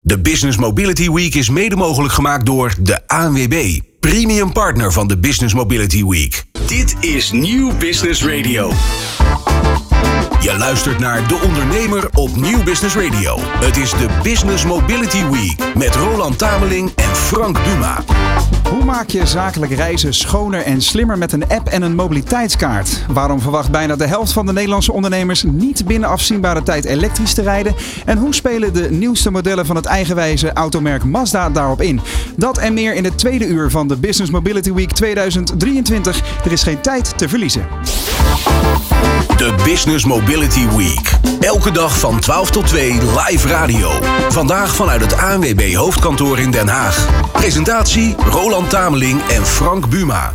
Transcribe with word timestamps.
De 0.00 0.20
Business 0.20 0.56
Mobility 0.56 1.10
Week 1.10 1.34
is 1.34 1.50
mede 1.50 1.76
mogelijk 1.76 2.12
gemaakt 2.12 2.46
door 2.46 2.74
de 2.80 3.06
ANWB, 3.06 3.78
premium 4.00 4.52
partner 4.52 4.92
van 4.92 5.06
de 5.06 5.18
Business 5.18 5.54
Mobility 5.54 6.04
Week. 6.04 6.44
Dit 6.66 6.96
is 7.00 7.30
Nieuw 7.30 7.76
Business 7.76 8.24
Radio. 8.24 8.72
Je 10.40 10.56
luistert 10.58 10.98
naar 10.98 11.28
De 11.28 11.40
Ondernemer 11.46 12.08
op 12.14 12.36
Nieuw 12.36 12.62
Business 12.62 12.96
Radio. 12.96 13.36
Het 13.38 13.76
is 13.76 13.90
de 13.90 14.08
Business 14.22 14.64
Mobility 14.64 15.24
Week 15.24 15.74
met 15.74 15.94
Roland 15.94 16.38
Tameling 16.38 16.92
en 16.94 17.16
Frank 17.16 17.64
Duma. 17.64 18.04
Hoe 18.70 18.84
maak 18.84 19.08
je 19.08 19.26
zakelijk 19.26 19.72
reizen 19.72 20.14
schoner 20.14 20.62
en 20.62 20.82
slimmer 20.82 21.18
met 21.18 21.32
een 21.32 21.48
app 21.48 21.68
en 21.68 21.82
een 21.82 21.94
mobiliteitskaart? 21.94 23.04
Waarom 23.08 23.40
verwacht 23.40 23.70
bijna 23.70 23.96
de 23.96 24.06
helft 24.06 24.32
van 24.32 24.46
de 24.46 24.52
Nederlandse 24.52 24.92
ondernemers 24.92 25.42
niet 25.42 25.86
binnen 25.86 26.08
afzienbare 26.08 26.62
tijd 26.62 26.84
elektrisch 26.84 27.34
te 27.34 27.42
rijden? 27.42 27.74
En 28.04 28.18
hoe 28.18 28.34
spelen 28.34 28.72
de 28.72 28.90
nieuwste 28.90 29.30
modellen 29.30 29.66
van 29.66 29.76
het 29.76 29.86
eigenwijze 29.86 30.52
automerk 30.52 31.04
Mazda 31.04 31.50
daarop 31.50 31.82
in? 31.82 32.00
Dat 32.36 32.58
en 32.58 32.74
meer 32.74 32.94
in 32.94 33.04
het 33.04 33.18
tweede 33.18 33.46
uur 33.46 33.70
van 33.70 33.88
de 33.88 33.96
Business 33.96 34.30
Mobility 34.30 34.72
Week 34.72 34.92
2023. 34.92 36.20
Er 36.44 36.52
is 36.52 36.62
geen 36.62 36.80
tijd 36.80 37.18
te 37.18 37.28
verliezen. 37.28 37.66
De 39.38 39.54
Business 39.64 40.04
Mobility 40.04 40.68
Week. 40.76 41.10
Elke 41.40 41.70
dag 41.70 41.98
van 41.98 42.20
12 42.20 42.50
tot 42.50 42.66
2 42.66 42.92
live 42.92 43.48
radio. 43.48 43.90
Vandaag 44.28 44.74
vanuit 44.74 45.00
het 45.00 45.16
ANWB 45.16 45.74
hoofdkantoor 45.74 46.38
in 46.38 46.50
Den 46.50 46.68
Haag. 46.68 47.06
Presentatie 47.32 48.14
Roland 48.30 48.70
Tameling 48.70 49.20
en 49.28 49.46
Frank 49.46 49.88
Buma. 49.88 50.32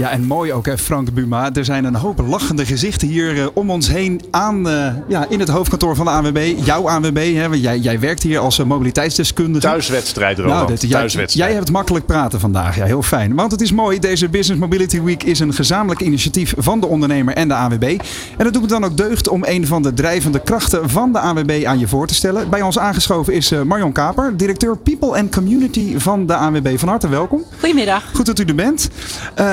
Ja, 0.00 0.10
en 0.10 0.24
mooi 0.24 0.52
ook, 0.52 0.66
hè, 0.66 0.78
Frank 0.78 1.12
Buma. 1.12 1.52
Er 1.52 1.64
zijn 1.64 1.84
een 1.84 1.94
hoop 1.94 2.22
lachende 2.26 2.66
gezichten 2.66 3.08
hier 3.08 3.36
uh, 3.36 3.46
om 3.52 3.70
ons 3.70 3.88
heen 3.88 4.20
aan, 4.30 4.68
uh, 4.68 4.86
ja, 5.08 5.26
in 5.28 5.40
het 5.40 5.48
hoofdkantoor 5.48 5.96
van 5.96 6.04
de 6.04 6.10
ANWB. 6.10 6.52
Jouw 6.64 6.88
ANWB, 6.88 7.34
hè, 7.34 7.46
jij, 7.46 7.78
jij 7.78 8.00
werkt 8.00 8.22
hier 8.22 8.38
als 8.38 8.58
uh, 8.58 8.66
mobiliteitsdeskundige. 8.66 9.66
Thuiswedstrijd, 9.66 10.38
Roland. 10.38 10.56
Nou, 10.56 10.66
dit, 10.66 10.90
Thuiswedstrijd. 10.90 11.32
Jij, 11.32 11.46
jij 11.46 11.56
hebt 11.56 11.70
makkelijk 11.70 12.06
praten 12.06 12.40
vandaag. 12.40 12.76
Ja, 12.76 12.84
heel 12.84 13.02
fijn. 13.02 13.34
Want 13.34 13.52
het 13.52 13.60
is 13.60 13.72
mooi. 13.72 13.98
Deze 13.98 14.28
Business 14.28 14.60
Mobility 14.60 15.02
Week 15.02 15.22
is 15.22 15.40
een 15.40 15.54
gezamenlijk 15.54 16.00
initiatief 16.00 16.54
van 16.56 16.80
de 16.80 16.86
ondernemer 16.86 17.34
en 17.34 17.48
de 17.48 17.54
ANWB. 17.54 17.98
En 18.36 18.44
dat 18.44 18.52
doet 18.52 18.62
het 18.62 18.70
dan 18.70 18.84
ook 18.84 18.96
deugd 18.96 19.28
om 19.28 19.44
een 19.44 19.66
van 19.66 19.82
de 19.82 19.94
drijvende 19.94 20.40
krachten 20.40 20.90
van 20.90 21.12
de 21.12 21.18
ANWB 21.18 21.64
aan 21.66 21.78
je 21.78 21.88
voor 21.88 22.06
te 22.06 22.14
stellen. 22.14 22.50
Bij 22.50 22.62
ons 22.62 22.78
aangeschoven 22.78 23.32
is 23.32 23.52
Marion 23.64 23.92
Kaper, 23.92 24.36
directeur 24.36 24.76
People 24.76 25.18
and 25.18 25.34
Community 25.34 25.98
van 25.98 26.26
de 26.26 26.36
ANWB. 26.36 26.78
Van 26.78 26.88
harte 26.88 27.08
welkom. 27.08 27.44
Goedemiddag. 27.58 28.04
Goed 28.14 28.26
dat 28.26 28.38
u 28.38 28.44
er 28.44 28.54
bent. 28.54 28.88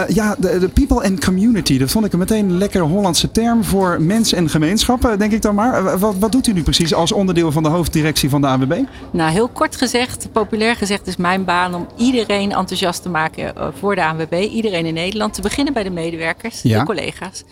ja, 0.07 0.35
de, 0.37 0.59
de, 0.59 0.67
people 0.67 1.03
and 1.03 1.25
community, 1.25 1.77
dat 1.77 1.91
vond 1.91 2.05
ik 2.05 2.13
een 2.13 2.19
meteen 2.19 2.49
een 2.49 2.57
lekker 2.57 2.81
Hollandse 2.81 3.31
term 3.31 3.63
voor 3.63 4.01
mensen 4.01 4.37
en 4.37 4.49
gemeenschappen, 4.49 5.19
denk 5.19 5.31
ik 5.31 5.41
dan 5.41 5.55
maar. 5.55 5.99
Wat, 5.99 6.15
wat 6.17 6.31
doet 6.31 6.47
u 6.47 6.53
nu 6.53 6.63
precies 6.63 6.93
als 6.93 7.11
onderdeel 7.11 7.51
van 7.51 7.63
de 7.63 7.69
hoofddirectie 7.69 8.29
van 8.29 8.41
de 8.41 8.47
AWB? 8.47 8.81
Nou, 9.11 9.31
heel 9.31 9.47
kort 9.47 9.75
gezegd, 9.75 10.27
populair 10.31 10.75
gezegd, 10.75 11.07
is 11.07 11.17
mijn 11.17 11.45
baan 11.45 11.75
om 11.75 11.87
iedereen 11.97 12.51
enthousiast 12.51 13.01
te 13.01 13.09
maken 13.09 13.55
eh, 13.55 13.67
voor 13.79 13.95
de 13.95 14.05
ANWB. 14.05 14.33
Iedereen 14.51 14.85
in 14.85 14.93
Nederland, 14.93 15.33
te 15.33 15.41
beginnen 15.41 15.73
bij 15.73 15.83
de 15.83 15.89
medewerkers, 15.89 16.61
de 16.61 16.83
collega's 16.83 17.43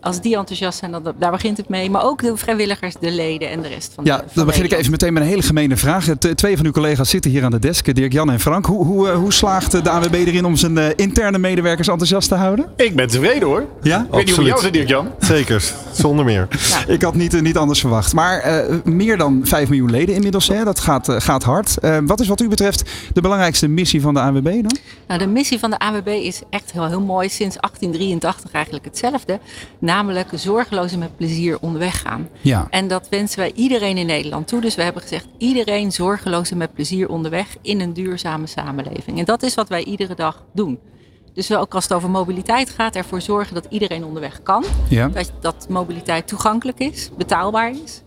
als 0.00 0.20
die 0.20 0.36
enthousiast 0.36 0.78
zijn, 0.78 0.90
dan, 0.90 1.14
daar 1.18 1.30
begint 1.30 1.56
het 1.56 1.68
mee. 1.68 1.90
Maar 1.90 2.04
ook 2.04 2.22
de 2.22 2.36
vrijwilligers, 2.36 2.94
de 3.00 3.10
leden 3.10 3.50
en 3.50 3.62
de 3.62 3.68
rest 3.68 3.92
van 3.94 4.04
ja, 4.04 4.16
de 4.16 4.22
Ja, 4.26 4.30
dan 4.34 4.46
begin 4.46 4.64
ik 4.64 4.72
even 4.72 4.90
meteen 4.90 5.12
met 5.12 5.22
een 5.22 5.28
hele 5.28 5.42
gemene 5.42 5.76
vraag. 5.76 6.04
Twee 6.34 6.56
van 6.56 6.66
uw 6.66 6.72
collega's 6.72 7.10
zitten 7.10 7.30
hier 7.30 7.44
aan 7.44 7.50
de 7.50 7.58
desk, 7.58 7.94
Dirk-Jan 7.94 8.30
en 8.30 8.40
Frank. 8.40 8.66
Hoe, 8.66 8.84
hoe, 8.84 9.08
eh, 9.08 9.14
hoe 9.14 9.32
slaagt 9.32 9.84
de 9.84 9.90
AWB 9.90 10.14
erin 10.14 10.44
om 10.44 10.56
zijn 10.56 10.78
eh, 10.78 10.86
interne 10.96 11.38
medewerkers 11.38 11.88
enthousiast 11.88 12.28
te 12.28 12.34
houden? 12.34 12.66
Ik 12.76 12.96
ben 12.96 13.08
tevreden 13.08 13.48
hoor. 13.48 13.66
Ja? 13.82 14.00
Ik 14.00 14.10
weet 14.10 14.26
niet 14.26 14.36
hoe 14.36 14.44
jou 14.44 14.60
zit, 14.60 14.72
Dirk-Jan. 14.72 15.08
Zeker, 15.18 15.72
zonder 15.92 16.24
meer. 16.24 16.48
Ja. 16.72 16.92
Ik 16.92 17.02
had 17.02 17.14
niet, 17.14 17.40
niet 17.40 17.56
anders 17.56 17.80
verwacht. 17.80 18.12
Maar 18.12 18.66
uh, 18.68 18.76
meer 18.84 19.16
dan 19.16 19.40
5 19.44 19.68
miljoen 19.68 19.90
leden 19.90 20.14
inmiddels, 20.14 20.48
hè? 20.48 20.64
dat 20.64 20.80
gaat, 20.80 21.08
uh, 21.08 21.16
gaat 21.18 21.42
hard. 21.42 21.76
Uh, 21.82 21.98
wat 22.06 22.20
is 22.20 22.28
wat 22.28 22.40
u 22.40 22.48
betreft 22.48 22.90
de 23.12 23.20
belangrijkste 23.20 23.68
missie 23.68 24.00
van 24.00 24.14
de 24.14 24.20
AWB 24.20 24.44
dan? 24.44 24.76
Nou, 25.06 25.20
de 25.20 25.26
missie 25.26 25.58
van 25.58 25.70
de 25.70 25.78
AWB 25.78 26.06
is 26.06 26.42
echt 26.50 26.72
heel, 26.72 26.86
heel 26.86 27.00
mooi. 27.00 27.28
Sinds 27.28 27.56
1883 27.56 28.52
eigenlijk 28.52 28.84
hetzelfde. 28.84 29.38
Namelijk 29.82 30.28
zorgeloos 30.34 30.92
en 30.92 30.98
met 30.98 31.16
plezier 31.16 31.58
onderweg 31.60 32.00
gaan. 32.00 32.28
Ja. 32.40 32.66
En 32.70 32.88
dat 32.88 33.08
wensen 33.08 33.38
wij 33.38 33.52
iedereen 33.54 33.96
in 33.96 34.06
Nederland 34.06 34.48
toe. 34.48 34.60
Dus 34.60 34.74
we 34.74 34.82
hebben 34.82 35.02
gezegd, 35.02 35.26
iedereen 35.38 35.92
zorgeloos 35.92 36.50
en 36.50 36.56
met 36.56 36.74
plezier 36.74 37.08
onderweg 37.08 37.56
in 37.62 37.80
een 37.80 37.92
duurzame 37.92 38.46
samenleving. 38.46 39.18
En 39.18 39.24
dat 39.24 39.42
is 39.42 39.54
wat 39.54 39.68
wij 39.68 39.84
iedere 39.84 40.14
dag 40.14 40.44
doen. 40.52 40.78
Dus 41.34 41.48
we 41.48 41.56
ook 41.56 41.74
als 41.74 41.84
het 41.84 41.92
over 41.92 42.10
mobiliteit 42.10 42.70
gaat, 42.70 42.96
ervoor 42.96 43.20
zorgen 43.20 43.54
dat 43.54 43.66
iedereen 43.68 44.04
onderweg 44.04 44.42
kan. 44.42 44.64
Ja. 44.88 45.08
Dat, 45.08 45.32
dat 45.40 45.66
mobiliteit 45.68 46.26
toegankelijk 46.26 46.78
is, 46.78 47.10
betaalbaar 47.16 47.70
is. 47.70 48.02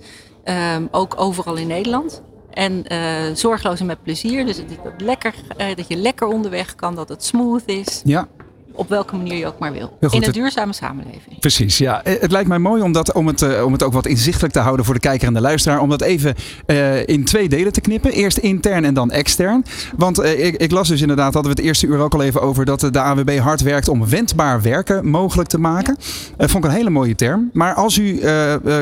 Um, 0.76 0.88
ook 0.92 1.14
overal 1.18 1.56
in 1.56 1.68
Nederland. 1.68 2.22
En 2.52 2.86
uh, 2.92 3.34
zorgeloos 3.34 3.80
en 3.80 3.86
met 3.86 4.04
plezier. 4.04 4.46
Dus 4.46 4.58
dat, 4.58 4.94
lekker, 4.98 5.34
uh, 5.58 5.76
dat 5.76 5.88
je 5.88 5.96
lekker 5.96 6.28
onderweg 6.28 6.76
kan, 6.76 6.96
dat 6.96 7.10
het 7.10 7.24
smooth 7.24 7.64
is. 7.66 8.02
Ja 8.04 8.28
op 8.76 8.90
welke 8.90 9.16
manier 9.16 9.38
je 9.38 9.46
ook 9.46 9.60
maar 9.60 9.72
wil. 9.72 9.98
in 10.10 10.24
een 10.24 10.32
duurzame 10.32 10.74
samenleving. 10.74 11.40
Precies, 11.40 11.78
ja. 11.78 12.02
Het 12.04 12.32
lijkt 12.32 12.48
mij 12.48 12.60
mooi 12.60 12.82
om, 12.82 12.92
dat, 12.92 13.14
om, 13.14 13.28
het, 13.28 13.42
uh, 13.42 13.66
om 13.66 13.72
het 13.72 13.84
ook 13.84 13.94
wat 13.94 14.06
inzichtelijk 14.06 14.54
te 14.54 14.60
houden 14.60 14.86
voor 14.86 14.94
de 14.94 15.00
kijker 15.00 15.28
en 15.28 15.34
de 15.34 15.42
luisteraar. 15.42 15.82
Om 15.82 15.90
dat 15.90 16.02
even 16.02 16.36
uh, 16.68 17.08
in 17.08 17.26
twee 17.26 17.50
delen 17.50 17.74
te 17.74 17.82
knippen. 17.82 18.12
Eerst 18.12 18.38
intern 18.38 18.86
en 18.86 18.94
dan 18.94 19.12
extern. 19.12 19.66
Want 19.98 20.20
uh, 20.20 20.46
ik, 20.46 20.56
ik, 20.56 20.72
las 20.72 20.88
dus 20.88 21.02
inderdaad, 21.02 21.34
hadden 21.34 21.52
we 21.52 21.58
het 21.58 21.68
eerste 21.68 21.88
uur 21.88 22.00
ook 22.00 22.14
al 22.14 22.22
even 22.22 22.42
over, 22.42 22.66
dat 22.66 22.80
de 22.80 23.00
AWB 23.00 23.38
hard 23.38 23.62
werkt 23.62 23.88
om 23.88 24.10
wendbaar 24.10 24.62
werken 24.62 25.08
mogelijk 25.08 25.50
te 25.50 25.60
maken. 25.60 25.98
Ja. 26.38 26.48
vond 26.48 26.64
ik 26.64 26.70
een 26.70 26.76
hele 26.76 26.90
mooie 26.90 27.16
term. 27.16 27.50
Maar 27.54 27.74
als 27.74 27.98
u, 27.98 28.22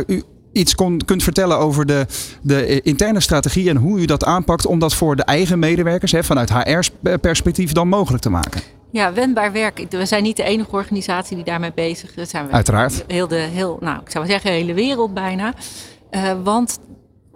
u 0.07 0.23
iets 0.53 0.75
kon, 0.75 1.01
kunt 1.05 1.23
vertellen 1.23 1.57
over 1.57 1.85
de, 1.85 2.05
de 2.41 2.81
interne 2.81 3.19
strategie 3.19 3.69
en 3.69 3.77
hoe 3.77 3.99
u 3.99 4.05
dat 4.05 4.25
aanpakt 4.25 4.65
om 4.65 4.79
dat 4.79 4.93
voor 4.93 5.15
de 5.15 5.23
eigen 5.23 5.59
medewerkers 5.59 6.11
hè, 6.11 6.23
vanuit 6.23 6.53
HR-perspectief 6.53 7.71
dan 7.71 7.87
mogelijk 7.87 8.23
te 8.23 8.29
maken. 8.29 8.61
Ja, 8.93 9.13
wendbaar 9.13 9.51
werk. 9.51 9.85
We 9.89 10.05
zijn 10.05 10.23
niet 10.23 10.37
de 10.37 10.43
enige 10.43 10.71
organisatie 10.71 11.35
die 11.35 11.45
daarmee 11.45 11.73
bezig 11.73 12.15
is. 12.15 12.29
Zijn 12.29 12.47
we 12.47 12.53
Uiteraard. 12.53 13.03
Heel 13.07 13.27
de, 13.27 13.35
heel, 13.35 13.77
nou, 13.79 14.01
ik 14.01 14.09
zou 14.09 14.25
zeggen, 14.25 14.51
de 14.51 14.57
hele 14.57 14.73
wereld 14.73 15.13
bijna. 15.13 15.53
Uh, 16.11 16.33
want 16.43 16.79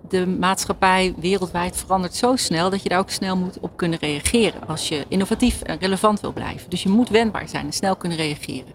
de 0.10 0.28
maatschappij 0.28 1.14
wereldwijd 1.18 1.78
verandert 1.78 2.16
zo 2.16 2.36
snel 2.36 2.70
dat 2.70 2.84
je 2.84 2.90
daar 2.90 3.00
ook 3.00 3.10
snel 3.10 3.38
moet 3.38 3.60
op 3.60 3.78
kunnen 3.78 4.00
reageren. 4.00 4.68
Als 4.68 4.88
je 4.88 5.06
innovatief 5.08 5.62
en 5.62 5.80
relevant 5.80 6.20
wil 6.20 6.34
blijven. 6.34 6.70
Dus 6.70 6.84
je 6.84 6.90
moet 6.90 7.10
wendbaar 7.10 7.50
zijn 7.50 7.66
en 7.66 7.74
snel 7.74 7.96
kunnen 7.96 8.18
reageren. 8.18 8.74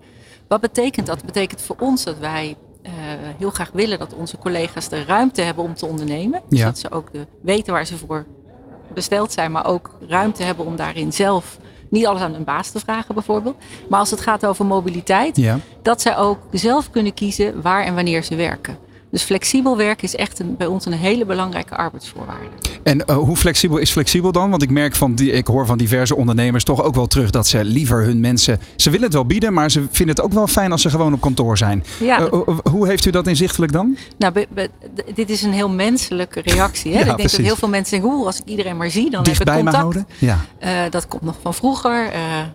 Wat 0.48 0.60
betekent 0.60 1.06
dat? 1.06 1.16
Dat 1.16 1.26
betekent 1.26 1.62
voor 1.62 1.76
ons 1.78 2.04
dat 2.04 2.18
wij 2.18 2.56
uh, 2.82 2.90
heel 3.38 3.50
graag 3.50 3.70
willen 3.72 3.98
dat 3.98 4.14
onze 4.14 4.38
collega's 4.38 4.88
de 4.88 5.04
ruimte 5.04 5.42
hebben 5.42 5.64
om 5.64 5.74
te 5.74 5.86
ondernemen. 5.86 6.42
Dus 6.48 6.60
dat 6.60 6.78
ze 6.78 6.90
ook 6.90 7.12
de, 7.12 7.26
weten 7.42 7.72
waar 7.72 7.86
ze 7.86 7.96
voor 7.96 8.26
besteld 8.94 9.32
zijn, 9.32 9.52
maar 9.52 9.66
ook 9.66 9.98
ruimte 10.08 10.42
hebben 10.42 10.66
om 10.66 10.76
daarin 10.76 11.12
zelf 11.12 11.58
niet 11.92 12.06
alles 12.06 12.22
aan 12.22 12.32
hun 12.32 12.44
baas 12.44 12.70
te 12.70 12.80
vragen 12.80 13.14
bijvoorbeeld. 13.14 13.56
Maar 13.88 13.98
als 13.98 14.10
het 14.10 14.20
gaat 14.20 14.46
over 14.46 14.66
mobiliteit, 14.66 15.36
ja. 15.36 15.58
dat 15.82 16.00
zij 16.02 16.16
ook 16.16 16.38
zelf 16.50 16.90
kunnen 16.90 17.14
kiezen 17.14 17.62
waar 17.62 17.84
en 17.84 17.94
wanneer 17.94 18.22
ze 18.24 18.34
werken. 18.34 18.78
Dus 19.12 19.22
flexibel 19.22 19.76
werken 19.76 20.04
is 20.04 20.16
echt 20.16 20.38
een, 20.38 20.56
bij 20.56 20.66
ons 20.66 20.86
een 20.86 20.92
hele 20.92 21.24
belangrijke 21.24 21.76
arbeidsvoorwaarde. 21.76 22.46
En 22.82 23.02
uh, 23.06 23.16
hoe 23.16 23.36
flexibel 23.36 23.78
is 23.78 23.90
flexibel 23.90 24.32
dan? 24.32 24.50
Want 24.50 24.62
ik 24.62 24.70
merk 24.70 24.94
van 24.94 25.14
die, 25.14 25.32
ik 25.32 25.46
hoor 25.46 25.66
van 25.66 25.78
diverse 25.78 26.16
ondernemers 26.16 26.64
toch 26.64 26.82
ook 26.82 26.94
wel 26.94 27.06
terug 27.06 27.30
dat 27.30 27.46
ze 27.46 27.64
liever 27.64 28.02
hun 28.02 28.20
mensen. 28.20 28.60
Ze 28.76 28.90
willen 28.90 29.04
het 29.04 29.14
wel 29.14 29.26
bieden, 29.26 29.52
maar 29.52 29.70
ze 29.70 29.86
vinden 29.90 30.16
het 30.16 30.24
ook 30.24 30.32
wel 30.32 30.46
fijn 30.46 30.72
als 30.72 30.82
ze 30.82 30.90
gewoon 30.90 31.12
op 31.12 31.20
kantoor 31.20 31.56
zijn. 31.56 31.84
Ja, 32.00 32.20
uh, 32.20 32.42
hoe 32.70 32.86
heeft 32.86 33.04
u 33.04 33.10
dat 33.10 33.26
inzichtelijk 33.26 33.72
dan? 33.72 33.96
Nou, 34.18 34.32
be, 34.32 34.46
be, 34.54 34.70
dit 35.14 35.30
is 35.30 35.42
een 35.42 35.52
heel 35.52 35.68
menselijke 35.68 36.40
reactie. 36.40 36.92
Hè? 36.92 36.96
Ja, 36.96 37.00
ik 37.00 37.06
denk 37.06 37.18
precies. 37.18 37.36
dat 37.36 37.46
heel 37.46 37.56
veel 37.56 37.68
mensen 37.68 38.00
denken, 38.00 38.16
oeh, 38.16 38.26
als 38.26 38.38
ik 38.38 38.44
iedereen 38.44 38.76
maar 38.76 38.90
zie, 38.90 39.10
dan 39.10 39.22
Dicht 39.22 39.38
heb 39.38 39.48
ik 39.48 39.54
contact. 39.54 39.76
houden. 39.76 40.06
Ja. 40.18 40.38
Uh, 40.62 40.70
dat 40.90 41.08
komt 41.08 41.22
nog 41.22 41.36
van 41.42 41.54
vroeger. 41.54 42.10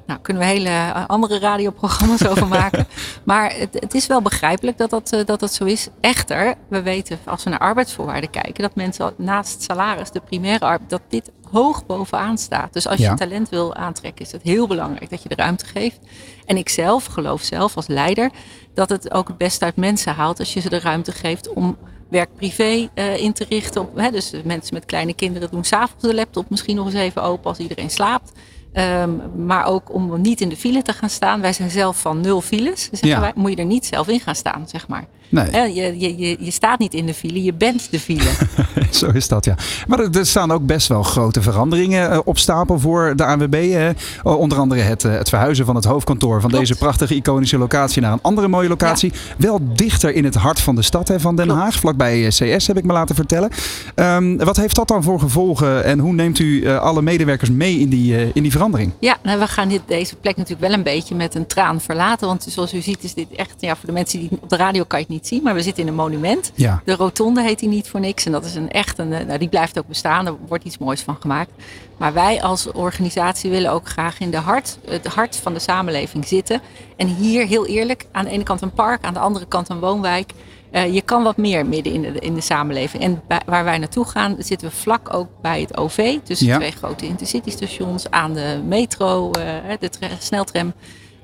nou, 0.06 0.20
kunnen 0.22 0.44
we 0.44 0.50
hele 0.50 0.94
andere 1.08 1.40
radioprogramma's 1.40 2.26
over 2.26 2.48
maken. 2.48 2.88
Maar 3.24 3.54
het, 3.58 3.70
het, 3.80 3.94
is 3.94 4.08
wel 4.08 4.22
begrijpelijk 4.22 4.78
dat 4.78 4.90
dat, 4.90 5.24
dat 5.26 5.40
dat 5.40 5.54
zo 5.54 5.64
is. 5.64 5.88
Echter, 6.02 6.47
we 6.70 6.82
weten 6.82 7.20
als 7.26 7.44
we 7.44 7.50
naar 7.50 7.60
arbeidsvoorwaarden 7.60 8.30
kijken, 8.30 8.62
dat 8.62 8.76
mensen 8.76 9.14
naast 9.18 9.62
salaris, 9.62 10.12
de 10.12 10.20
primaire 10.20 10.66
arbeid, 10.66 10.90
dat 10.90 11.02
dit 11.10 11.32
hoog 11.52 11.86
bovenaan 11.86 12.38
staat. 12.38 12.74
Dus 12.74 12.88
als 12.88 12.98
je 12.98 13.04
Ja. 13.04 13.16
talent 13.16 13.50
wil 13.50 13.76
aantrekken, 13.76 14.26
is 14.26 14.32
het 14.32 14.42
heel 14.42 14.68
belangrijk 14.68 15.10
dat 15.10 15.24
je 15.24 15.30
de 15.30 15.36
ruimte 15.36 15.66
geeft. 15.66 16.00
En 16.46 16.58
ik 16.58 16.70
zelf 16.70 17.06
geloof 17.06 17.42
zelf 17.42 17.76
als 17.76 17.88
leider 17.88 18.32
dat 18.74 18.90
het 18.90 19.14
ook 19.14 19.28
het 19.28 19.38
beste 19.38 19.66
uit 19.66 19.76
mensen 19.76 20.14
haalt 20.14 20.40
als 20.40 20.54
je 20.54 20.60
ze 20.60 20.70
de 20.70 20.80
ruimte 20.80 21.12
geeft 21.12 21.54
om 21.54 21.78
werk-privé 22.10 22.90
uh, 22.96 23.18
in 23.18 23.34
te 23.34 23.46
richten. 23.50 23.82
Op, 23.82 23.98
hè, 23.98 24.12
dus 24.12 24.34
mensen 24.44 24.74
met 24.74 24.86
kleine 24.86 25.14
kinderen 25.14 25.52
doen 25.52 25.64
s'avonds 25.64 26.04
de 26.04 26.14
laptop 26.16 26.50
misschien 26.50 26.76
nog 26.76 26.86
eens 26.86 26.96
even 26.96 27.24
open 27.24 27.50
als 27.50 27.58
iedereen 27.58 27.90
slaapt. 27.90 28.32
Um, 28.74 29.22
maar 29.46 29.66
ook 29.66 29.94
om 29.94 30.22
niet 30.22 30.42
in 30.42 30.50
de 30.50 30.58
file 30.58 30.82
te 30.82 30.94
gaan 30.94 31.10
staan. 31.10 31.42
Wij 31.42 31.54
zijn 31.54 31.70
zelf 31.70 32.02
van 32.02 32.22
nul 32.22 32.42
files. 32.42 32.84
Zeggen 32.84 33.08
Ja. 33.10 33.20
wij, 33.20 33.32
moet 33.36 33.52
je 33.52 33.56
er 33.58 33.66
niet 33.66 33.86
zelf 33.86 34.08
in 34.08 34.20
gaan 34.20 34.36
staan, 34.36 34.68
zeg 34.68 34.88
maar. 34.88 35.06
Nee. 35.30 35.74
Je, 35.74 36.00
je, 36.18 36.38
je, 36.40 36.52
staat 36.52 36.80
niet 36.80 36.94
in 36.94 37.06
de 37.06 37.14
file, 37.14 37.44
je 37.44 37.54
bent 37.54 37.92
de 37.92 38.00
file. 38.00 38.30
Zo 38.92 39.10
is 39.14 39.28
dat, 39.28 39.46
ja. 39.46 39.56
Maar 39.88 40.00
er, 40.00 40.26
staan 40.26 40.52
ook 40.52 40.66
best 40.66 40.88
wel 40.88 41.04
grote 41.04 41.42
veranderingen 41.42 42.12
eh, 42.12 42.20
op 42.24 42.38
stapel 42.38 42.80
voor 42.80 43.16
de 43.16 43.26
ANWB. 43.26 43.94
onder 44.24 44.58
andere 44.58 44.82
het, 44.82 45.04
eh, 45.04 45.12
het 45.12 45.30
verhuizen 45.30 45.66
van 45.66 45.76
het 45.76 45.86
hoofdkantoor 45.86 46.42
van 46.42 46.52
deze 46.52 46.76
prachtige 46.76 47.16
iconische 47.16 47.58
locatie 47.58 48.02
naar 48.02 48.12
een 48.12 48.22
andere 48.22 48.48
mooie 48.48 48.70
locatie. 48.70 49.14
Wel 49.38 49.60
dichter 49.74 50.14
in 50.14 50.24
het 50.24 50.36
hart 50.36 50.60
van 50.60 50.76
de 50.76 50.82
stad 50.82 51.08
hè, 51.08 51.20
van 51.20 51.36
Den 51.36 51.50
Haag, 51.50 51.76
vlakbij 51.76 52.28
CS 52.28 52.68
heb 52.68 52.78
ik 52.78 52.84
me 52.84 52.94
laten 52.94 53.16
vertellen. 53.16 53.50
Um, 53.96 54.38
wat 54.38 54.58
heeft 54.58 54.76
dat 54.76 54.88
dan 54.88 55.04
voor 55.04 55.20
gevolgen 55.20 55.84
en 55.84 56.00
hoe 56.00 56.14
neemt 56.14 56.40
u 56.40 56.68
alle 56.68 57.02
medewerkers 57.02 57.50
mee 57.50 57.80
in 57.80 57.90
die, 57.90 58.32
in 58.34 58.44
die 58.44 58.52
verandering? 58.52 58.92
Ja, 59.00 59.18
nou, 59.24 59.40
we 59.40 59.48
gaan 59.48 59.68
dit, 59.70 59.82
deze 59.86 60.16
plek 60.16 60.36
natuurlijk 60.36 60.68
wel 60.68 60.78
een 60.78 60.84
beetje 60.84 61.16
met 61.16 61.36
een 61.36 61.48
traan 61.48 61.82
verlaten. 61.82 62.28
Want 62.28 62.46
zoals 62.50 62.74
u 62.74 62.82
ziet 62.82 63.04
is 63.04 63.14
dit 63.14 63.28
echt, 63.36 63.56
ja, 63.60 63.76
voor 63.76 63.86
de 63.86 63.92
mensen 63.92 64.20
die 64.20 64.30
op 64.42 64.50
de 64.50 64.56
radio 64.56 64.84
kan 64.84 65.00
je 65.00 65.06
het 65.06 65.14
niet 65.14 65.17
zien, 65.26 65.44
maar 65.44 65.54
we 65.54 65.62
zitten 65.62 65.84
in 65.84 65.90
een 65.90 65.96
monument. 65.96 66.52
Ja. 66.56 66.82
De 66.86 66.96
rotonde 66.96 67.42
heet 67.42 67.60
die 67.60 67.70
niet 67.70 67.90
voor 67.90 68.00
niks 68.00 68.26
en 68.26 68.32
dat 68.32 68.46
is 68.46 68.56
een 68.56 68.72
echt, 68.72 68.98
een, 68.98 69.10
nou, 69.10 69.38
die 69.38 69.50
blijft 69.50 69.80
ook 69.80 69.88
bestaan. 69.88 70.26
Er 70.26 70.36
wordt 70.48 70.64
iets 70.64 70.78
moois 70.78 71.02
van 71.02 71.18
gemaakt. 71.20 71.52
Maar 71.98 72.14
wij 72.14 72.42
als 72.42 72.72
organisatie 72.72 73.50
willen 73.50 73.72
ook 73.72 73.90
graag 73.90 74.20
in 74.20 74.32
de 74.32 74.38
hart, 74.38 74.78
het 74.86 75.08
hart 75.08 75.38
van 75.38 75.54
de 75.54 75.60
samenleving 75.60 76.28
zitten. 76.28 76.62
En 76.96 77.08
hier 77.08 77.46
heel 77.46 77.66
eerlijk, 77.66 78.06
aan 78.12 78.26
de 78.26 78.32
ene 78.32 78.44
kant 78.44 78.62
een 78.62 78.72
park, 78.72 79.06
aan 79.06 79.14
de 79.14 79.20
andere 79.20 79.46
kant 79.46 79.70
een 79.70 79.80
woonwijk. 79.80 80.32
Uh, 80.72 80.94
je 80.94 81.02
kan 81.02 81.24
wat 81.24 81.38
meer 81.38 81.66
midden 81.66 81.94
in 81.94 82.02
de, 82.02 82.20
in 82.20 82.34
de 82.34 82.42
samenleving. 82.42 83.04
En 83.04 83.22
waar 83.46 83.64
wij 83.64 83.78
naartoe 83.78 84.06
gaan, 84.06 84.36
zitten 84.40 84.68
we 84.68 84.76
vlak 84.76 85.14
ook 85.14 85.28
bij 85.42 85.62
het 85.62 85.78
OV. 85.78 86.18
Tussen 86.24 86.56
twee 86.56 86.72
grote 86.72 87.06
intercity 87.06 87.50
stations, 87.50 88.10
aan 88.10 88.34
de 88.34 88.62
metro, 88.66 89.32
uh, 89.38 89.44
de 89.80 89.90
sneltram. 90.20 90.74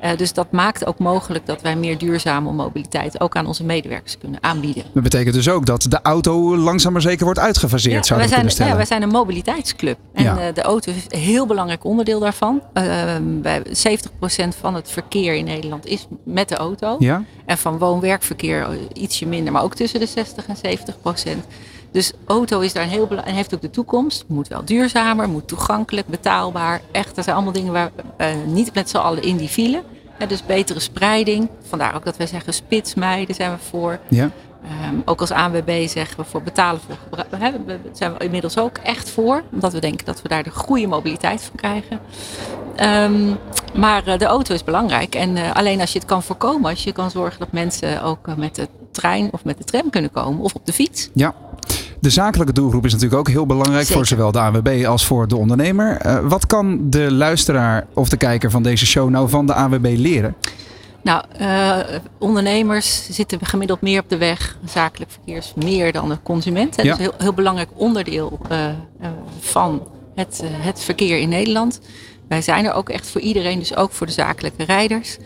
Uh, 0.03 0.17
dus 0.17 0.33
dat 0.33 0.51
maakt 0.51 0.85
ook 0.85 0.99
mogelijk 0.99 1.45
dat 1.45 1.61
wij 1.61 1.75
meer 1.75 1.97
duurzame 1.97 2.51
mobiliteit 2.51 3.21
ook 3.21 3.35
aan 3.35 3.45
onze 3.45 3.63
medewerkers 3.63 4.17
kunnen 4.17 4.43
aanbieden. 4.43 4.83
Dat 4.93 5.03
betekent 5.03 5.35
dus 5.35 5.49
ook 5.49 5.65
dat 5.65 5.85
de 5.89 5.99
auto 6.01 6.57
langzaam 6.57 6.91
maar 6.91 7.01
zeker 7.01 7.25
wordt 7.25 7.39
uitgefaseerd, 7.39 7.95
ja, 7.95 8.03
zou 8.03 8.19
wij 8.19 8.27
zijn, 8.27 8.49
stellen. 8.49 8.71
Ja, 8.71 8.77
wij 8.77 8.85
zijn 8.85 9.01
een 9.01 9.09
mobiliteitsclub. 9.09 9.97
En 10.13 10.23
ja. 10.23 10.47
uh, 10.47 10.53
de 10.53 10.61
auto 10.61 10.91
is 10.91 11.05
een 11.09 11.19
heel 11.19 11.45
belangrijk 11.45 11.83
onderdeel 11.83 12.19
daarvan. 12.19 12.61
Uh, 12.73 12.83
bij 13.21 13.61
70% 13.63 13.69
van 14.59 14.75
het 14.75 14.89
verkeer 14.91 15.33
in 15.33 15.45
Nederland 15.45 15.85
is 15.85 16.07
met 16.23 16.49
de 16.49 16.55
auto. 16.55 16.95
Ja. 16.99 17.23
En 17.45 17.57
van 17.57 17.77
woon-werkverkeer 17.77 18.67
ietsje 18.93 19.25
minder, 19.25 19.53
maar 19.53 19.63
ook 19.63 19.75
tussen 19.75 19.99
de 19.99 20.05
60 20.05 20.45
en 20.47 20.79
70%. 21.35 21.37
Dus 21.91 22.13
auto 22.25 22.59
is 22.59 22.73
daar 22.73 22.83
een 22.83 22.89
heel 22.89 23.07
belangrijk 23.07 23.27
en 23.27 23.35
heeft 23.35 23.53
ook 23.53 23.61
de 23.61 23.69
toekomst. 23.69 24.23
Moet 24.27 24.47
wel 24.47 24.65
duurzamer, 24.65 25.29
moet 25.29 25.47
toegankelijk, 25.47 26.07
betaalbaar. 26.07 26.81
Echt, 26.91 27.15
dat 27.15 27.23
zijn 27.23 27.35
allemaal 27.35 27.53
dingen 27.53 27.73
waar 27.73 27.91
uh, 28.17 28.27
niet 28.45 28.73
met 28.73 28.89
z'n 28.89 28.97
allen 28.97 29.23
in 29.23 29.37
die 29.37 29.47
file. 29.47 29.83
Ja, 30.19 30.25
dus 30.25 30.45
betere 30.45 30.79
spreiding. 30.79 31.49
Vandaar 31.61 31.95
ook 31.95 32.05
dat 32.05 32.17
wij 32.17 32.27
zeggen 32.27 32.53
spitsmeiden 32.53 33.35
zijn 33.35 33.51
we 33.51 33.57
voor. 33.57 33.99
Ja. 34.07 34.29
Um, 34.89 35.01
ook 35.05 35.19
als 35.19 35.31
ANWB 35.31 35.87
zeggen 35.87 36.17
we 36.17 36.23
voor 36.23 36.41
betalen 36.43 36.81
voor 36.81 36.97
gebruik. 37.03 37.79
Zijn 37.91 38.13
we 38.13 38.23
inmiddels 38.23 38.57
ook 38.57 38.77
echt 38.77 39.09
voor. 39.09 39.43
Omdat 39.51 39.73
we 39.73 39.79
denken 39.79 40.05
dat 40.05 40.21
we 40.21 40.27
daar 40.27 40.43
de 40.43 40.49
goede 40.49 40.87
mobiliteit 40.87 41.41
van 41.41 41.55
krijgen. 41.55 41.99
Um, 42.79 43.37
maar 43.73 44.07
uh, 44.07 44.17
de 44.17 44.25
auto 44.25 44.53
is 44.53 44.63
belangrijk. 44.63 45.15
En 45.15 45.35
uh, 45.35 45.51
alleen 45.55 45.79
als 45.79 45.91
je 45.91 45.99
het 45.99 46.07
kan 46.07 46.23
voorkomen. 46.23 46.69
Als 46.69 46.83
je 46.83 46.91
kan 46.91 47.11
zorgen 47.11 47.39
dat 47.39 47.51
mensen 47.51 48.03
ook 48.03 48.27
uh, 48.27 48.35
met 48.35 48.55
de 48.55 48.67
trein 48.91 49.29
of 49.31 49.43
met 49.43 49.57
de 49.57 49.63
tram 49.63 49.89
kunnen 49.89 50.11
komen. 50.11 50.43
Of 50.43 50.53
op 50.53 50.65
de 50.65 50.73
fiets. 50.73 51.09
Ja. 51.13 51.33
De 52.03 52.09
zakelijke 52.09 52.53
doelgroep 52.53 52.85
is 52.85 52.91
natuurlijk 52.91 53.19
ook 53.19 53.27
heel 53.27 53.45
belangrijk 53.45 53.87
voor 53.87 54.05
zowel 54.05 54.31
de 54.31 54.39
ANWB 54.39 54.85
als 54.87 55.05
voor 55.05 55.27
de 55.27 55.35
ondernemer. 55.35 56.05
Uh, 56.05 56.19
wat 56.27 56.45
kan 56.45 56.89
de 56.89 57.11
luisteraar 57.11 57.85
of 57.93 58.09
de 58.09 58.17
kijker 58.17 58.51
van 58.51 58.63
deze 58.63 58.85
show 58.85 59.09
nou 59.09 59.29
van 59.29 59.45
de 59.45 59.53
ANWB 59.53 59.93
leren? 59.97 60.35
Nou, 61.01 61.23
uh, 61.41 61.77
ondernemers 62.17 63.07
zitten 63.09 63.45
gemiddeld 63.45 63.81
meer 63.81 64.01
op 64.01 64.09
de 64.09 64.17
weg. 64.17 64.57
Zakelijk 64.65 65.11
verkeer 65.11 65.37
is 65.37 65.53
meer 65.55 65.91
dan 65.91 66.09
de 66.09 66.17
consument. 66.23 66.75
Dat 66.75 66.85
is 66.85 66.91
een 66.91 66.97
heel, 66.97 67.13
heel 67.17 67.33
belangrijk 67.33 67.69
onderdeel 67.75 68.39
uh, 68.51 68.65
van 69.39 69.87
het, 70.15 70.43
het 70.45 70.79
verkeer 70.79 71.17
in 71.17 71.29
Nederland. 71.29 71.79
Wij 72.27 72.41
zijn 72.41 72.65
er 72.65 72.73
ook 72.73 72.89
echt 72.89 73.09
voor 73.09 73.21
iedereen, 73.21 73.59
dus 73.59 73.75
ook 73.75 73.91
voor 73.91 74.07
de 74.07 74.13
zakelijke 74.13 74.63
rijders. 74.63 75.17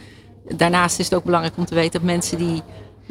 Daarnaast 0.56 1.00
is 1.00 1.06
het 1.06 1.14
ook 1.14 1.24
belangrijk 1.24 1.58
om 1.58 1.66
te 1.66 1.76
weten 1.76 1.92
dat 1.92 2.02
mensen 2.02 2.38
die 2.38 2.62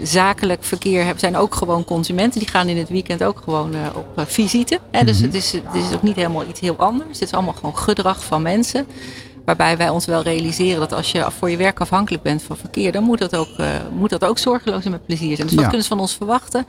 zakelijk 0.02 0.64
verkeer 0.64 1.00
hebben, 1.00 1.20
zijn 1.20 1.36
ook 1.36 1.54
gewoon 1.54 1.84
consumenten. 1.84 2.40
Die 2.40 2.48
gaan 2.48 2.68
in 2.68 2.76
het 2.76 2.88
weekend 2.88 3.24
ook 3.24 3.40
gewoon 3.44 3.74
uh, 3.74 3.80
op 3.94 4.18
uh, 4.18 4.24
visite. 4.26 4.78
Hè? 4.90 5.04
Dus 5.04 5.16
mhm. 5.16 5.26
het 5.26 5.34
is, 5.34 5.52
het 5.52 5.74
is 5.74 5.94
ook 5.94 6.02
niet 6.02 6.16
helemaal 6.16 6.44
iets 6.48 6.60
heel 6.60 6.76
anders. 6.76 7.18
Het 7.18 7.28
is 7.28 7.34
allemaal 7.34 7.54
gewoon 7.54 7.76
gedrag 7.76 8.24
van 8.24 8.42
mensen. 8.42 8.86
Waarbij 9.44 9.76
wij 9.76 9.88
ons 9.88 10.06
wel 10.06 10.22
realiseren 10.22 10.80
dat 10.80 10.92
als 10.92 11.12
je 11.12 11.26
voor 11.38 11.50
je 11.50 11.56
werk 11.56 11.80
afhankelijk 11.80 12.22
bent 12.22 12.42
van 12.42 12.56
verkeer, 12.56 12.92
dan 12.92 13.02
moet 13.02 13.18
dat 13.18 13.36
ook, 13.36 13.48
uh, 13.58 13.66
moet 13.92 14.10
dat 14.10 14.24
ook 14.24 14.38
zorgeloos 14.38 14.84
en 14.84 14.90
met 14.90 15.06
plezier 15.06 15.36
zijn. 15.36 15.48
Dus 15.48 15.56
wat 15.56 15.66
kunnen 15.66 15.82
ze 15.82 15.88
van 15.88 16.00
ons 16.00 16.16
verwachten? 16.16 16.66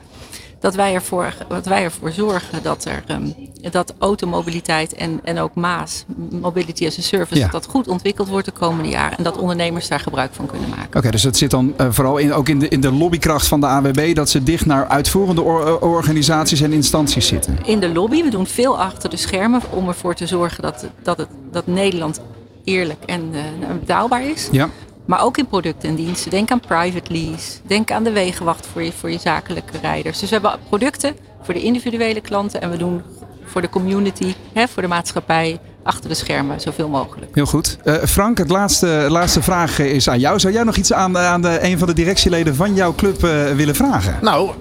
Dat 0.60 0.76
wij 0.76 0.94
ervoor, 0.94 1.34
dat 1.48 1.66
wij 1.66 1.84
ervoor 1.84 2.12
zorgen 2.12 2.64
dat, 2.64 2.86
er, 2.86 3.04
um, 3.12 3.36
dat 3.72 3.94
automobiliteit 3.98 4.94
en, 4.94 5.20
en 5.24 5.40
ook 5.40 5.56
Maas, 5.56 6.06
Mobility 6.30 6.86
as 6.86 6.98
a 6.98 7.02
Service, 7.02 7.42
dat, 7.42 7.52
dat 7.52 7.66
goed 7.66 7.88
ontwikkeld 7.88 8.28
wordt 8.28 8.46
de 8.46 8.52
komende 8.52 8.90
jaren. 8.90 9.18
En 9.18 9.24
dat 9.24 9.38
ondernemers 9.38 9.88
daar 9.88 10.00
gebruik 10.00 10.34
van 10.34 10.46
kunnen 10.46 10.70
maken. 10.70 11.00
Oké, 11.00 11.12
dus 11.12 11.24
het 11.24 11.38
zit 11.38 11.52
dan 11.52 11.74
uh, 11.82 11.88
vooral 11.90 12.18
in, 12.18 12.34
ook 12.34 12.50
in 12.50 12.60
de, 12.60 12.68
in 12.68 12.82
de 12.82 12.92
lobbykracht 12.92 13.48
van 13.48 13.60
de 13.60 13.66
AWB, 13.66 14.16
dat 14.16 14.30
ze 14.30 14.44
dicht 14.44 14.66
naar 14.66 14.88
uitvoerende 14.88 15.42
or 15.42 15.80
organisaties 15.80 16.62
en 16.62 16.74
instanties 16.74 17.28
zitten. 17.28 17.58
In 17.66 17.80
de 17.80 17.90
lobby, 17.90 18.24
we 18.24 18.30
doen 18.30 18.48
veel 18.48 18.80
achter 18.80 19.10
de 19.10 19.18
schermen 19.18 19.62
om 19.70 19.88
ervoor 19.88 20.16
te 20.16 20.28
zorgen 20.28 20.62
dat, 20.62 20.86
dat, 21.02 21.18
het, 21.18 21.28
dat 21.52 21.68
Nederland 21.68 22.22
eerlijk 22.64 23.04
en 23.06 23.22
uh, 23.34 23.40
betaalbaar 23.80 24.24
is. 24.24 24.48
Ja. 24.52 24.70
Maar 25.08 25.24
ook 25.24 25.38
in 25.38 25.48
producten 25.48 25.90
en 25.90 25.96
diensten. 25.96 26.32
Denk 26.32 26.52
aan 26.52 26.60
private 26.60 27.12
lease. 27.12 27.58
Denk 27.68 27.92
aan 27.92 28.04
de 28.04 28.12
wegenwacht 28.12 28.68
voor 28.68 28.84
je, 28.84 28.92
voor 28.92 29.12
je 29.12 29.18
zakelijke 29.18 29.78
rijders. 29.82 30.20
Dus 30.20 30.30
we 30.30 30.36
hebben 30.36 30.60
producten 30.70 31.16
voor 31.42 31.54
de 31.54 31.62
individuele 31.62 32.22
klanten. 32.22 32.62
En 32.62 32.70
we 32.70 32.78
doen 32.78 33.02
voor 33.46 33.62
de 33.62 33.70
community, 33.70 34.34
hè, 34.54 34.68
voor 34.68 34.82
de 34.82 34.88
maatschappij, 34.88 35.60
achter 35.84 36.10
de 36.10 36.16
schermen 36.16 36.62
zoveel 36.62 36.88
mogelijk. 36.90 37.36
Heel 37.36 37.46
goed. 37.46 37.78
Uh, 37.84 37.96
Frank, 37.96 38.38
het 38.38 38.50
laatste, 38.50 39.06
laatste 39.10 39.42
vraag 39.42 39.80
is 39.80 40.10
aan 40.10 40.20
jou. 40.20 40.40
Zou 40.40 40.54
jij 40.54 40.64
nog 40.64 40.76
iets 40.76 40.94
aan, 40.94 41.18
aan 41.18 41.42
de, 41.42 41.60
een 41.62 41.78
van 41.78 41.88
de 41.88 41.94
directieleden 41.94 42.56
van 42.56 42.74
jouw 42.74 42.96
club 42.96 43.24
uh, 43.24 43.52
willen 43.52 43.76
vragen? 43.76 44.18
Nou, 44.22 44.52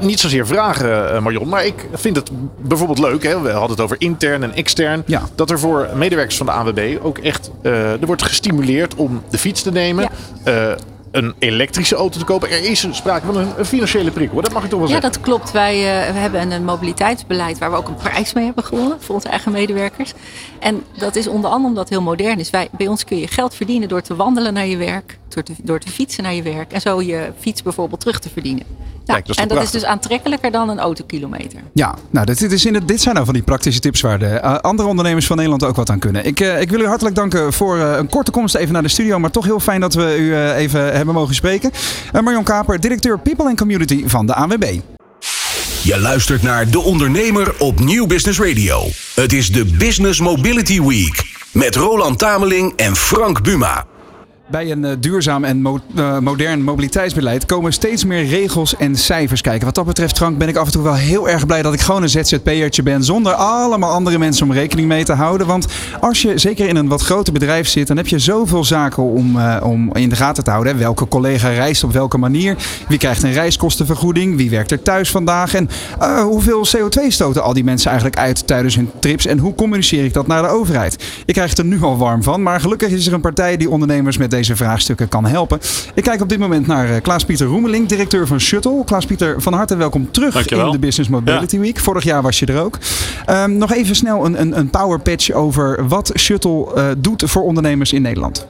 niet 0.00 0.20
zozeer 0.20 0.46
vragen, 0.46 1.14
eh, 1.14 1.20
Marion, 1.20 1.48
maar 1.48 1.66
ik 1.66 1.88
vind 1.92 2.16
het 2.16 2.30
bijvoorbeeld 2.58 2.98
leuk. 2.98 3.22
Hè? 3.22 3.40
We 3.40 3.50
hadden 3.50 3.70
het 3.70 3.80
over 3.80 3.96
intern 3.98 4.42
en 4.42 4.54
extern. 4.54 5.02
Ja. 5.06 5.22
Dat 5.34 5.50
er 5.50 5.58
voor 5.58 5.88
medewerkers 5.94 6.36
van 6.36 6.46
de 6.46 6.52
ANWB 6.52 6.98
ook 7.02 7.18
echt 7.18 7.50
uh, 7.62 7.92
er 7.92 8.06
wordt 8.06 8.22
gestimuleerd 8.22 8.94
om 8.94 9.22
de 9.30 9.38
fiets 9.38 9.62
te 9.62 9.72
nemen. 9.72 10.08
Ja. 10.44 10.70
Uh, 10.70 10.76
een 11.14 11.34
elektrische 11.38 11.94
auto 11.94 12.18
te 12.18 12.24
kopen. 12.24 12.50
Er 12.50 12.64
is 12.64 12.86
sprake 12.90 13.26
van 13.26 13.36
een, 13.36 13.64
financiële 13.64 14.10
prikkel. 14.10 14.40
Dat 14.40 14.52
mag 14.52 14.64
ik 14.64 14.70
toch 14.70 14.78
wel 14.78 14.88
zeggen. 14.88 15.08
Ja, 15.08 15.14
dat 15.14 15.24
klopt. 15.24 15.50
Wij 15.50 15.76
uh, 15.76 16.12
we 16.12 16.18
hebben 16.18 16.50
een 16.50 16.64
mobiliteitsbeleid 16.64 17.58
waar 17.58 17.70
we 17.70 17.76
ook 17.76 17.88
een 17.88 17.94
prijs 17.94 18.32
mee 18.32 18.44
hebben 18.44 18.64
gewonnen 18.64 19.00
voor 19.00 19.14
onze 19.14 19.28
eigen 19.28 19.52
medewerkers. 19.52 20.12
En 20.58 20.82
dat 20.96 21.16
is 21.16 21.26
onder 21.26 21.50
andere 21.50 21.68
omdat 21.68 21.88
het 21.88 21.92
heel 21.92 22.02
modern 22.02 22.38
is. 22.38 22.50
Wij, 22.50 22.68
bij 22.72 22.86
ons 22.86 23.04
kun 23.04 23.18
je 23.18 23.28
geld 23.28 23.54
verdienen 23.54 23.88
door 23.88 24.02
te 24.02 24.16
wandelen 24.16 24.54
naar 24.54 24.66
je 24.66 24.76
werk, 24.76 25.18
door 25.34 25.42
te, 25.42 25.52
door 25.62 25.78
te 25.78 25.90
fietsen 25.90 26.22
naar 26.22 26.34
je 26.34 26.42
werk 26.42 26.72
en 26.72 26.80
zo 26.80 27.02
je 27.02 27.32
fiets 27.40 27.62
bijvoorbeeld 27.62 28.00
terug 28.00 28.18
te 28.18 28.28
verdienen. 28.30 28.64
Ja, 29.04 29.20
dat 29.24 29.36
en 29.36 29.48
dat 29.48 29.62
is 29.62 29.70
dus 29.70 29.84
aantrekkelijker 29.84 30.50
dan 30.50 30.68
een 30.68 30.78
autokilometer. 30.78 31.60
Ja, 31.72 31.94
nou, 32.10 32.26
dit, 32.26 32.52
is 32.52 32.64
in 32.64 32.74
het, 32.74 32.88
dit 32.88 33.00
zijn 33.00 33.14
nou 33.14 33.26
van 33.26 33.34
die 33.34 33.42
praktische 33.42 33.80
tips 33.80 34.00
waar 34.00 34.18
de 34.18 34.40
uh, 34.44 34.56
andere 34.58 34.88
ondernemers 34.88 35.26
van 35.26 35.36
Nederland 35.36 35.64
ook 35.64 35.76
wat 35.76 35.90
aan 35.90 35.98
kunnen. 35.98 36.24
Ik, 36.24 36.40
uh, 36.40 36.60
ik 36.60 36.70
wil 36.70 36.80
u 36.80 36.86
hartelijk 36.86 37.14
danken 37.14 37.52
voor 37.52 37.76
uh, 37.76 37.96
een 37.96 38.08
korte 38.08 38.30
komst 38.30 38.54
even 38.54 38.72
naar 38.72 38.82
de 38.82 38.88
studio. 38.88 39.18
Maar 39.18 39.30
toch 39.30 39.44
heel 39.44 39.60
fijn 39.60 39.80
dat 39.80 39.94
we 39.94 40.16
u 40.18 40.36
even 40.36 40.96
hebben 40.96 41.14
mogen 41.14 41.34
spreken. 41.34 41.70
Marion 42.12 42.44
Kaper, 42.44 42.80
directeur 42.80 43.18
People 43.18 43.44
and 43.44 43.56
Community 43.56 44.02
van 44.06 44.26
de 44.26 44.34
ANWB. 44.34 44.78
Je 45.82 45.98
luistert 45.98 46.42
naar 46.42 46.70
De 46.70 46.80
Ondernemer 46.80 47.54
op 47.58 47.80
Nieuw 47.80 48.06
Business 48.06 48.38
Radio. 48.38 48.82
Het 49.14 49.32
is 49.32 49.52
de 49.52 49.64
Business 49.64 50.20
Mobility 50.20 50.82
Week. 50.82 51.22
Met 51.52 51.76
Roland 51.76 52.18
Tameling 52.18 52.72
en 52.76 52.96
Frank 52.96 53.42
Buma. 53.42 53.86
Bij 54.50 54.70
een 54.70 54.82
uh, 54.82 54.90
duurzaam 54.98 55.44
en 55.44 55.80
uh, 55.96 56.18
modern 56.18 56.62
mobiliteitsbeleid 56.62 57.46
komen 57.46 57.72
steeds 57.72 58.04
meer 58.04 58.26
regels 58.26 58.76
en 58.76 58.96
cijfers 58.96 59.40
kijken. 59.40 59.64
Wat 59.64 59.74
dat 59.74 59.86
betreft, 59.86 60.16
Frank, 60.16 60.38
ben 60.38 60.48
ik 60.48 60.56
af 60.56 60.66
en 60.66 60.72
toe 60.72 60.82
wel 60.82 60.94
heel 60.94 61.28
erg 61.28 61.46
blij 61.46 61.62
dat 61.62 61.74
ik 61.74 61.80
gewoon 61.80 62.02
een 62.02 62.08
ZZP'ertje 62.08 62.82
ben. 62.82 63.04
Zonder 63.04 63.32
allemaal 63.32 63.90
andere 63.90 64.18
mensen 64.18 64.46
om 64.46 64.52
rekening 64.52 64.88
mee 64.88 65.04
te 65.04 65.12
houden. 65.12 65.46
Want 65.46 65.66
als 66.00 66.22
je 66.22 66.38
zeker 66.38 66.68
in 66.68 66.76
een 66.76 66.88
wat 66.88 67.02
groter 67.02 67.32
bedrijf 67.32 67.68
zit, 67.68 67.86
dan 67.86 67.96
heb 67.96 68.06
je 68.06 68.18
zoveel 68.18 68.64
zaken 68.64 69.02
om, 69.02 69.36
uh, 69.36 69.56
om 69.62 69.94
in 69.94 70.08
de 70.08 70.16
gaten 70.16 70.44
te 70.44 70.50
houden. 70.50 70.78
Welke 70.78 71.08
collega 71.08 71.48
reist 71.48 71.84
op 71.84 71.92
welke 71.92 72.18
manier? 72.18 72.56
Wie 72.88 72.98
krijgt 72.98 73.22
een 73.22 73.32
reiskostenvergoeding? 73.32 74.36
Wie 74.36 74.50
werkt 74.50 74.70
er 74.70 74.82
thuis 74.82 75.10
vandaag? 75.10 75.54
En 75.54 75.68
hoeveel 76.22 76.66
CO2 76.76 77.06
stoten 77.08 77.42
al 77.42 77.52
die 77.52 77.64
mensen 77.64 77.90
eigenlijk 77.90 78.20
uit 78.20 78.46
tijdens 78.46 78.74
hun 78.74 78.90
trips? 78.98 79.26
En 79.26 79.38
hoe 79.38 79.54
communiceer 79.54 80.04
ik 80.04 80.12
dat 80.12 80.26
naar 80.26 80.42
de 80.42 80.48
overheid? 80.48 81.04
Ik 81.26 81.34
krijg 81.34 81.56
er 81.56 81.64
nu 81.64 81.82
al 81.82 81.96
warm 81.96 82.22
van. 82.22 82.42
Maar 82.42 82.60
gelukkig 82.60 82.90
is 82.90 83.06
er 83.06 83.12
een 83.12 83.20
partij 83.20 83.56
die 83.56 83.70
ondernemers 83.70 84.16
met 84.16 84.32
deze 84.34 84.43
vraagstukken 84.52 85.08
kan 85.08 85.24
helpen. 85.24 85.58
Ik 85.94 86.02
kijk 86.02 86.20
op 86.20 86.28
dit 86.28 86.38
moment 86.38 86.66
naar 86.66 86.90
eh, 86.90 87.02
Klaas-Pieter 87.02 87.46
Roemeling, 87.46 87.88
directeur 87.88 88.26
van 88.26 88.40
Shuttle. 88.40 88.84
Klaas-Pieter, 88.84 89.42
van 89.42 89.52
harte 89.52 89.76
welkom 89.76 90.10
terug 90.10 90.46
in 90.46 90.70
de 90.70 90.78
Business 90.78 91.10
Mobility 91.10 91.58
Week. 91.58 91.78
Vorig 91.78 92.04
jaar 92.04 92.22
was 92.22 92.38
je 92.38 92.46
er 92.46 92.62
ook. 92.62 92.78
Um, 93.30 93.56
nog 93.56 93.72
even 93.72 93.96
snel 93.96 94.24
een, 94.24 94.40
een, 94.40 94.58
een 94.58 94.70
power 94.70 95.00
patch 95.00 95.30
over 95.30 95.88
wat 95.88 96.12
Shuttle 96.18 96.66
uh, 96.76 96.86
doet 96.98 97.22
voor 97.26 97.42
ondernemers 97.42 97.92
in 97.92 98.02
Nederland. 98.02 98.46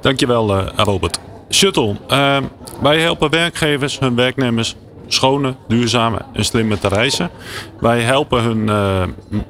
Dankjewel, 0.00 0.56
uh, 0.56 0.66
Robert. 0.76 1.18
shuttle. 1.50 1.96
Ehm, 2.08 2.42
wij 2.80 3.00
helpen 3.00 3.30
werkgevers, 3.30 3.98
hun 3.98 4.14
werknemers 4.14 4.76
schone, 5.06 5.54
duurzame 5.68 6.18
en 6.32 6.44
slimmer 6.44 6.78
te 6.78 6.88
reizen. 6.88 7.30
Wij 7.80 8.00
helpen 8.00 8.42
hun 8.42 8.66
uh, 8.66 9.02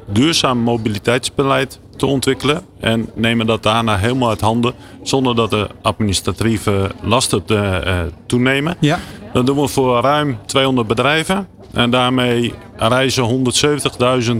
duurzaam 0.06 0.58
mobiliteitsbeleid 0.58 1.80
te 1.96 2.06
ontwikkelen 2.06 2.62
en 2.80 3.10
nemen 3.14 3.46
dat 3.46 3.62
daarna 3.62 3.96
helemaal 3.96 4.28
uit 4.28 4.40
handen 4.40 4.74
zonder 5.02 5.34
dat 5.34 5.50
de 5.50 5.68
administratieve 5.82 6.90
lasten 7.02 7.44
te, 7.44 7.82
uh, 7.86 8.00
toenemen. 8.26 8.76
Ja. 8.80 8.98
Dat 9.32 9.46
doen 9.46 9.60
we 9.60 9.68
voor 9.68 10.00
ruim 10.00 10.38
200 10.46 10.86
bedrijven 10.86 11.48
en 11.72 11.90
daarmee 11.90 12.54
reizen 12.76 13.52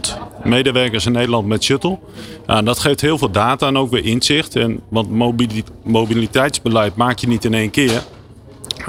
170.000 0.05 0.19
medewerkers 0.45 1.07
in 1.07 1.13
Nederland 1.13 1.47
met 1.47 1.65
shuttle. 1.65 1.99
Nou, 2.47 2.65
dat 2.65 2.79
geeft 2.79 3.01
heel 3.01 3.19
veel 3.19 3.31
data 3.31 3.67
en 3.67 3.77
ook 3.77 3.91
weer 3.91 4.05
inzicht. 4.05 4.57
En, 4.57 4.81
want 4.89 5.09
mobiliteitsbeleid 5.83 6.97
maak 6.97 7.19
je 7.19 7.29
niet 7.29 7.45
in 7.45 7.55
één 7.55 7.71
keer. 7.71 8.03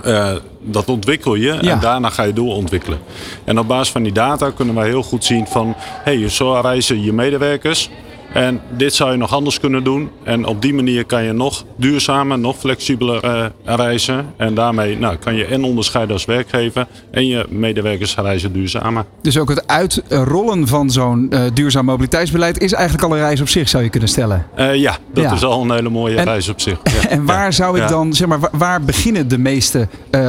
Uh, 0.06 0.32
dat 0.60 0.90
ontwikkel 0.90 1.36
je 1.36 1.52
en 1.52 1.80
daarna 1.80 2.10
ga 2.10 2.24
je 2.24 2.34
doorontwikkelen. 2.34 3.00
En 3.44 3.60
op 3.60 3.68
basis 3.68 3.92
van 3.92 4.04
die 4.04 4.12
data 4.12 4.50
kunnen 4.52 4.76
wij 4.76 4.88
heel 4.88 5.04
goed 5.04 5.26
zien 5.26 5.48
van... 5.48 5.76
hey, 5.78 6.30
zo 6.30 6.60
reizen 6.62 7.04
je 7.04 7.14
medewerkers 7.14 7.90
en 8.34 8.62
dit 8.70 8.94
zou 8.94 9.12
je 9.12 9.18
nog 9.18 9.34
anders 9.34 9.60
kunnen 9.60 9.84
doen. 9.84 10.10
En 10.24 10.46
op 10.46 10.62
die 10.62 10.74
manier 10.74 11.06
kan 11.06 11.24
je 11.24 11.32
nog 11.32 11.66
duurzamer, 11.76 12.40
nog 12.40 12.58
flexibeler 12.58 13.26
uh, 13.26 13.46
reizen. 13.64 14.26
En 14.38 14.54
daarmee 14.54 14.98
nou, 14.98 15.16
kan 15.16 15.36
je 15.36 15.46
en 15.46 15.64
onderscheiden 15.64 16.14
als 16.14 16.26
werkgever 16.26 16.88
en 17.12 17.28
je 17.28 17.46
medewerkers 17.50 18.16
reizen 18.16 18.54
duurzamer. 18.54 19.06
Dus 19.22 19.38
ook 19.38 19.50
het 19.50 19.68
uitrollen 19.68 20.68
van 20.68 20.90
zo'n 20.90 21.28
uh, 21.30 21.42
duurzaam 21.54 21.86
mobiliteitsbeleid 21.86 22.60
is 22.60 22.74
eigenlijk 22.74 23.04
al 23.04 23.12
een 23.12 23.24
reis 23.24 23.42
op 23.42 23.50
zich, 23.50 23.70
zou 23.70 23.84
je 23.84 23.90
kunnen 23.90 24.10
stellen? 24.10 24.46
Uh, 24.58 24.76
ja, 24.76 24.98
dat 25.14 25.32
is 25.32 25.44
al 25.44 25.62
een 25.62 25.72
hele 25.72 25.90
mooie 25.90 26.24
reis 26.24 26.50
op 26.50 26.62
zich. 26.62 26.80
Ja. 26.94 27.10
En 27.10 27.26
waar 27.26 27.54
zou 27.54 27.82
ik 27.82 27.88
dan, 27.88 28.14
zeg 28.14 28.28
maar, 28.28 28.40
waar 28.52 28.82
beginnen 28.82 29.28
de 29.28 29.38
meeste 29.38 29.88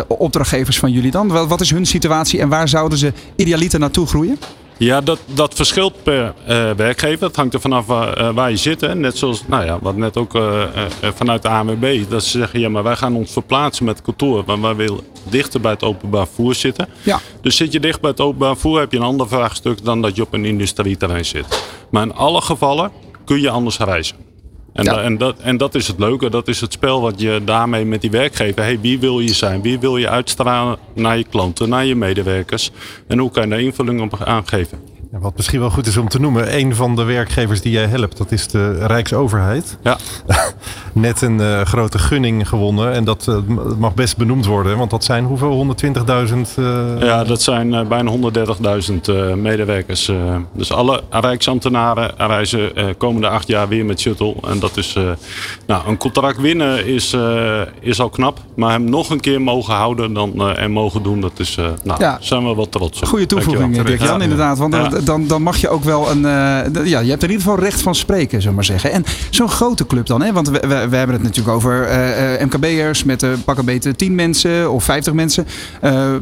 opdrachtgevers 0.09 0.79
van 0.79 0.93
jullie 0.93 1.11
dan? 1.11 1.29
Wat 1.29 1.61
is 1.61 1.71
hun 1.71 1.87
situatie 1.87 2.41
en 2.41 2.49
waar 2.49 2.69
zouden 2.69 2.99
ze 2.99 3.13
idealiter 3.37 3.79
naartoe 3.79 4.07
groeien? 4.07 4.39
Ja, 4.77 5.01
dat, 5.01 5.19
dat 5.27 5.55
verschilt 5.55 6.03
per 6.03 6.35
uh, 6.49 6.71
werkgever. 6.71 7.19
Dat 7.19 7.37
hangt 7.37 7.55
er 7.55 7.61
vanaf 7.61 7.87
waar, 7.87 8.21
uh, 8.21 8.31
waar 8.31 8.51
je 8.51 8.57
zit. 8.57 8.81
Hè. 8.81 8.95
Net 8.95 9.19
zoals, 9.19 9.43
nou 9.47 9.65
ja, 9.65 9.79
wat 9.81 9.97
net 9.97 10.17
ook 10.17 10.35
uh, 10.35 10.63
vanuit 11.01 11.43
de 11.43 11.49
ANWB. 11.49 12.09
Dat 12.09 12.25
ze 12.25 12.39
zeggen, 12.39 12.61
ja, 12.61 12.69
maar 12.69 12.83
wij 12.83 12.97
gaan 12.97 13.17
ons 13.17 13.33
verplaatsen 13.33 13.85
met 13.85 14.03
kantoor. 14.03 14.45
Want 14.45 14.63
wij 14.63 14.75
willen 14.75 15.01
dichter 15.29 15.61
bij 15.61 15.71
het 15.71 15.83
openbaar 15.83 16.27
voer 16.27 16.55
zitten. 16.55 16.89
Ja. 17.03 17.21
Dus 17.41 17.57
zit 17.57 17.73
je 17.73 17.81
dicht 17.81 18.01
bij 18.01 18.11
het 18.11 18.21
openbaar 18.21 18.57
voer, 18.57 18.79
heb 18.79 18.93
je 18.93 18.99
een 18.99 19.05
ander 19.05 19.29
vraagstuk 19.29 19.85
dan 19.85 20.03
dat 20.03 20.17
je 20.17 20.23
op 20.23 20.33
een 20.33 20.45
industrieterrein 20.45 21.25
zit. 21.25 21.65
Maar 21.91 22.03
in 22.03 22.15
alle 22.15 22.41
gevallen 22.41 22.91
kun 23.25 23.41
je 23.41 23.51
anders 23.51 23.79
reizen. 23.79 24.17
En, 24.75 24.87
en, 24.87 25.19
dat, 25.19 25.39
en 25.39 25.57
dat 25.57 25.75
is 25.75 25.87
het 25.87 25.99
leuke, 25.99 26.31
dat 26.31 26.49
is 26.49 26.61
het 26.61 26.73
spel 26.73 27.01
wat 27.01 27.21
je 27.21 27.41
daarmee 27.45 27.85
met 27.85 28.01
die 28.01 28.11
werkgever. 28.11 28.63
Hey, 28.63 28.81
wie 28.81 28.99
wil 28.99 29.21
je 29.21 29.35
zijn? 29.35 29.63
Wie 29.63 29.79
wil 29.79 29.97
je 29.97 30.09
uitstralen 30.09 30.79
naar 30.95 31.19
je 31.19 31.25
klanten, 31.25 31.69
naar 31.69 31.85
je 31.85 31.95
medewerkers? 31.95 32.71
En 33.07 33.19
hoe 33.19 33.31
kan 33.31 33.43
je 33.43 33.49
daar 33.49 33.61
invulling 33.61 34.01
op 34.01 34.23
aangeven? 34.25 34.94
Wat 35.21 35.37
misschien 35.37 35.61
wel 35.61 35.71
goed 35.71 35.87
is 35.87 35.97
om 35.97 36.09
te 36.09 36.21
noemen, 36.21 36.59
een 36.59 36.75
van 36.75 36.97
de 36.97 37.03
werkgevers 37.03 37.61
die 37.61 37.73
jij 37.73 37.87
helpt, 37.87 38.17
dat 38.17 38.33
is 38.33 38.49
de 38.49 38.87
Rijksoverheid. 38.87 39.79
Ja. 39.83 39.99
Net 40.93 41.23
een 41.23 41.41
uh, 41.41 41.61
grote 41.61 41.99
gunning 41.99 42.49
gewonnen 42.49 42.93
en 42.93 43.05
dat 43.05 43.27
uh, 43.29 43.37
mag 43.79 43.95
best 43.95 44.17
benoemd 44.17 44.47
worden, 44.47 44.79
want 44.79 44.91
dat 44.91 45.05
zijn 45.05 45.25
hoeveel? 45.25 45.77
120.000? 46.27 46.35
Uh... 46.59 47.01
Ja, 47.01 47.25
dat 47.25 47.43
zijn 47.43 47.73
uh, 47.73 47.87
bijna 47.87 48.13
130.000 49.35 49.37
medewerkers. 49.37 50.11
dus 50.53 50.73
alle 50.73 51.03
Rijksambtenaren 51.11 52.13
reizen 52.17 52.73
komende 52.97 53.29
acht 53.29 53.49
jaar 53.49 53.69
weer 53.69 53.85
met 53.85 54.01
shuttle. 54.01 54.35
En 54.49 54.59
dat 54.59 54.77
is, 54.77 54.97
nou, 55.67 55.89
een 55.89 55.97
contract 55.97 56.41
winnen 56.41 56.87
is, 56.87 57.17
is 57.81 58.01
al 58.01 58.09
knap, 58.09 58.39
maar 58.57 58.71
hem 58.71 58.85
nog 58.85 59.11
een 59.11 59.21
keer 59.21 59.43
mogen 59.43 59.75
houden 59.75 60.13
dan, 60.13 60.57
en 60.57 60.71
mogen 60.71 61.03
doen, 61.03 61.21
dat 61.21 61.39
is, 61.39 61.59
nou, 61.83 62.01
ja. 62.01 62.19
zijn 62.21 62.49
we 62.49 62.55
wat 62.55 62.73
trots 62.73 63.01
op. 63.01 63.09
Goede 63.09 63.27
toevoeging, 63.27 63.83
Dirk-Jan, 63.83 64.23
inderdaad. 64.23 64.59
Want 64.59 64.75
ja 64.75 65.04
dan, 65.05 65.27
dan 65.27 65.43
mag 65.43 65.57
je 65.57 65.69
ook 65.69 65.85
wel 65.85 66.11
een. 66.11 66.19
Uh, 66.19 66.87
ja, 66.87 67.01
je 67.01 67.11
hebt 67.11 67.23
in 67.23 67.31
ieder 67.31 67.45
geval 67.45 67.59
recht 67.59 67.83
van 67.83 67.95
spreken, 67.95 68.41
zullen 68.41 68.55
maar 68.55 68.65
zeggen. 68.65 68.93
En 68.93 69.05
zo'n 69.31 69.49
grote 69.49 69.87
club 69.87 70.07
dan, 70.07 70.23
hè? 70.23 70.33
Want 70.33 70.49
we, 70.49 70.61
we, 70.61 70.89
we 70.89 70.97
hebben 70.97 71.15
het 71.17 71.23
natuurlijk 71.23 71.57
over 71.57 71.89
uh, 71.89 72.35
eh, 72.35 72.47
MKB'ers 72.47 73.05
met 73.05 73.23
uh, 73.23 73.31
pakken 73.45 73.65
beter 73.65 73.97
10 73.97 74.15
mensen 74.15 74.71
of 74.71 74.85
50 74.85 75.13
mensen. 75.13 75.47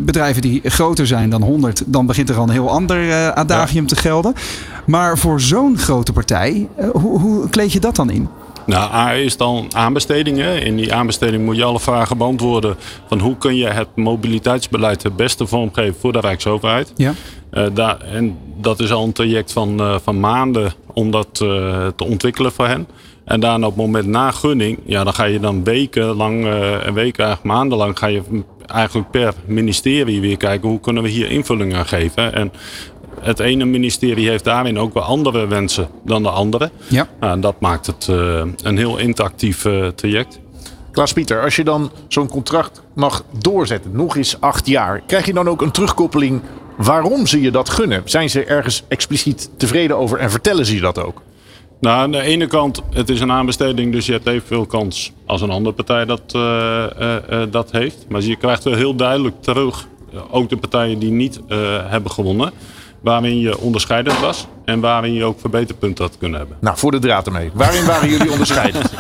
bedrijven 0.01 0.43
die 0.43 0.61
groter 0.65 1.07
zijn 1.07 1.31
dan 1.31 1.43
100, 1.43 1.83
dan 1.87 2.07
begint 2.07 2.29
er 2.29 2.37
al 2.37 2.43
een 2.43 2.51
heel 2.51 2.71
ander 2.71 3.33
adagium 3.33 3.87
te 3.87 3.97
gelden. 3.97 4.35
Maar 4.87 5.19
voor 5.19 5.41
zo'n 5.41 5.79
grote 5.79 6.13
partij, 6.13 6.69
hoe, 6.93 7.21
hoe 7.21 7.49
kleed 7.49 7.73
je 7.73 7.81
dat 7.81 7.97
dan 7.97 8.11
in? 8.11 8.29
Nou, 8.67 8.93
A 8.93 9.13
is 9.13 9.37
dan 9.37 9.71
aanbestedingen. 9.75 10.63
In 10.63 10.77
die 10.77 10.95
aanbesteding 10.95 11.45
moet 11.45 11.57
je 11.57 11.65
alle 11.65 11.81
vragen 11.81 12.19
beantwoorden 12.19 12.77
van 13.09 13.19
hoe 13.19 13.37
kun 13.37 13.57
je 13.57 13.67
het 13.67 13.89
mobiliteitsbeleid 13.95 15.03
het 15.03 15.17
beste 15.17 15.47
vormgeven 15.47 16.01
voor 16.01 16.13
de 16.13 16.21
Rijksoverheid. 16.21 16.93
Ja. 16.97 17.15
Uh, 17.53 17.67
daar, 17.75 18.01
en 18.01 18.39
dat 18.61 18.81
is 18.81 18.93
al 18.93 19.05
een 19.05 19.13
traject 19.13 19.53
van, 19.53 19.81
uh, 19.81 19.97
van 20.03 20.21
maanden 20.21 20.73
om 20.93 21.11
dat 21.11 21.41
uh, 21.43 21.87
te 21.97 22.05
ontwikkelen 22.05 22.53
voor 22.53 22.67
hen. 22.67 22.87
En 23.25 23.41
daarna 23.41 23.67
op 23.67 23.73
het 23.73 23.85
moment 23.85 24.07
na 24.07 24.31
gunning, 24.31 24.79
ja, 24.85 25.05
dan 25.05 25.15
ga 25.15 25.25
je 25.25 25.41
dan 25.41 25.65
wekenlang, 25.65 26.47
en 26.47 26.95
weken, 26.95 27.25
eigenlijk 27.25 27.43
maandenlang, 27.43 27.99
ga 27.99 28.07
je 28.07 28.23
eigenlijk 28.67 29.11
per 29.11 29.35
ministerie 29.45 30.21
weer 30.21 30.37
kijken 30.37 30.69
hoe 30.69 30.81
kunnen 30.81 31.03
we 31.03 31.09
hier 31.09 31.31
invulling 31.31 31.75
aan 31.75 31.87
geven. 31.87 32.35
En 32.35 32.53
het 33.21 33.41
ene 33.41 33.65
ministerie 33.65 34.29
heeft 34.29 34.45
daarin 34.45 34.79
ook 34.79 34.95
wel 34.95 35.03
andere 35.03 35.47
wensen 35.47 35.89
dan 36.05 36.23
de 36.23 36.31
andere. 36.31 36.71
Ja. 36.89 37.09
Nou, 37.21 37.33
en 37.33 37.41
dat 37.41 37.61
maakt 37.61 37.87
het 37.87 38.07
uh, 38.11 38.43
een 38.63 38.77
heel 38.77 38.99
interactief 38.99 39.65
uh, 39.65 39.87
traject. 39.87 40.41
Klaas-Pieter, 40.91 41.43
als 41.43 41.57
je 41.57 41.65
dan 41.65 41.91
zo'n 42.09 42.29
contract 42.29 42.83
mag 42.95 43.25
doorzetten, 43.39 43.91
nog 43.93 44.17
eens 44.17 44.41
acht 44.41 44.67
jaar, 44.67 45.03
krijg 45.07 45.27
je 45.27 45.33
dan 45.33 45.49
ook 45.49 45.63
een 45.63 45.71
terugkoppeling 45.71 46.41
waarom 46.77 47.27
ze 47.27 47.41
je 47.41 47.51
dat 47.51 47.71
gunnen? 47.71 48.03
Zijn 48.05 48.31
ze 48.31 48.45
ergens 48.45 48.83
expliciet 48.89 49.51
tevreden 49.57 49.97
over 49.97 50.19
en 50.19 50.31
vertellen 50.31 50.67
ze 50.67 50.75
je 50.75 50.81
dat 50.81 50.99
ook? 50.99 51.23
Nou, 51.81 51.97
aan 51.97 52.13
de 52.13 52.21
ene 52.21 52.47
kant, 52.47 52.83
het 52.91 53.09
is 53.09 53.21
een 53.21 53.31
aanbesteding, 53.31 53.93
dus 53.93 54.07
je 54.07 54.13
hebt 54.13 54.27
evenveel 54.27 54.67
kans 54.67 55.13
als 55.27 55.41
een 55.41 55.51
andere 55.51 55.75
partij 55.75 56.05
dat, 56.05 56.23
uh, 56.37 56.87
dat 57.51 57.71
heeft. 57.71 58.07
Maar 58.09 58.21
je 58.21 58.37
krijgt 58.37 58.65
wel 58.65 58.75
heel 58.75 58.95
duidelijk 58.95 59.43
terug, 59.43 59.87
ook 60.31 60.49
de 60.49 60.57
partijen 60.57 60.99
die 60.99 61.11
niet 61.11 61.41
hebben 61.89 62.11
gewonnen 62.11 62.53
waarin 63.03 63.41
je 63.41 63.59
onderscheidend 63.59 64.19
was 64.19 64.47
en 64.65 64.81
waarin 64.81 65.13
je 65.13 65.25
ook 65.25 65.41
verbeterpunten 65.41 66.05
had 66.05 66.19
kunnen 66.19 66.39
hebben. 66.39 66.57
Nou, 66.61 66.79
voor 66.79 66.91
de 66.91 66.99
draad 66.99 67.27
ermee. 67.27 67.51
Waarin 67.55 67.85
waren 67.85 68.09
jullie 68.09 68.33
onderscheidend? 68.37 68.91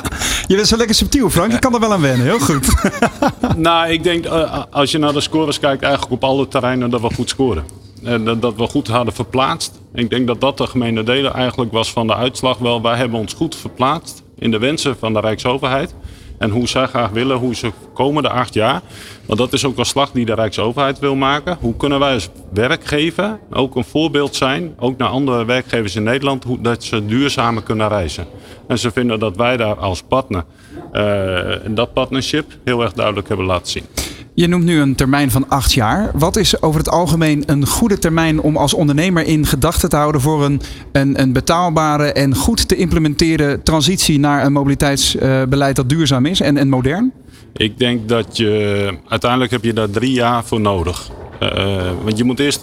je 0.47 0.54
bent 0.56 0.68
zo 0.68 0.76
lekker 0.76 0.94
subtiel, 0.94 1.30
Frank. 1.30 1.52
Je 1.52 1.59
kan 1.59 1.75
er 1.75 1.80
wel 1.80 1.92
aan 1.92 2.00
wennen. 2.00 2.26
Heel 2.26 2.38
goed. 2.38 2.68
nou, 3.56 3.88
ik 3.88 4.02
denk 4.02 4.26
uh, 4.26 4.62
als 4.71 4.90
je 4.90 4.99
naar 4.99 5.12
de 5.12 5.21
scores 5.21 5.59
kijkt, 5.61 5.82
eigenlijk 5.82 6.12
op 6.12 6.25
alle 6.25 6.49
terreinen 6.49 6.90
dat 6.90 7.00
we 7.00 7.14
goed 7.14 7.28
scoren. 7.28 7.64
En 8.02 8.25
dat, 8.25 8.42
dat 8.42 8.54
we 8.56 8.66
goed 8.66 8.87
hadden 8.87 9.14
verplaatst. 9.14 9.80
Ik 9.94 10.11
denk 10.11 10.26
dat 10.26 10.40
dat 10.40 10.59
de 10.59 10.66
gemene 10.66 11.02
delen 11.02 11.35
eigenlijk 11.35 11.73
was 11.73 11.92
van 11.92 12.06
de 12.06 12.14
uitslag. 12.14 12.59
Wel, 12.59 12.82
wij 12.82 12.97
hebben 12.97 13.18
ons 13.18 13.35
goed 13.35 13.56
verplaatst 13.56 14.23
in 14.38 14.50
de 14.50 14.59
wensen 14.59 14.97
van 14.99 15.12
de 15.12 15.21
Rijksoverheid. 15.21 15.94
En 16.42 16.50
hoe 16.50 16.68
zij 16.68 16.87
graag 16.87 17.11
willen, 17.11 17.37
hoe 17.37 17.54
ze 17.54 17.72
komende 17.94 18.28
acht 18.28 18.54
jaar. 18.54 18.80
Want 19.26 19.38
dat 19.38 19.52
is 19.52 19.64
ook 19.64 19.78
een 19.78 19.84
slag 19.84 20.11
die 20.11 20.25
de 20.25 20.34
Rijksoverheid 20.34 20.99
wil 20.99 21.14
maken. 21.14 21.56
Hoe 21.61 21.76
kunnen 21.76 21.99
wij 21.99 22.12
als 22.14 22.28
werkgever 22.52 23.38
ook 23.52 23.76
een 23.76 23.84
voorbeeld 23.84 24.37
zijn, 24.37 24.75
ook 24.78 24.96
naar 24.96 25.08
andere 25.08 25.44
werkgevers 25.44 25.96
in 25.96 26.02
Nederland, 26.02 26.44
hoe, 26.44 26.61
dat 26.61 26.84
ze 26.84 27.06
duurzamer 27.06 27.62
kunnen 27.62 27.88
reizen. 27.88 28.26
En 28.66 28.78
ze 28.78 28.90
vinden 28.90 29.18
dat 29.18 29.37
wij 29.37 29.56
daar 29.56 29.76
als 29.76 30.02
partner 30.02 30.44
uh, 30.92 31.40
dat 31.68 31.92
partnership 31.92 32.52
heel 32.64 32.82
erg 32.82 32.92
duidelijk 32.92 33.28
hebben 33.28 33.46
laten 33.46 33.70
zien. 33.70 34.01
Je 34.34 34.46
noemt 34.46 34.64
nu 34.64 34.80
een 34.80 34.94
termijn 34.94 35.30
van 35.30 35.48
acht 35.48 35.72
jaar. 35.72 36.10
Wat 36.14 36.36
is 36.36 36.62
over 36.62 36.78
het 36.78 36.88
algemeen 36.88 37.42
een 37.46 37.66
goede 37.66 37.98
termijn 37.98 38.40
om 38.40 38.56
als 38.56 38.74
ondernemer 38.74 39.24
in 39.24 39.46
gedachten 39.46 39.88
te 39.88 39.96
houden 39.96 40.20
voor 40.20 40.44
een, 40.44 40.60
een, 40.92 41.20
een 41.20 41.32
betaalbare 41.32 42.12
en 42.12 42.34
goed 42.34 42.68
te 42.68 42.76
implementeren 42.76 43.62
transitie 43.62 44.18
naar 44.18 44.44
een 44.44 44.52
mobiliteitsbeleid 44.52 45.76
dat 45.76 45.88
duurzaam 45.88 46.26
is 46.26 46.40
en, 46.40 46.56
en 46.56 46.68
modern? 46.68 47.12
Ik 47.52 47.78
denk 47.78 48.08
dat 48.08 48.36
je 48.36 48.94
uiteindelijk 49.08 49.50
heb 49.50 49.64
je 49.64 49.72
daar 49.72 49.90
drie 49.90 50.12
jaar 50.12 50.44
voor 50.44 50.60
nodig. 50.60 51.10
Uh, 51.42 51.90
want 52.04 52.18
je 52.18 52.24
moet 52.24 52.40
eerst, 52.40 52.62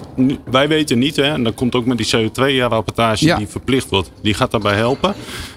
wij 0.51 0.67
weten 0.67 0.99
niet, 0.99 1.15
hè, 1.15 1.23
en 1.23 1.43
dat 1.43 1.53
komt 1.53 1.75
ook 1.75 1.85
met 1.85 1.97
die 1.97 2.07
CO2-rapportage 2.15 3.35
die 3.35 3.47
verplicht 3.47 3.89
wordt, 3.89 4.11
die 4.21 4.33
gaat 4.33 4.51
daarbij 4.51 4.75
helpen. 4.75 5.13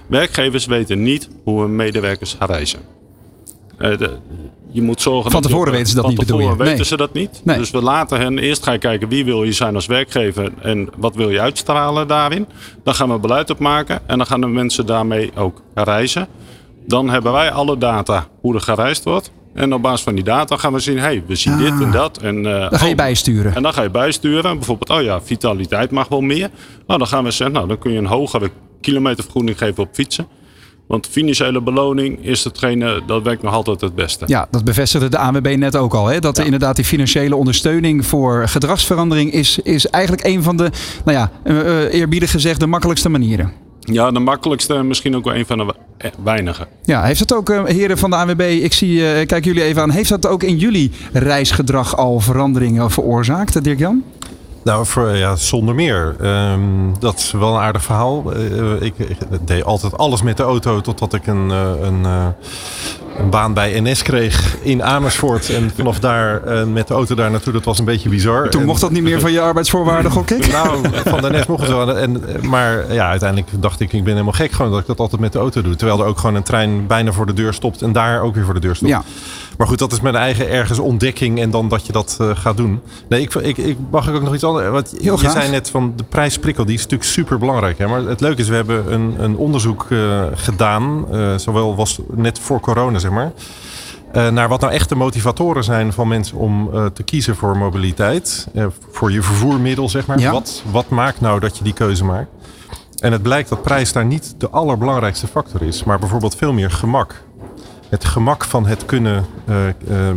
Werkgevers 0.06 0.66
weten 0.66 1.02
niet 1.02 1.28
hoe 1.44 1.60
hun 1.60 1.76
medewerkers 1.76 2.36
gaan 2.38 2.48
reizen. 2.48 2.78
Uh, 3.78 3.98
de, 3.98 4.16
je 4.72 4.82
moet 4.82 5.00
zorgen 5.00 5.30
van 5.30 5.42
tevoren 5.42 5.72
weten 5.72 5.86
ze 5.86 5.94
dat 5.94 6.08
niet, 6.08 6.18
bedoel 6.18 6.40
je? 6.40 6.56
weten 6.56 6.86
ze 6.86 6.96
dat 6.96 7.12
niet. 7.12 7.40
Nee. 7.44 7.58
Dus 7.58 7.70
we 7.70 7.82
laten 7.82 8.20
hen 8.20 8.38
eerst 8.38 8.64
gaan 8.64 8.78
kijken 8.78 9.08
wie 9.08 9.24
wil 9.24 9.44
je 9.44 9.52
zijn 9.52 9.74
als 9.74 9.86
werkgever 9.86 10.52
en 10.62 10.88
wat 10.96 11.14
wil 11.14 11.30
je 11.30 11.40
uitstralen 11.40 12.08
daarin. 12.08 12.46
Dan 12.84 12.94
gaan 12.94 13.10
we 13.10 13.18
beleid 13.18 13.50
opmaken 13.50 14.00
en 14.06 14.16
dan 14.18 14.26
gaan 14.26 14.40
de 14.40 14.46
mensen 14.46 14.86
daarmee 14.86 15.30
ook 15.36 15.62
reizen. 15.74 16.28
Dan 16.86 17.10
hebben 17.10 17.32
wij 17.32 17.50
alle 17.50 17.78
data 17.78 18.26
hoe 18.40 18.54
er 18.54 18.60
gereisd 18.60 19.04
wordt. 19.04 19.30
En 19.54 19.74
op 19.74 19.82
basis 19.82 20.02
van 20.02 20.14
die 20.14 20.24
data 20.24 20.56
gaan 20.56 20.72
we 20.72 20.78
zien, 20.78 20.98
hey, 20.98 21.22
we 21.26 21.34
zien 21.34 21.58
dit 21.58 21.72
en 21.72 21.84
ah. 21.84 21.92
dat. 21.92 22.18
En, 22.18 22.36
uh, 22.36 22.70
dan 22.70 22.78
ga 22.78 22.84
je 22.84 22.90
oh, 22.90 22.96
bijsturen. 22.96 23.54
En 23.54 23.62
dan 23.62 23.72
ga 23.72 23.82
je 23.82 23.90
bijsturen. 23.90 24.56
Bijvoorbeeld, 24.56 24.90
oh 24.90 25.02
ja, 25.02 25.20
vitaliteit 25.20 25.90
mag 25.90 26.08
wel 26.08 26.20
meer. 26.20 26.50
Nou, 26.86 26.98
dan 26.98 27.08
gaan 27.08 27.24
we 27.24 27.30
zeggen, 27.30 27.56
nou, 27.56 27.68
dan 27.68 27.78
kun 27.78 27.92
je 27.92 27.98
een 27.98 28.06
hogere 28.06 28.50
kilometervergoeding 28.80 29.58
geven 29.58 29.82
op 29.82 29.88
fietsen. 29.92 30.26
Want 30.92 31.06
financiële 31.10 31.62
beloning 31.62 32.24
is 32.24 32.44
hetgene 32.44 33.02
dat 33.06 33.22
werkt 33.22 33.42
nog 33.42 33.52
altijd 33.52 33.80
het 33.80 33.94
beste. 33.94 34.24
Ja, 34.26 34.46
dat 34.50 34.64
bevestigde 34.64 35.08
de 35.08 35.18
ANWB 35.18 35.54
net 35.58 35.76
ook 35.76 35.94
al. 35.94 36.06
Hè? 36.06 36.18
Dat 36.18 36.36
ja. 36.36 36.44
inderdaad 36.44 36.76
die 36.76 36.84
financiële 36.84 37.36
ondersteuning 37.36 38.06
voor 38.06 38.48
gedragsverandering 38.48 39.32
is, 39.32 39.58
is 39.58 39.86
eigenlijk 39.86 40.26
een 40.26 40.42
van 40.42 40.56
de, 40.56 40.70
nou 41.04 41.18
ja, 41.18 41.30
uh, 41.44 41.94
eerbiedig 41.94 42.30
gezegd, 42.30 42.60
de 42.60 42.66
makkelijkste 42.66 43.08
manieren. 43.08 43.52
Ja, 43.80 44.10
de 44.10 44.18
makkelijkste 44.18 44.74
en 44.74 44.86
misschien 44.86 45.16
ook 45.16 45.24
wel 45.24 45.34
een 45.34 45.46
van 45.46 45.58
de 45.58 45.74
weinige. 46.24 46.66
Ja, 46.84 47.02
heeft 47.02 47.28
dat 47.28 47.38
ook, 47.38 47.68
heren 47.68 47.98
van 47.98 48.10
de 48.10 48.16
ANWB, 48.16 48.40
ik 48.40 48.72
zie, 48.72 49.24
kijk 49.26 49.44
jullie 49.44 49.62
even 49.62 49.82
aan, 49.82 49.90
heeft 49.90 50.08
dat 50.08 50.26
ook 50.26 50.42
in 50.42 50.56
jullie 50.56 50.90
reisgedrag 51.12 51.96
al 51.96 52.20
veranderingen 52.20 52.90
veroorzaakt, 52.90 53.64
Dirk-Jan? 53.64 54.02
Nou, 54.64 54.86
voor, 54.86 55.16
ja, 55.16 55.36
zonder 55.36 55.74
meer. 55.74 56.16
Um, 56.52 56.94
dat 56.98 57.18
is 57.18 57.32
wel 57.32 57.54
een 57.54 57.60
aardig 57.60 57.82
verhaal. 57.82 58.36
Uh, 58.36 58.80
ik, 58.80 58.98
ik, 58.98 59.16
deed 59.40 59.64
altijd 59.64 59.98
alles 59.98 60.22
met 60.22 60.36
de 60.36 60.42
auto 60.42 60.80
totdat 60.80 61.12
ik 61.12 61.26
een, 61.26 61.50
een, 61.50 62.00
uh, 62.02 62.26
een, 63.18 63.30
baan 63.30 63.54
bij 63.54 63.80
NS 63.80 64.02
kreeg 64.02 64.56
in 64.62 64.82
Amersfoort. 64.82 65.50
En 65.50 65.70
vanaf 65.76 65.98
daar 65.98 66.42
met 66.68 66.88
de 66.88 66.94
auto 66.94 67.14
daar 67.14 67.30
naartoe, 67.30 67.52
dat 67.52 67.64
was 67.64 67.78
een 67.78 67.84
beetje 67.84 68.08
bizar. 68.08 68.48
Toen 68.48 68.60
en, 68.60 68.66
mocht 68.66 68.80
dat 68.80 68.90
niet 68.90 69.02
meer 69.02 69.20
van 69.20 69.32
je 69.32 69.40
arbeidsvoorwaarden, 69.40 70.10
gok 70.10 70.30
ik? 70.30 70.46
Nou, 70.52 70.84
van 71.04 71.20
de 71.20 71.30
NS 71.30 71.46
mocht 71.46 71.62
het 71.62 71.70
wel. 71.70 71.96
En, 71.96 72.22
maar 72.42 72.92
ja, 72.92 73.08
uiteindelijk 73.08 73.50
dacht 73.62 73.80
ik, 73.80 73.92
ik 73.92 74.04
ben 74.04 74.12
helemaal 74.12 74.32
gek 74.32 74.52
gewoon 74.52 74.70
dat 74.70 74.80
ik 74.80 74.86
dat 74.86 74.98
altijd 74.98 75.20
met 75.20 75.32
de 75.32 75.38
auto 75.38 75.62
doe. 75.62 75.76
Terwijl 75.76 76.00
er 76.00 76.06
ook 76.06 76.18
gewoon 76.18 76.34
een 76.34 76.42
trein 76.42 76.86
bijna 76.86 77.12
voor 77.12 77.26
de 77.26 77.32
deur 77.32 77.54
stopt 77.54 77.82
en 77.82 77.92
daar 77.92 78.22
ook 78.22 78.34
weer 78.34 78.44
voor 78.44 78.54
de 78.54 78.60
deur 78.60 78.76
stopt. 78.76 78.90
Ja. 78.90 79.02
Maar 79.58 79.66
goed, 79.66 79.78
dat 79.78 79.92
is 79.92 80.00
mijn 80.00 80.14
eigen 80.14 80.50
ergens 80.50 80.78
ontdekking 80.78 81.40
en 81.40 81.50
dan 81.50 81.68
dat 81.68 81.86
je 81.86 81.92
dat 81.92 82.18
uh, 82.20 82.30
gaat 82.36 82.56
doen. 82.56 82.80
Nee, 83.08 83.20
ik, 83.20 83.34
ik, 83.34 83.56
ik 83.56 83.76
mag 83.90 84.10
ook 84.10 84.22
nog 84.22 84.34
iets 84.34 84.44
anders. 84.44 84.68
Want 84.68 84.94
Heel 85.00 85.12
je 85.12 85.18
graag. 85.18 85.32
zei 85.32 85.50
net 85.50 85.70
van 85.70 85.92
de 85.96 86.04
prijsprikkel, 86.04 86.64
die 86.64 86.74
is 86.74 86.82
natuurlijk 86.82 87.10
super 87.10 87.38
belangrijk. 87.38 87.78
Hè? 87.78 87.86
Maar 87.86 88.02
het 88.02 88.20
leuke 88.20 88.40
is, 88.40 88.48
we 88.48 88.54
hebben 88.54 88.92
een, 88.92 89.14
een 89.18 89.36
onderzoek 89.36 89.86
uh, 89.88 90.22
gedaan, 90.34 91.04
uh, 91.12 91.34
zowel 91.36 91.76
was 91.76 91.98
net 92.10 92.38
voor 92.38 92.60
corona, 92.60 92.98
zeg 92.98 93.10
maar. 93.10 93.32
Naar 94.32 94.48
wat 94.48 94.60
nou 94.60 94.72
echt 94.72 94.88
de 94.88 94.94
motivatoren 94.94 95.64
zijn 95.64 95.92
van 95.92 96.08
mensen 96.08 96.36
om 96.36 96.70
te 96.94 97.02
kiezen 97.02 97.36
voor 97.36 97.56
mobiliteit. 97.56 98.48
Voor 98.90 99.12
je 99.12 99.22
vervoermiddel, 99.22 99.88
zeg 99.88 100.06
maar. 100.06 100.18
Ja. 100.18 100.32
Wat, 100.32 100.62
wat 100.70 100.88
maakt 100.88 101.20
nou 101.20 101.40
dat 101.40 101.58
je 101.58 101.64
die 101.64 101.72
keuze 101.72 102.04
maakt? 102.04 102.28
En 102.98 103.12
het 103.12 103.22
blijkt 103.22 103.48
dat 103.48 103.62
prijs 103.62 103.92
daar 103.92 104.04
niet 104.04 104.34
de 104.38 104.50
allerbelangrijkste 104.50 105.26
factor 105.26 105.62
is. 105.62 105.84
Maar 105.84 105.98
bijvoorbeeld 105.98 106.36
veel 106.36 106.52
meer 106.52 106.70
gemak 106.70 107.24
het 107.92 108.04
gemak 108.04 108.44
van 108.44 108.66
het 108.66 108.84
kunnen 108.84 109.24
uh, 109.48 109.56
uh, 109.88 110.08
uh, 110.08 110.14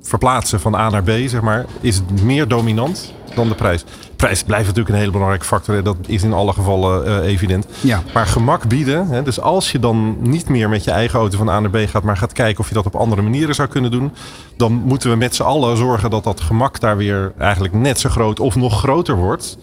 verplaatsen 0.00 0.60
van 0.60 0.74
A 0.74 0.90
naar 0.90 1.02
B, 1.02 1.10
zeg 1.26 1.40
maar, 1.40 1.64
is 1.80 2.00
meer 2.22 2.48
dominant 2.48 3.14
dan 3.34 3.48
de 3.48 3.54
prijs. 3.54 3.84
Prijs 4.16 4.42
blijft 4.42 4.66
natuurlijk 4.66 4.94
een 4.94 5.00
hele 5.00 5.10
belangrijke 5.10 5.44
factor. 5.44 5.82
Dat 5.82 5.96
is 6.06 6.22
in 6.22 6.32
alle 6.32 6.52
gevallen 6.52 7.22
evident. 7.22 7.66
Ja. 7.80 8.02
Maar 8.14 8.26
gemak 8.26 8.68
bieden. 8.68 9.08
Hè, 9.08 9.22
dus 9.22 9.40
als 9.40 9.72
je 9.72 9.78
dan 9.78 10.16
niet 10.20 10.48
meer 10.48 10.68
met 10.68 10.84
je 10.84 10.90
eigen 10.90 11.18
auto 11.18 11.38
van 11.38 11.48
A 11.48 11.60
naar 11.60 11.70
B 11.70 11.88
gaat, 11.88 12.02
maar 12.02 12.16
gaat 12.16 12.32
kijken 12.32 12.60
of 12.60 12.68
je 12.68 12.74
dat 12.74 12.86
op 12.86 12.94
andere 12.94 13.22
manieren 13.22 13.54
zou 13.54 13.68
kunnen 13.68 13.90
doen. 13.90 14.12
Dan 14.56 14.72
moeten 14.72 15.10
we 15.10 15.16
met 15.16 15.34
z'n 15.34 15.42
allen 15.42 15.76
zorgen 15.76 16.10
dat 16.10 16.24
dat 16.24 16.40
gemak 16.40 16.80
daar 16.80 16.96
weer 16.96 17.32
eigenlijk 17.38 17.74
net 17.74 18.00
zo 18.00 18.08
groot 18.08 18.40
of 18.40 18.56
nog 18.56 18.78
groter 18.78 19.16
wordt. 19.16 19.58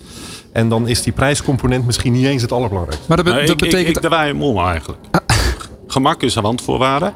En 0.54 0.70
dan 0.70 0.88
is 0.88 1.02
die 1.02 1.14
prijscomponent 1.14 1.86
misschien 1.86 2.14
niet 2.14 2.26
eens 2.26 2.42
het 2.42 2.52
allerbelangrijkste. 2.52 3.08
Maar 3.08 3.18
dat, 3.18 3.26
be 3.26 3.32
Nee, 3.32 3.46
dat 3.46 3.56
ik, 3.56 3.62
ik, 3.62 3.72
betekent. 3.72 3.98
ik 3.98 4.10
draai 4.10 4.32
hem 4.32 4.44
om 4.44 4.58
eigenlijk. 4.58 5.00
Gemak 5.88 6.22
is 6.22 6.36
een 6.36 6.44
randvoorwaarde. 6.44 7.14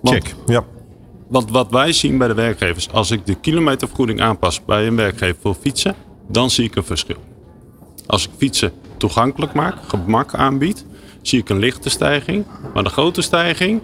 Want- 0.00 0.16
Check. 0.24 0.34
Ja. 0.46 0.64
Want 1.28 1.50
wat 1.50 1.70
wij 1.70 1.92
zien 1.92 2.18
bij 2.18 2.28
de 2.28 2.34
werkgevers, 2.34 2.90
als 2.90 3.10
ik 3.10 3.26
de 3.26 3.34
kilometervergoeding 3.34 4.20
aanpas 4.20 4.64
bij 4.64 4.86
een 4.86 4.96
werkgever 4.96 5.36
voor 5.40 5.54
fietsen, 5.54 5.94
dan 6.28 6.50
zie 6.50 6.64
ik 6.64 6.76
een 6.76 6.84
verschil. 6.84 7.16
Als 8.06 8.24
ik 8.24 8.30
fietsen 8.36 8.72
toegankelijk 8.96 9.52
maak, 9.52 9.74
gemak 9.86 10.34
aanbied, 10.34 10.86
zie 11.22 11.38
ik 11.38 11.48
een 11.48 11.58
lichte 11.58 11.90
stijging. 11.90 12.44
Maar 12.74 12.84
de 12.84 12.90
grote 12.90 13.22
stijging 13.22 13.80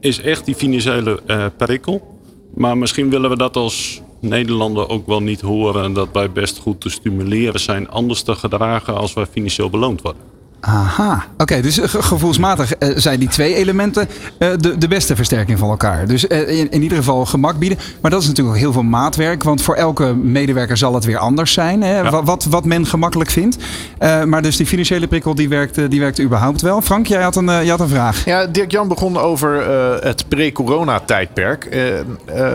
is 0.00 0.20
echt 0.20 0.44
die 0.44 0.54
financiële 0.54 1.22
prikkel. 1.56 2.18
Maar 2.54 2.78
misschien 2.78 3.10
willen 3.10 3.30
we 3.30 3.36
dat 3.36 3.56
als 3.56 4.02
Nederlander 4.20 4.88
ook 4.88 5.06
wel 5.06 5.20
niet 5.22 5.40
horen. 5.40 5.84
En 5.84 5.92
dat 5.92 6.08
wij 6.12 6.30
best 6.32 6.58
goed 6.58 6.80
te 6.80 6.88
stimuleren 6.88 7.60
zijn 7.60 7.88
anders 7.88 8.22
te 8.22 8.34
gedragen 8.34 8.96
als 8.96 9.12
wij 9.12 9.26
financieel 9.26 9.70
beloond 9.70 10.02
worden. 10.02 10.22
Aha, 10.60 11.24
oké, 11.38 11.60
dus 11.60 11.78
ge- 11.78 12.02
gevoelsmatig 12.02 12.74
eh, 12.74 12.88
zijn 12.96 13.18
die 13.18 13.28
twee 13.28 13.54
elementen 13.54 14.08
eh, 14.38 14.48
de, 14.58 14.78
de 14.78 14.88
beste 14.88 15.16
versterking 15.16 15.58
van 15.58 15.68
elkaar. 15.70 16.06
Dus 16.06 16.26
eh, 16.26 16.58
in, 16.58 16.70
in 16.70 16.82
ieder 16.82 16.98
geval 16.98 17.26
gemak 17.26 17.58
bieden. 17.58 17.78
Maar 18.00 18.10
dat 18.10 18.22
is 18.22 18.26
natuurlijk 18.28 18.56
ook 18.56 18.62
heel 18.62 18.72
veel 18.72 18.82
maatwerk, 18.82 19.42
want 19.42 19.62
voor 19.62 19.74
elke 19.74 20.14
medewerker 20.14 20.76
zal 20.76 20.94
het 20.94 21.04
weer 21.04 21.18
anders 21.18 21.52
zijn. 21.52 21.82
Hè, 21.82 21.98
Ja. 22.00 22.22
wat, 22.22 22.44
wat 22.50 22.64
men 22.64 22.86
gemakkelijk 22.86 23.30
vindt. 23.30 23.56
Eh, 23.98 24.24
maar 24.24 24.42
dus 24.42 24.56
die 24.56 24.66
financiële 24.66 25.06
prikkel, 25.06 25.34
die 25.34 25.48
werkt, 25.48 25.78
eh, 25.78 25.84
die 25.88 26.00
werkt 26.00 26.20
überhaupt 26.20 26.60
wel. 26.60 26.80
Frank, 26.82 27.06
jij 27.06 27.22
had 27.22 27.36
een, 27.36 27.48
eh, 27.48 27.60
jij 27.60 27.70
had 27.70 27.80
een 27.80 27.88
vraag. 27.88 28.24
Ja, 28.24 28.46
Dirk-Jan 28.46 28.88
begon 28.88 29.18
over 29.18 29.60
eh, 29.70 30.02
het 30.04 30.24
pre-corona-tijdperk. 30.28 31.64
Eh 31.64 31.98
eh, 31.98 32.04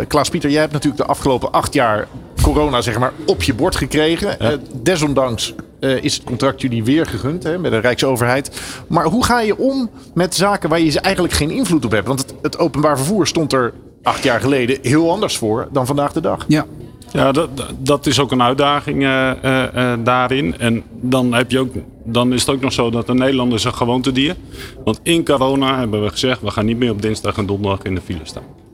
Klaas-Pieter, 0.08 0.50
jij 0.50 0.60
hebt 0.62 0.74
natuurlijk 0.74 1.04
de 1.04 1.10
afgelopen 1.10 1.52
acht 1.52 1.74
jaar 1.74 2.08
corona 2.42 2.82
zeg 2.82 3.00
maar, 3.00 3.12
op 3.26 3.44
je 3.44 3.54
bord 3.54 3.76
gekregen. 3.76 4.40
Eh, 4.40 4.50
desondanks 4.84 5.54
eh, 5.86 6.04
is 6.04 6.14
het 6.14 6.24
contract 6.24 6.62
jullie 6.62 6.84
weer 6.84 7.06
gegund 7.06 7.44
hè, 7.44 7.58
met 7.58 7.72
de 7.72 7.78
Rijksoverheid. 7.78 8.62
Maar 8.88 9.06
hoe 9.06 9.26
ga 9.26 9.42
je 9.42 9.58
om 9.58 9.90
met 10.14 10.36
zaken 10.36 10.70
waar 10.70 10.80
je 10.80 11.00
eigenlijk 11.00 11.34
geen 11.34 11.52
invloed 11.52 11.86
op 11.86 11.92
hebt? 11.92 12.08
Want 12.08 12.20
het, 12.20 12.34
het 12.42 12.58
openbaar 12.58 12.98
vervoer 12.98 13.28
stond 13.28 13.54
er 13.54 13.74
acht 14.04 14.24
jaar 14.24 14.40
geleden 14.40 14.78
heel 14.82 15.12
anders 15.12 15.38
voor 15.38 15.68
dan 15.72 15.86
vandaag 15.86 16.14
de 16.14 16.22
dag. 16.22 16.46
Ja, 16.48 16.66
Ja, 17.12 17.32
dat, 17.32 17.50
dat 17.80 18.06
is 18.06 18.20
ook 18.20 18.32
een 18.32 18.42
uitdaging 18.42 19.04
eh, 19.04 19.92
eh, 19.92 20.00
daarin. 20.04 20.58
En 20.58 20.84
dan, 21.02 21.34
heb 21.34 21.52
je 21.52 21.60
ook, 21.60 21.74
dan 22.04 22.34
is 22.34 22.40
het 22.40 22.50
ook 22.56 22.62
nog 22.62 22.74
zo 22.74 22.90
dat 22.90 23.10
een 23.10 23.18
Nederlander 23.18 23.58
is 23.58 23.64
een 23.64 23.74
gewoontedier. 23.74 24.36
Want 24.84 25.00
in 25.04 25.26
corona 25.26 25.80
hebben 25.80 26.04
we 26.04 26.10
gezegd, 26.10 26.42
we 26.42 26.52
gaan 26.52 26.66
niet 26.66 26.78
meer 26.78 26.92
op 26.92 27.02
dinsdag 27.02 27.38
en 27.38 27.46
donderdag 27.46 27.84
in 27.84 27.96
de 27.96 28.02
file 28.02 28.20
staan. 28.24 28.65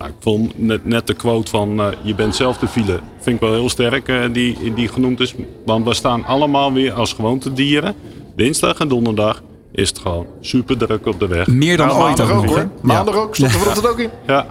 Nou, 0.00 0.12
ik 0.12 0.18
vond 0.20 0.58
net, 0.58 0.84
net 0.84 1.06
de 1.06 1.14
quote 1.14 1.50
van 1.50 1.80
eh, 1.80 1.86
je 2.02 2.14
bent 2.14 2.36
zelf 2.36 2.58
de 2.58 2.66
file, 2.68 3.00
vind 3.20 3.36
ik 3.36 3.40
wel 3.42 3.52
heel 3.52 3.68
sterk 3.68 4.08
eh, 4.08 4.16
die, 4.32 4.74
die 4.74 4.88
genoemd 4.88 5.20
is. 5.20 5.34
Want 5.66 5.84
we 5.86 5.94
staan 5.94 6.24
allemaal 6.24 6.72
weer 6.72 6.92
als 6.92 7.12
gewoontedieren. 7.12 7.94
Dinsdag 8.36 8.78
en 8.78 8.88
donderdag 8.88 9.42
is 9.72 9.88
het 9.88 9.98
gewoon 9.98 10.26
super 10.40 10.76
druk 10.78 11.06
op 11.06 11.18
de 11.20 11.26
weg. 11.26 11.46
meer 11.46 11.76
dan 11.76 11.86
Nou, 11.86 11.98
ooit 12.02 12.16
maandag 12.18 12.36
ook 12.36 12.44
hoor. 12.46 12.58
hè? 12.58 12.64
Maandag 12.82 13.14
Ja. 13.14 13.20
ook. 13.20 13.34
Stond 13.34 13.52
er 13.52 13.58
vanochtend 13.58 13.88
ook 13.88 13.98
in. 13.98 14.10
Ja, 14.26 14.46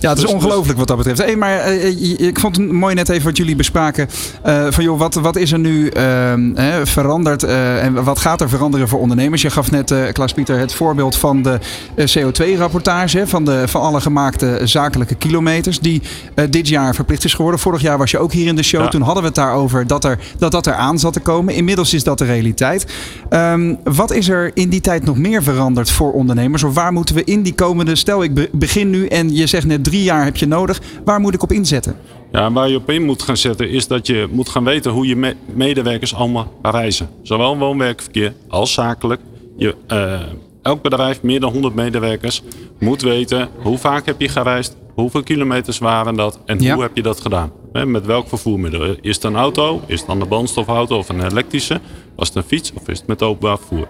Ja, 0.00 0.08
het 0.08 0.18
is 0.18 0.24
Dus- 0.24 0.32
ongelooflijk 0.32 0.78
wat 0.78 0.88
dat 0.88 0.96
betreft. 0.96 1.18
Hey, 1.18 1.36
maar 1.36 1.58
eh, 1.58 1.90
je- 1.90 2.16
ik 2.16 2.38
vond 2.38 2.56
het 2.56 2.72
mooi 2.72 2.94
net 2.94 3.08
even 3.08 3.24
wat 3.24 3.36
jullie 3.36 3.56
bespraken. 3.56 4.08
eh, 4.42 4.66
van 4.70 4.84
joh, 4.84 4.98
wat, 4.98 5.14
wat 5.14 5.36
is 5.36 5.52
er 5.52 5.58
nu 5.58 5.88
ehm, 5.88 6.84
veranderd 6.86 7.42
eh, 7.42 7.84
en 7.84 8.04
wat 8.04 8.18
gaat 8.18 8.40
er 8.40 8.48
veranderen 8.48 8.88
voor 8.88 9.00
ondernemers? 9.00 9.42
Je 9.42 9.50
gaf 9.50 9.70
net, 9.70 9.90
eh 9.90 10.12
Klaas-Pieter, 10.12 10.58
het 10.58 10.74
voorbeeld 10.74 11.16
van 11.16 11.42
de 11.42 11.58
eh, 11.94 12.06
CO2-rapportage. 12.06 13.26
Van, 13.26 13.44
de, 13.44 13.62
van 13.68 13.80
alle 13.80 14.00
gemaakte 14.00 14.60
zakelijke 14.64 15.14
kilometers. 15.14 15.80
Die 15.80 16.02
eh, 16.34 16.44
dit 16.50 16.68
jaar 16.68 16.94
verplicht 16.94 17.24
is 17.24 17.34
geworden. 17.34 17.60
Vorig 17.60 17.80
jaar 17.80 17.98
was 17.98 18.10
je 18.10 18.18
ook 18.18 18.32
hier 18.32 18.46
in 18.46 18.56
de 18.56 18.62
show. 18.62 18.80
Ja. 18.82 18.88
Toen 18.88 19.02
hadden 19.02 19.22
we 19.22 19.28
het 19.28 19.36
daarover 19.38 19.86
dat, 19.86 20.04
er, 20.04 20.18
dat 20.38 20.52
dat 20.52 20.66
er 20.66 20.74
aan 20.74 20.98
zat 20.98 21.12
te 21.12 21.20
komen. 21.20 21.54
Inmiddels 21.54 21.94
is 21.94 22.04
dat 22.04 22.18
de 22.18 22.24
realiteit. 22.24 22.86
Ehm, 23.28 23.74
wat 23.84 24.12
is 24.12 24.28
er 24.28 24.50
in 24.54 24.68
die 24.68 24.80
tijd 24.80 25.04
nog 25.04 25.16
meer 25.18 25.42
veranderd 25.42 25.90
voor 25.90 26.12
ondernemers? 26.12 26.62
Of 26.62 26.74
waar 26.74 26.92
moeten 26.92 27.14
we 27.14 27.24
in 27.24 27.42
die 27.42 27.54
komende... 27.54 27.96
Stel, 27.96 28.22
ik 28.22 28.34
be- 28.34 28.48
begin 28.52 28.90
nu 28.90 29.06
en 29.06 29.34
je 29.34 29.46
zegt 29.46 29.66
net 29.66 29.84
drie 29.88 30.02
jaar 30.02 30.24
heb 30.24 30.36
je 30.36 30.46
nodig. 30.46 30.80
Waar 31.04 31.20
moet 31.20 31.34
ik 31.34 31.42
op 31.42 31.52
inzetten? 31.52 31.96
Ja, 32.32 32.52
waar 32.52 32.68
je 32.68 32.76
op 32.76 32.90
in 32.90 33.04
moet 33.04 33.22
gaan 33.22 33.36
zetten 33.36 33.70
is 33.70 33.86
dat 33.86 34.06
je 34.06 34.28
moet 34.30 34.48
gaan 34.48 34.64
weten 34.64 34.90
hoe 34.92 35.06
je 35.06 35.16
me- 35.16 35.36
medewerkers 35.54 36.14
allemaal 36.14 36.52
reizen. 36.62 37.08
Zowel 37.22 37.58
woon-werkverkeer 37.58 38.32
als 38.48 38.72
zakelijk. 38.72 39.20
Je, 39.56 39.74
eh, 39.86 40.20
elk 40.62 40.82
bedrijf, 40.82 41.22
meer 41.22 41.40
dan 41.40 41.52
100 41.52 41.74
medewerkers, 41.74 42.42
moet 42.78 43.02
weten 43.02 43.48
hoe 43.62 43.78
vaak 43.78 44.06
heb 44.06 44.20
je 44.20 44.28
gereisd, 44.28 44.76
hoeveel 44.94 45.22
kilometers 45.22 45.78
waren 45.78 46.14
dat 46.16 46.38
en 46.46 46.60
Ja. 46.60 46.74
hoe 46.74 46.82
heb 46.82 46.96
je 46.96 47.02
dat 47.02 47.20
gedaan. 47.20 47.52
Met 47.86 48.06
welk 48.06 48.28
vervoermiddel. 48.28 48.94
Is 49.00 49.14
het 49.14 49.24
een 49.24 49.36
auto, 49.36 49.80
is 49.86 49.98
het 49.98 50.08
dan 50.08 50.20
een 50.20 50.28
brandstofauto 50.28 50.96
of 50.98 51.08
een 51.08 51.24
elektrische? 51.26 51.80
Was 52.16 52.28
het 52.28 52.36
een 52.36 52.42
fiets 52.42 52.72
of 52.72 52.88
is 52.88 52.98
het 52.98 53.06
met 53.06 53.22
openbaar 53.22 53.58
vervoer? 53.58 53.86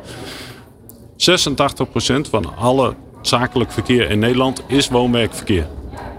86% 1.16 2.28
van 2.30 2.56
alle 2.56 2.94
zakelijk 3.22 3.72
verkeer 3.72 4.10
in 4.10 4.18
Nederland 4.18 4.62
is 4.66 4.88
woon-werkverkeer. 4.88 5.66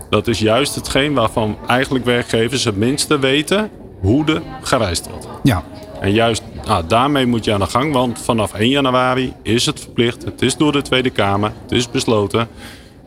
Dat 0.09 0.27
is 0.27 0.39
juist 0.39 0.75
hetgeen 0.75 1.13
waarvan 1.13 1.57
eigenlijk 1.67 2.05
werkgevers 2.05 2.63
het 2.63 2.77
minste 2.77 3.19
weten 3.19 3.69
hoe 4.01 4.25
er 4.25 4.41
gereisd 4.61 5.09
wordt. 5.09 5.27
Ja, 5.43 5.63
En 6.01 6.11
juist 6.11 6.41
nou, 6.65 6.83
daarmee 6.87 7.25
moet 7.25 7.45
je 7.45 7.53
aan 7.53 7.59
de 7.59 7.65
gang, 7.65 7.93
want 7.93 8.19
vanaf 8.19 8.53
1 8.53 8.69
januari 8.69 9.33
is 9.43 9.65
het 9.65 9.79
verplicht. 9.79 10.25
Het 10.25 10.41
is 10.41 10.57
door 10.57 10.71
de 10.71 10.81
Tweede 10.81 11.09
Kamer, 11.09 11.51
het 11.61 11.71
is 11.71 11.91
besloten. 11.91 12.47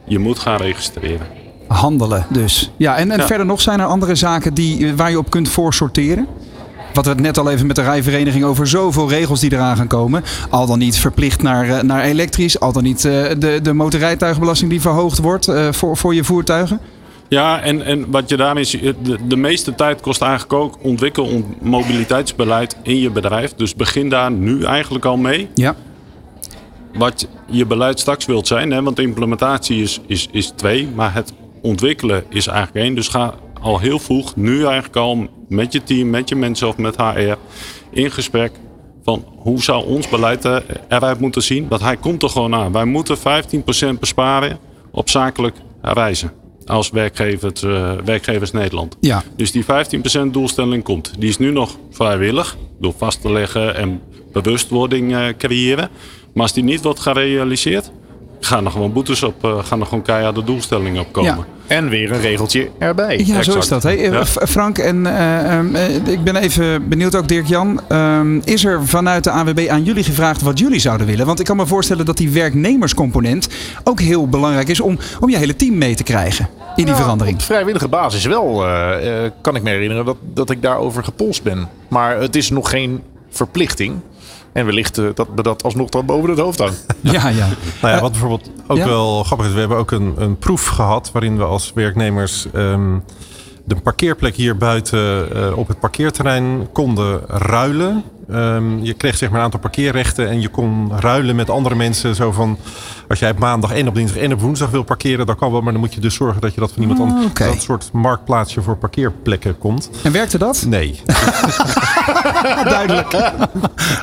Je 0.04 0.18
moet 0.18 0.38
gaan 0.38 0.56
registreren. 0.56 1.26
handelen 1.66 2.26
dus. 2.28 2.70
Ja, 2.76 2.96
en, 2.96 3.10
en 3.10 3.18
Ja. 3.18 3.26
verder 3.26 3.46
nog 3.46 3.60
zijn 3.60 3.80
er 3.80 3.86
andere 3.86 4.14
zaken 4.14 4.54
die, 4.54 4.86
eh, 4.86 4.92
waar 4.96 5.10
je 5.10 5.18
op 5.18 5.30
kunt 5.30 5.48
voorsorteren? 5.48 6.26
Wat 6.94 7.04
we 7.04 7.10
het 7.10 7.20
net 7.20 7.38
al 7.38 7.50
even 7.50 7.66
met 7.66 7.76
de 7.76 7.82
rijvereniging 7.82 8.44
over 8.44 8.66
zoveel 8.66 9.08
regels 9.08 9.40
die 9.40 9.52
eraan 9.52 9.76
gaan 9.76 9.86
komen. 9.86 10.24
Al 10.50 10.66
dan 10.66 10.78
niet 10.78 10.98
verplicht 10.98 11.42
naar, 11.42 11.68
eh, 11.68 11.82
naar 11.82 12.02
elektrisch. 12.02 12.60
Al 12.60 12.72
dan 12.72 12.82
niet 12.82 13.04
eh, 13.04 13.12
de, 13.38 13.60
de 13.62 13.72
motorrijtuigenbelasting 13.72 14.70
die 14.70 14.80
verhoogd 14.80 15.18
wordt 15.18 15.48
eh, 15.48 15.72
voor, 15.72 15.96
voor 15.96 16.14
je 16.14 16.24
voertuigen. 16.24 16.80
Ja, 17.28 17.60
en, 17.60 17.84
en 17.84 18.10
wat 18.10 18.28
je 18.28 18.36
daarin 18.36 18.66
ziet, 18.66 18.94
de, 19.02 19.18
de 19.28 19.36
meeste 19.36 19.74
tijd 19.74 20.00
kost 20.00 20.22
eigenlijk 20.22 20.52
ook 20.52 20.78
ontwikkel 20.82 21.44
mobiliteitsbeleid 21.60 22.76
in 22.82 22.98
je 22.98 23.10
bedrijf. 23.10 23.54
Dus 23.54 23.74
begin 23.74 24.08
daar 24.08 24.32
nu 24.32 24.64
eigenlijk 24.64 25.04
al 25.04 25.16
mee. 25.16 25.48
Ja, 25.54 25.74
wat 26.94 27.28
je 27.46 27.66
beleid 27.66 28.00
straks 28.00 28.26
wilt 28.26 28.46
zijn. 28.46 28.70
Hè? 28.70 28.82
Want 28.82 28.96
de 28.96 29.02
implementatie 29.02 29.82
is, 29.82 30.00
is, 30.06 30.28
is 30.30 30.52
twee, 30.56 30.88
maar 30.94 31.14
het 31.14 31.32
ontwikkelen 31.62 32.24
is 32.28 32.46
eigenlijk 32.46 32.86
één. 32.86 32.94
Dus 32.94 33.08
ga 33.08 33.34
al 33.62 33.78
heel 33.78 33.98
vroeg, 33.98 34.36
nu 34.36 34.64
eigenlijk 34.64 34.96
al 34.96 35.28
met 35.48 35.72
je 35.72 35.82
team, 35.82 36.10
met 36.10 36.28
je 36.28 36.36
mensen 36.36 36.68
of 36.68 36.76
met 36.76 36.96
HR 36.96 37.34
in 37.90 38.10
gesprek 38.10 38.52
van 39.04 39.24
hoe 39.36 39.62
zou 39.62 39.86
ons 39.86 40.08
beleid 40.08 40.44
eruit 40.88 41.20
moeten 41.20 41.42
zien. 41.42 41.68
Want 41.68 41.82
hij 41.82 41.96
komt 41.96 42.22
er 42.22 42.28
gewoon 42.28 42.54
aan. 42.54 42.72
Wij 42.72 42.84
moeten 42.84 43.18
15% 43.18 43.20
besparen 44.00 44.58
op 44.90 45.10
zakelijk 45.10 45.56
reizen 45.82 46.32
als 46.66 46.90
werkgevers, 46.90 47.62
uh, 47.62 47.92
werkgevers 48.04 48.52
Nederland. 48.52 48.96
Ja. 49.00 49.22
Dus 49.36 49.52
die 49.52 49.64
15% 49.64 50.30
doelstelling 50.30 50.82
komt. 50.82 51.12
Die 51.18 51.28
is 51.28 51.38
nu 51.38 51.50
nog 51.50 51.76
vrijwillig 51.90 52.56
door 52.80 52.94
vast 52.96 53.20
te 53.20 53.32
leggen 53.32 53.76
en 53.76 54.00
bewustwording 54.32 55.12
uh, 55.12 55.26
creëren. 55.38 55.88
Maar 56.34 56.42
als 56.42 56.52
die 56.52 56.64
niet 56.64 56.82
wordt 56.82 57.00
gerealiseerd, 57.00 57.90
gaan 58.46 58.64
er 58.64 58.70
gewoon 58.70 58.92
boetes 58.92 59.22
op, 59.22 59.44
uh, 59.44 59.58
gaan 59.64 59.80
er 59.80 59.86
gewoon 59.86 60.02
keiharde 60.02 60.44
doelstellingen 60.44 61.00
op 61.00 61.12
komen. 61.12 61.36
Ja. 61.36 61.44
En 61.66 61.88
weer 61.88 62.12
een 62.12 62.20
regeltje 62.20 62.70
erbij. 62.78 63.18
Ja, 63.18 63.18
exact. 63.18 63.44
zo 63.44 63.58
is 63.58 63.68
dat. 63.68 63.82
Hè? 63.82 63.90
Ja. 63.90 64.24
Frank, 64.26 64.78
en 64.78 65.04
uh, 65.04 65.58
um, 65.58 65.76
ik 66.06 66.24
ben 66.24 66.36
even 66.36 66.88
benieuwd 66.88 67.14
ook 67.14 67.28
Dirk-Jan. 67.28 67.80
Um, 67.88 68.40
is 68.44 68.64
er 68.64 68.86
vanuit 68.86 69.24
de 69.24 69.30
AWB 69.30 69.66
aan 69.68 69.84
jullie 69.84 70.04
gevraagd 70.04 70.42
wat 70.42 70.58
jullie 70.58 70.78
zouden 70.78 71.06
willen? 71.06 71.26
Want 71.26 71.40
ik 71.40 71.46
kan 71.46 71.56
me 71.56 71.66
voorstellen 71.66 72.04
dat 72.04 72.16
die 72.16 72.30
werknemerscomponent 72.30 73.48
ook 73.84 74.00
heel 74.00 74.28
belangrijk 74.28 74.68
is 74.68 74.80
om, 74.80 74.98
om 75.20 75.30
je 75.30 75.36
hele 75.36 75.56
team 75.56 75.78
mee 75.78 75.94
te 75.94 76.02
krijgen 76.02 76.48
in 76.76 76.84
die 76.84 76.94
verandering. 76.94 77.36
Op 77.36 77.42
vrijwillige 77.42 77.88
basis 77.88 78.24
wel, 78.24 78.66
uh, 78.66 78.94
kan 79.40 79.56
ik 79.56 79.62
me 79.62 79.70
herinneren 79.70 80.04
dat, 80.04 80.16
dat 80.34 80.50
ik 80.50 80.62
daarover 80.62 81.04
gepolst 81.04 81.42
ben. 81.42 81.68
Maar 81.88 82.20
het 82.20 82.36
is 82.36 82.50
nog 82.50 82.70
geen 82.70 83.02
verplichting. 83.30 84.00
En 84.52 84.64
wellicht 84.64 84.98
uh, 84.98 85.08
dat 85.14 85.28
we 85.34 85.42
dat 85.42 85.62
alsnog 85.62 85.88
dan 85.88 86.06
boven 86.06 86.30
het 86.30 86.38
hoofd 86.38 86.58
hangt. 86.58 86.86
Ja, 87.00 87.28
ja. 87.28 87.48
nou 87.82 87.94
ja, 87.94 88.00
wat 88.00 88.10
bijvoorbeeld 88.10 88.50
ook 88.66 88.76
ja? 88.76 88.86
wel 88.86 89.22
grappig 89.22 89.46
is. 89.46 89.52
We 89.52 89.58
hebben 89.58 89.78
ook 89.78 89.90
een, 89.90 90.14
een 90.16 90.36
proef 90.36 90.66
gehad 90.66 91.10
waarin 91.12 91.36
we 91.36 91.44
als 91.44 91.72
werknemers 91.74 92.46
um, 92.54 93.02
de 93.64 93.76
parkeerplek 93.76 94.36
hier 94.36 94.56
buiten 94.56 95.28
uh, 95.36 95.58
op 95.58 95.68
het 95.68 95.80
parkeerterrein 95.80 96.68
konden 96.72 97.20
ruilen. 97.26 98.04
Um, 98.30 98.82
je 98.82 98.92
kreeg 98.92 99.16
zeg 99.16 99.28
maar 99.28 99.38
een 99.38 99.44
aantal 99.44 99.60
parkeerrechten 99.60 100.28
en 100.28 100.40
je 100.40 100.48
kon 100.48 100.92
ruilen 100.98 101.36
met 101.36 101.50
andere 101.50 101.74
mensen. 101.74 102.14
Zo 102.14 102.32
van, 102.32 102.58
als 103.08 103.18
jij 103.18 103.30
op 103.30 103.38
maandag 103.38 103.72
en 103.72 103.88
op 103.88 103.94
dinsdag 103.94 104.22
en 104.22 104.32
op 104.32 104.40
woensdag 104.40 104.70
wil 104.70 104.82
parkeren, 104.82 105.26
dan 105.26 105.36
kan 105.36 105.52
wel. 105.52 105.60
Maar 105.60 105.72
dan 105.72 105.80
moet 105.80 105.94
je 105.94 106.00
dus 106.00 106.14
zorgen 106.14 106.40
dat 106.40 106.54
je 106.54 106.60
dat 106.60 106.72
van 106.72 106.82
iemand 106.82 107.00
anders... 107.00 107.26
Okay. 107.26 107.48
Dat 107.48 107.62
soort 107.62 107.90
marktplaatsje 107.92 108.62
voor 108.62 108.76
parkeerplekken 108.76 109.58
komt. 109.58 109.90
En 110.02 110.12
werkte 110.12 110.38
dat? 110.38 110.64
Nee. 110.66 111.00
Duidelijk. 112.64 113.14
Oké. 113.14 113.46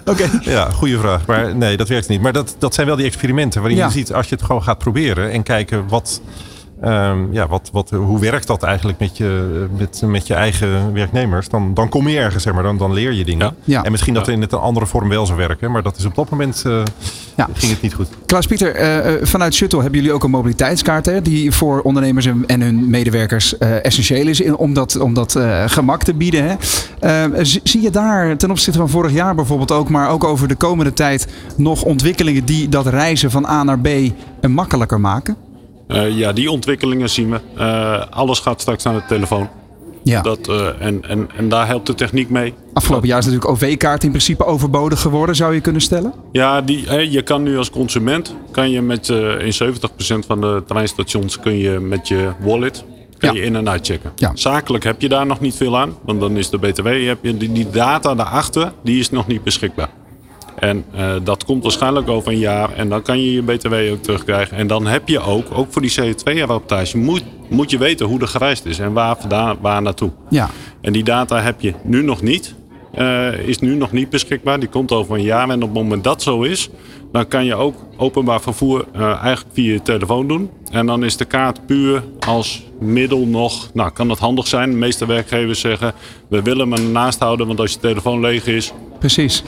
Okay. 0.05 0.29
Ja, 0.41 0.69
goede 0.69 0.99
vraag. 0.99 1.25
Maar 1.25 1.55
nee, 1.55 1.77
dat 1.77 1.87
werkt 1.87 2.07
niet. 2.07 2.21
Maar 2.21 2.33
dat, 2.33 2.55
dat 2.59 2.73
zijn 2.73 2.87
wel 2.87 2.95
die 2.95 3.05
experimenten 3.05 3.61
waarin 3.61 3.79
ja. 3.79 3.85
je 3.85 3.91
ziet, 3.91 4.13
als 4.13 4.29
je 4.29 4.35
het 4.35 4.43
gewoon 4.43 4.63
gaat 4.63 4.77
proberen 4.77 5.31
en 5.31 5.43
kijken 5.43 5.87
wat... 5.87 6.21
Um, 6.83 7.33
ja, 7.33 7.47
wat, 7.47 7.69
wat, 7.71 7.89
hoe 7.89 8.19
werkt 8.19 8.47
dat 8.47 8.63
eigenlijk 8.63 8.99
met 8.99 9.17
je, 9.17 9.65
met, 9.77 10.01
met 10.05 10.27
je 10.27 10.33
eigen 10.33 10.93
werknemers? 10.93 11.49
Dan, 11.49 11.73
dan 11.73 11.89
kom 11.89 12.07
je 12.07 12.17
ergens, 12.19 12.43
zeg 12.43 12.53
maar, 12.53 12.63
dan, 12.63 12.77
dan 12.77 12.93
leer 12.93 13.13
je 13.13 13.25
dingen. 13.25 13.45
Ja. 13.45 13.53
Ja. 13.63 13.83
En 13.83 13.91
misschien 13.91 14.13
dat 14.13 14.27
in 14.27 14.41
het 14.41 14.51
een 14.51 14.59
andere 14.59 14.85
vorm 14.85 15.09
wel 15.09 15.25
zou 15.25 15.37
werken, 15.37 15.71
maar 15.71 15.83
dat 15.83 15.97
is 15.97 16.05
op 16.05 16.15
dat 16.15 16.29
moment 16.29 16.63
uh, 16.67 16.83
ging 17.53 17.71
het 17.71 17.81
niet 17.81 17.93
goed. 17.93 18.07
Klaus-Pieter, 18.25 19.05
uh, 19.05 19.25
vanuit 19.25 19.53
Shuttle 19.53 19.81
hebben 19.81 19.99
jullie 19.99 20.15
ook 20.15 20.23
een 20.23 20.29
mobiliteitskaart 20.29 21.05
hè, 21.05 21.21
die 21.21 21.51
voor 21.51 21.81
ondernemers 21.81 22.25
en, 22.25 22.43
en 22.47 22.61
hun 22.61 22.89
medewerkers 22.89 23.53
uh, 23.59 23.85
essentieel 23.85 24.27
is 24.27 24.41
in, 24.41 24.55
om 24.57 24.73
dat, 24.73 24.99
om 24.99 25.13
dat 25.13 25.39
gemak 25.65 26.03
te 26.03 26.13
bieden. 26.13 26.43
Hè. 26.43 26.55
Ehm, 26.99 27.43
zie 27.43 27.81
je 27.81 27.89
daar 27.89 28.37
ten 28.37 28.51
opzichte 28.51 28.79
van 28.79 28.89
vorig 28.89 29.11
jaar 29.11 29.35
bijvoorbeeld 29.35 29.71
ook, 29.71 29.89
maar 29.89 30.09
ook 30.09 30.23
over 30.23 30.47
de 30.47 30.55
komende 30.55 30.93
tijd 30.93 31.27
nog 31.55 31.83
ontwikkelingen 31.83 32.45
die 32.45 32.69
dat 32.69 32.87
reizen 32.87 33.31
van 33.31 33.45
A 33.45 33.63
naar 33.63 33.79
B 33.79 33.89
makkelijker 34.47 34.99
maken? 34.99 35.47
Uh, 35.89 36.17
ja, 36.17 36.33
die 36.33 36.51
ontwikkelingen 36.51 37.09
zien 37.09 37.29
we. 37.29 37.39
Uh, 37.57 38.01
alles 38.09 38.39
gaat 38.39 38.61
straks 38.61 38.83
naar 38.83 38.93
de 38.93 39.03
telefoon. 39.07 39.49
Ja. 40.03 40.21
Dat, 40.21 40.47
uh, 40.47 40.67
en, 40.81 41.03
en, 41.07 41.29
en 41.37 41.49
daar 41.49 41.67
helpt 41.67 41.87
de 41.87 41.95
techniek 41.95 42.29
mee. 42.29 42.53
Afgelopen 42.73 43.07
jaar 43.07 43.19
is 43.19 43.25
natuurlijk 43.25 43.51
OV-kaart 43.51 44.03
in 44.03 44.09
principe 44.09 44.45
overbodig 44.45 45.01
geworden, 45.01 45.35
zou 45.35 45.53
je 45.53 45.61
kunnen 45.61 45.81
stellen? 45.81 46.13
Ja, 46.31 46.61
die, 46.61 47.11
je 47.11 47.21
kan 47.21 47.43
nu 47.43 47.57
als 47.57 47.69
consument, 47.69 48.35
kan 48.51 48.69
je 48.69 48.81
met, 48.81 49.09
in 49.39 49.53
70% 49.63 50.25
van 50.27 50.41
de 50.41 50.63
treinstations 50.67 51.39
kun 51.39 51.57
je 51.57 51.79
met 51.79 52.07
je 52.07 52.31
wallet 52.39 52.83
kan 53.19 53.33
ja. 53.33 53.39
je 53.39 53.45
in- 53.45 53.55
en 53.55 53.69
uitchecken. 53.69 54.11
Ja. 54.15 54.31
Zakelijk 54.33 54.83
heb 54.83 55.01
je 55.01 55.09
daar 55.09 55.25
nog 55.25 55.39
niet 55.39 55.55
veel 55.55 55.77
aan, 55.77 55.93
want 56.01 56.19
dan 56.19 56.37
is 56.37 56.49
de 56.49 56.57
BTW, 56.57 56.87
heb 57.07 57.17
je, 57.21 57.37
die, 57.37 57.51
die 57.51 57.69
data 57.69 58.15
daarachter, 58.15 58.73
die 58.83 58.99
is 58.99 59.09
nog 59.09 59.27
niet 59.27 59.43
beschikbaar. 59.43 59.89
En 60.59 60.85
uh, 60.95 61.11
dat 61.23 61.45
komt 61.45 61.63
waarschijnlijk 61.63 62.09
over 62.09 62.31
een 62.31 62.39
jaar. 62.39 62.73
En 62.73 62.89
dan 62.89 63.01
kan 63.01 63.23
je 63.23 63.33
je 63.33 63.43
BTW 63.43 63.73
ook 63.91 64.03
terugkrijgen. 64.03 64.57
En 64.57 64.67
dan 64.67 64.87
heb 64.87 65.07
je 65.07 65.19
ook, 65.19 65.45
ook 65.53 65.71
voor 65.71 65.81
die 65.81 65.93
CO2-rapportage, 66.01 66.97
moet, 66.97 67.23
moet 67.49 67.71
je 67.71 67.77
weten 67.77 68.05
hoe 68.05 68.21
er 68.21 68.27
gereisd 68.27 68.65
is. 68.65 68.79
En 68.79 68.93
waar, 68.93 69.17
vandaan, 69.19 69.57
waar 69.61 69.81
naartoe. 69.81 70.11
Ja. 70.29 70.49
En 70.81 70.93
die 70.93 71.03
data 71.03 71.41
heb 71.41 71.61
je 71.61 71.73
nu 71.83 72.03
nog 72.03 72.21
niet. 72.21 72.55
Uh, 72.97 73.47
is 73.47 73.59
nu 73.59 73.75
nog 73.75 73.91
niet 73.91 74.09
beschikbaar. 74.09 74.59
Die 74.59 74.69
komt 74.69 74.91
over 74.91 75.15
een 75.15 75.23
jaar. 75.23 75.49
En 75.49 75.63
op 75.63 75.69
het 75.69 75.73
moment 75.73 76.03
dat 76.03 76.21
zo 76.21 76.41
is, 76.41 76.69
dan 77.11 77.27
kan 77.27 77.45
je 77.45 77.55
ook 77.55 77.75
openbaar 77.97 78.41
vervoer 78.41 78.85
uh, 78.95 79.01
eigenlijk 79.01 79.55
via 79.55 79.73
je 79.73 79.81
telefoon 79.81 80.27
doen. 80.27 80.49
En 80.71 80.85
dan 80.85 81.03
is 81.03 81.17
de 81.17 81.25
kaart 81.25 81.65
puur 81.65 82.03
als 82.27 82.63
middel 82.79 83.25
nog. 83.25 83.69
Nou, 83.73 83.91
kan 83.91 84.07
dat 84.07 84.19
handig 84.19 84.47
zijn. 84.47 84.69
De 84.69 84.75
meeste 84.75 85.05
werkgevers 85.05 85.59
zeggen: 85.59 85.93
we 86.27 86.41
willen 86.41 86.71
hem 86.71 86.85
ernaast 86.85 87.19
houden, 87.19 87.47
want 87.47 87.59
als 87.59 87.71
je 87.71 87.79
telefoon 87.79 88.19
leeg 88.19 88.45
is. 88.45 88.73
Precies 88.99 89.43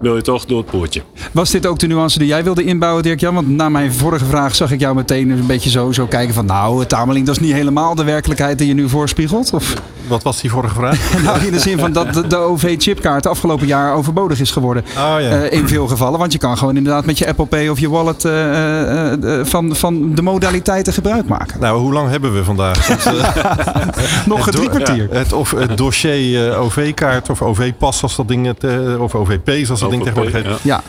wil 0.00 0.16
je 0.16 0.22
toch 0.22 0.44
door 0.44 0.58
het 0.58 0.66
poortje. 0.66 1.02
Was 1.32 1.50
dit 1.50 1.66
ook 1.66 1.78
de 1.78 1.86
nuance 1.86 2.18
die 2.18 2.28
jij 2.28 2.44
wilde 2.44 2.64
inbouwen, 2.64 3.02
Dirk-Jan? 3.02 3.34
Want 3.34 3.48
na 3.48 3.68
mijn 3.68 3.92
vorige 3.92 4.24
vraag 4.24 4.54
zag 4.54 4.72
ik 4.72 4.80
jou 4.80 4.94
meteen 4.94 5.30
een 5.30 5.46
beetje 5.46 5.70
zo, 5.70 5.92
zo 5.92 6.06
kijken 6.06 6.34
van... 6.34 6.46
nou, 6.46 6.86
Tameling, 6.86 7.26
dat 7.26 7.36
is 7.36 7.42
niet 7.42 7.52
helemaal 7.52 7.94
de 7.94 8.04
werkelijkheid 8.04 8.58
die 8.58 8.66
je 8.68 8.74
nu 8.74 8.88
voorspiegelt? 8.88 9.52
Of? 9.52 9.74
Wat 10.08 10.22
was 10.22 10.40
die 10.40 10.50
vorige 10.50 10.74
vraag? 10.74 10.98
nou, 11.24 11.44
in 11.44 11.52
de 11.52 11.60
zin 11.60 11.78
van 11.78 11.92
dat 11.92 12.14
de, 12.14 12.26
de 12.26 12.36
OV-chipkaart 12.36 13.26
afgelopen 13.26 13.66
jaar 13.66 13.94
overbodig 13.94 14.40
is 14.40 14.50
geworden. 14.50 14.84
Oh, 14.96 15.20
ja. 15.20 15.20
uh, 15.20 15.52
in 15.52 15.68
veel 15.68 15.86
gevallen. 15.86 16.18
Want 16.18 16.32
je 16.32 16.38
kan 16.38 16.58
gewoon 16.58 16.76
inderdaad 16.76 17.04
met 17.04 17.18
je 17.18 17.26
Apple 17.26 17.46
Pay 17.46 17.68
of 17.68 17.78
je 17.78 17.90
wallet 17.90 18.24
uh, 18.24 19.12
uh, 19.12 19.44
van, 19.44 19.76
van 19.76 20.14
de 20.14 20.22
modaliteiten 20.22 20.92
gebruik 20.92 21.28
maken. 21.28 21.60
Nou, 21.60 21.80
hoe 21.80 21.92
lang 21.92 22.10
hebben 22.10 22.34
we 22.34 22.44
vandaag? 22.44 22.88
Nog 24.26 24.46
een 24.46 24.52
drie 24.52 24.68
kwartier. 24.68 25.08
Ja, 25.10 25.18
het, 25.18 25.32
of 25.32 25.50
het 25.50 25.76
dossier 25.76 26.56
OV-kaart 26.56 27.30
of 27.30 27.42
OV-pas 27.42 28.02
als 28.02 28.16
dat 28.16 28.28
ding, 28.28 28.46
het, 28.46 28.64
of 28.98 29.14
OVP 29.14 29.50
zoals 29.64 29.80
dat 29.80 29.90
ding 29.90 30.02
tegenwoordig 30.02 30.42
heet. 30.42 30.60
Ja. 30.62 30.82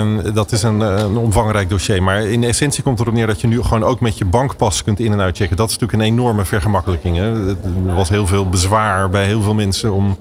Um, 0.00 0.34
dat 0.34 0.52
is 0.52 0.62
een, 0.62 0.80
een, 0.80 1.16
omvangrijk 1.16 1.68
dossier. 1.68 2.02
Maar 2.02 2.22
in 2.22 2.44
essentie 2.44 2.82
komt 2.82 3.00
erop 3.00 3.14
neer 3.14 3.26
dat 3.26 3.40
je 3.40 3.46
nu 3.46 3.62
gewoon 3.62 3.84
ook 3.84 4.00
met 4.00 4.18
je 4.18 4.24
bankpas 4.24 4.82
kunt 4.82 5.00
in- 5.00 5.12
en 5.12 5.20
uitchecken. 5.20 5.56
Dat 5.56 5.70
is 5.70 5.78
natuurlijk 5.78 6.02
een 6.02 6.12
enorme 6.12 6.44
vergemakkelijking. 6.44 7.16
Hè? 7.16 7.48
Er 7.88 7.94
was 7.94 8.08
heel 8.08 8.26
veel 8.26 8.48
bezwaar 8.56 9.10
bij 9.10 9.26
heel 9.26 9.42
veel 9.42 9.54
mensen 9.54 9.92
om 9.92 10.18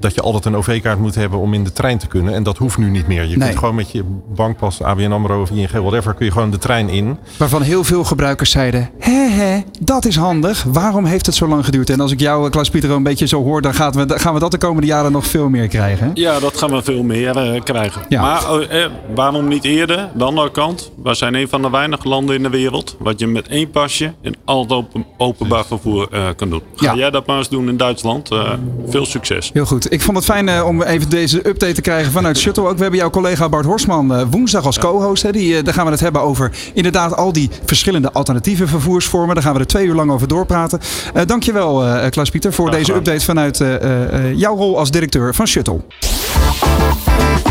dat 0.00 0.14
je 0.14 0.20
altijd 0.20 0.44
een 0.44 0.56
OV-kaart 0.56 0.98
moet 0.98 1.14
hebben 1.14 1.38
om 1.38 1.54
in 1.54 1.64
de 1.64 1.72
trein 1.72 1.98
te 1.98 2.06
kunnen. 2.06 2.34
En 2.34 2.42
dat 2.42 2.56
hoeft 2.58 2.78
nu 2.78 2.90
niet 2.90 3.06
meer. 3.06 3.22
Je 3.24 3.36
nee. 3.36 3.46
kunt 3.48 3.58
gewoon 3.58 3.74
met 3.74 3.90
je 3.90 4.04
bankpas, 4.34 4.82
ABN 4.82 5.12
AMRO 5.12 5.40
of 5.40 5.50
ING, 5.50 5.70
whatever, 5.70 6.14
kun 6.14 6.26
je 6.26 6.32
gewoon 6.32 6.50
de 6.50 6.58
trein 6.58 6.88
in. 6.88 7.18
Waarvan 7.36 7.62
heel 7.62 7.84
veel 7.84 8.04
gebruikers 8.04 8.50
zeiden, 8.50 8.90
hè 8.98 9.28
hè, 9.30 9.60
dat 9.80 10.04
is 10.04 10.16
handig. 10.16 10.62
Waarom 10.62 11.04
heeft 11.04 11.26
het 11.26 11.34
zo 11.34 11.46
lang 11.48 11.64
geduurd? 11.64 11.90
En 11.90 12.00
als 12.00 12.12
ik 12.12 12.20
jou, 12.20 12.50
Klaas 12.50 12.70
Pieter, 12.70 12.90
een 12.90 13.02
beetje 13.02 13.26
zo 13.26 13.42
hoor, 13.42 13.62
dan 13.62 13.74
gaan 13.74 13.92
we, 13.92 14.18
gaan 14.18 14.34
we 14.34 14.40
dat 14.40 14.50
de 14.50 14.58
komende 14.58 14.86
jaren 14.86 15.12
nog 15.12 15.26
veel 15.26 15.48
meer 15.48 15.68
krijgen. 15.68 16.06
Hè? 16.06 16.10
Ja, 16.14 16.38
dat 16.40 16.56
gaan 16.56 16.70
we 16.70 16.82
veel 16.82 17.02
meer 17.02 17.54
uh, 17.54 17.60
krijgen. 17.62 18.02
Ja. 18.08 18.20
Maar 18.22 18.60
eh, 18.60 18.86
waarom 19.14 19.48
niet 19.48 19.64
eerder? 19.64 20.08
De 20.14 20.24
andere 20.24 20.50
kant, 20.50 20.90
we 21.02 21.14
zijn 21.14 21.34
een 21.34 21.48
van 21.48 21.62
de 21.62 21.70
weinige 21.70 22.08
landen 22.08 22.36
in 22.36 22.42
de 22.42 22.48
wereld 22.48 22.96
wat 22.98 23.18
je 23.18 23.26
met 23.26 23.48
één 23.48 23.70
pasje 23.70 24.12
in 24.20 24.36
altijd 24.44 24.78
open, 24.80 25.04
openbaar 25.16 25.64
vervoer 25.64 26.08
uh, 26.12 26.28
kan 26.36 26.50
doen. 26.50 26.62
Ga 26.74 26.92
Ja. 26.92 26.98
jij 26.98 27.10
dat 27.10 27.26
maar 27.26 27.36
eens 27.38 27.48
doen 27.48 27.68
in 27.68 27.76
Duitsland? 27.76 28.32
Uh, 28.32 28.52
veel 28.86 29.06
succes. 29.06 29.50
Heel 29.52 29.64
goed. 29.66 29.89
Ik 29.90 30.00
vond 30.00 30.16
het 30.16 30.26
fijn 30.26 30.48
uh, 30.48 30.66
om 30.66 30.82
even 30.82 31.08
deze 31.08 31.48
update 31.48 31.72
te 31.72 31.80
krijgen 31.80 32.12
vanuit 32.12 32.38
Shuttle. 32.38 32.68
Ook 32.68 32.76
we 32.76 32.82
hebben 32.82 33.00
jouw 33.00 33.10
collega 33.10 33.48
Bart 33.48 33.64
Horsman 33.64 34.12
uh, 34.12 34.22
woensdag 34.30 34.64
als 34.64 34.78
co-host. 34.78 35.22
Hè. 35.22 35.32
Die, 35.32 35.56
uh, 35.56 35.64
daar 35.64 35.74
gaan 35.74 35.84
we 35.84 35.90
het 35.90 36.00
hebben 36.00 36.22
over 36.22 36.50
inderdaad 36.74 37.16
al 37.16 37.32
die 37.32 37.50
verschillende 37.64 38.12
alternatieve 38.12 38.66
vervoersvormen. 38.66 39.34
Daar 39.34 39.44
gaan 39.44 39.52
we 39.54 39.58
er 39.58 39.66
twee 39.66 39.86
uur 39.86 39.94
lang 39.94 40.10
over 40.10 40.28
doorpraten. 40.28 40.80
Uh, 41.16 41.22
dankjewel 41.26 41.86
uh, 41.86 42.06
Klaas 42.10 42.30
Pieter 42.30 42.52
voor 42.52 42.70
deze 42.70 42.84
gedaan. 42.84 42.98
update 42.98 43.24
vanuit 43.24 43.60
uh, 43.60 43.68
uh, 43.72 44.34
jouw 44.34 44.56
rol 44.56 44.78
als 44.78 44.90
directeur 44.90 45.34
van 45.34 45.46
Shuttle. 45.46 45.80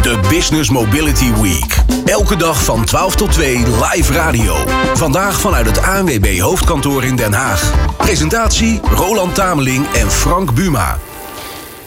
De 0.02 0.20
Business 0.30 0.70
Mobility 0.70 1.34
Week. 1.42 1.76
Elke 2.06 2.36
dag 2.36 2.64
van 2.64 2.86
12 2.86 3.16
tot 3.16 3.32
2 3.32 3.58
live 3.58 4.14
radio. 4.14 4.56
Vandaag 4.94 5.40
vanuit 5.40 5.66
het 5.66 5.82
ANWB 5.82 6.40
hoofdkantoor 6.40 7.04
in 7.04 7.16
Den 7.16 7.34
Haag. 7.34 7.74
Presentatie 7.98 8.80
Roland 8.96 9.36
Tameling 9.36 9.86
en 9.94 10.12
Frank 10.12 10.54
Buma. 10.54 10.98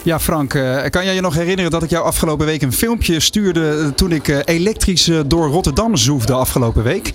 Ja, 0.04 0.20
Frank, 0.20 0.54
uh, 0.54 0.84
kan 0.90 1.04
jij 1.04 1.14
je 1.14 1.20
nog 1.20 1.34
herinneren 1.34 1.70
dat 1.70 1.82
ik 1.82 1.90
jou 1.90 2.04
afgelopen 2.04 2.46
week 2.46 2.62
een 2.62 2.72
filmpje 2.72 3.20
stuurde 3.20 3.92
toen 3.94 4.12
ik 4.12 4.28
uh, 4.28 4.38
elektrisch 4.44 5.10
door 5.26 5.48
Rotterdam 5.48 5.96
zoefde 5.96 6.32
afgelopen 6.32 6.82
week? 6.82 7.12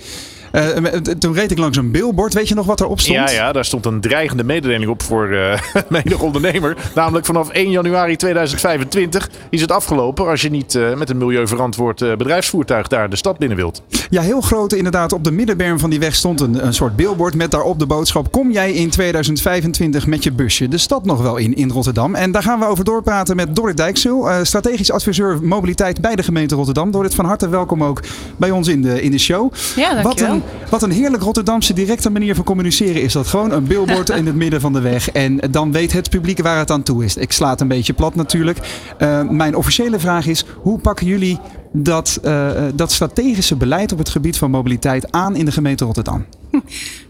Toen 1.18 1.34
reed 1.34 1.50
ik 1.50 1.58
langs 1.58 1.76
een 1.76 1.90
billboard. 1.90 2.34
Weet 2.34 2.48
je 2.48 2.54
nog 2.54 2.66
wat 2.66 2.80
erop 2.80 3.00
stond? 3.00 3.18
Ja, 3.18 3.30
ja 3.30 3.52
daar 3.52 3.64
stond 3.64 3.86
een 3.86 4.00
dreigende 4.00 4.44
mededeling 4.44 4.90
op 4.90 5.02
voor 5.02 5.28
uh, 5.32 5.58
menig 5.88 6.20
ondernemer. 6.20 6.76
Namelijk 6.94 7.26
vanaf 7.26 7.48
1 7.48 7.70
januari 7.70 8.16
2025 8.16 9.30
is 9.50 9.60
het 9.60 9.72
afgelopen 9.72 10.26
als 10.26 10.42
je 10.42 10.50
niet 10.50 10.78
met 10.96 11.10
een 11.10 11.18
milieuverantwoord 11.18 11.98
bedrijfsvoertuig 11.98 12.88
daar 12.88 13.10
de 13.10 13.16
stad 13.16 13.38
binnen 13.38 13.56
wilt. 13.56 13.82
Ja, 14.10 14.22
heel 14.22 14.40
groot 14.40 14.72
inderdaad. 14.72 15.12
Op 15.12 15.24
de 15.24 15.32
middenberm 15.32 15.78
van 15.78 15.90
die 15.90 15.98
weg 15.98 16.14
stond 16.14 16.40
een, 16.40 16.66
een 16.66 16.74
soort 16.74 16.96
billboard 16.96 17.34
met 17.34 17.50
daarop 17.50 17.78
de 17.78 17.86
boodschap: 17.86 18.32
Kom 18.32 18.50
jij 18.50 18.72
in 18.72 18.90
2025 18.90 20.06
met 20.06 20.24
je 20.24 20.32
busje 20.32 20.68
de 20.68 20.78
stad 20.78 21.04
nog 21.04 21.22
wel 21.22 21.36
in 21.36 21.54
in 21.54 21.70
Rotterdam? 21.70 22.14
En 22.14 22.32
daar 22.32 22.42
gaan 22.42 22.58
we 22.58 22.66
over 22.66 22.84
doorpraten 22.84 23.36
met 23.36 23.56
Dorrit 23.56 23.76
Dijksul, 23.76 24.28
strategisch 24.42 24.90
adviseur 24.90 25.38
mobiliteit 25.42 26.00
bij 26.00 26.16
de 26.16 26.22
gemeente 26.22 26.54
Rotterdam. 26.54 26.90
Dorrit, 26.90 27.14
van 27.14 27.24
harte 27.24 27.48
welkom 27.48 27.84
ook 27.84 28.00
bij 28.36 28.50
ons 28.50 28.68
in 28.68 28.82
de, 28.82 29.02
in 29.02 29.10
de 29.10 29.18
show. 29.18 29.52
Ja, 29.76 30.02
wat 30.02 30.20
een, 30.20 30.37
wat 30.70 30.82
een 30.82 30.90
heerlijk 30.90 31.22
Rotterdamse 31.22 31.72
directe 31.72 32.10
manier 32.10 32.34
van 32.34 32.44
communiceren 32.44 33.02
is 33.02 33.12
dat. 33.12 33.26
Gewoon 33.26 33.52
een 33.52 33.66
billboard 33.66 34.08
in 34.08 34.26
het 34.26 34.34
midden 34.34 34.60
van 34.60 34.72
de 34.72 34.80
weg. 34.80 35.10
En 35.10 35.36
dan 35.50 35.72
weet 35.72 35.92
het 35.92 36.10
publiek 36.10 36.42
waar 36.42 36.58
het 36.58 36.70
aan 36.70 36.82
toe 36.82 37.04
is. 37.04 37.16
Ik 37.16 37.32
sla 37.32 37.50
het 37.50 37.60
een 37.60 37.68
beetje 37.68 37.92
plat 37.92 38.14
natuurlijk. 38.14 38.58
Uh, 38.98 39.28
mijn 39.28 39.56
officiële 39.56 39.98
vraag 39.98 40.26
is: 40.26 40.44
hoe 40.56 40.78
pakken 40.78 41.06
jullie 41.06 41.38
dat, 41.72 42.20
uh, 42.24 42.50
dat 42.74 42.92
strategische 42.92 43.56
beleid 43.56 43.92
op 43.92 43.98
het 43.98 44.08
gebied 44.08 44.38
van 44.38 44.50
mobiliteit 44.50 45.12
aan 45.12 45.36
in 45.36 45.44
de 45.44 45.52
gemeente 45.52 45.84
Rotterdam? 45.84 46.26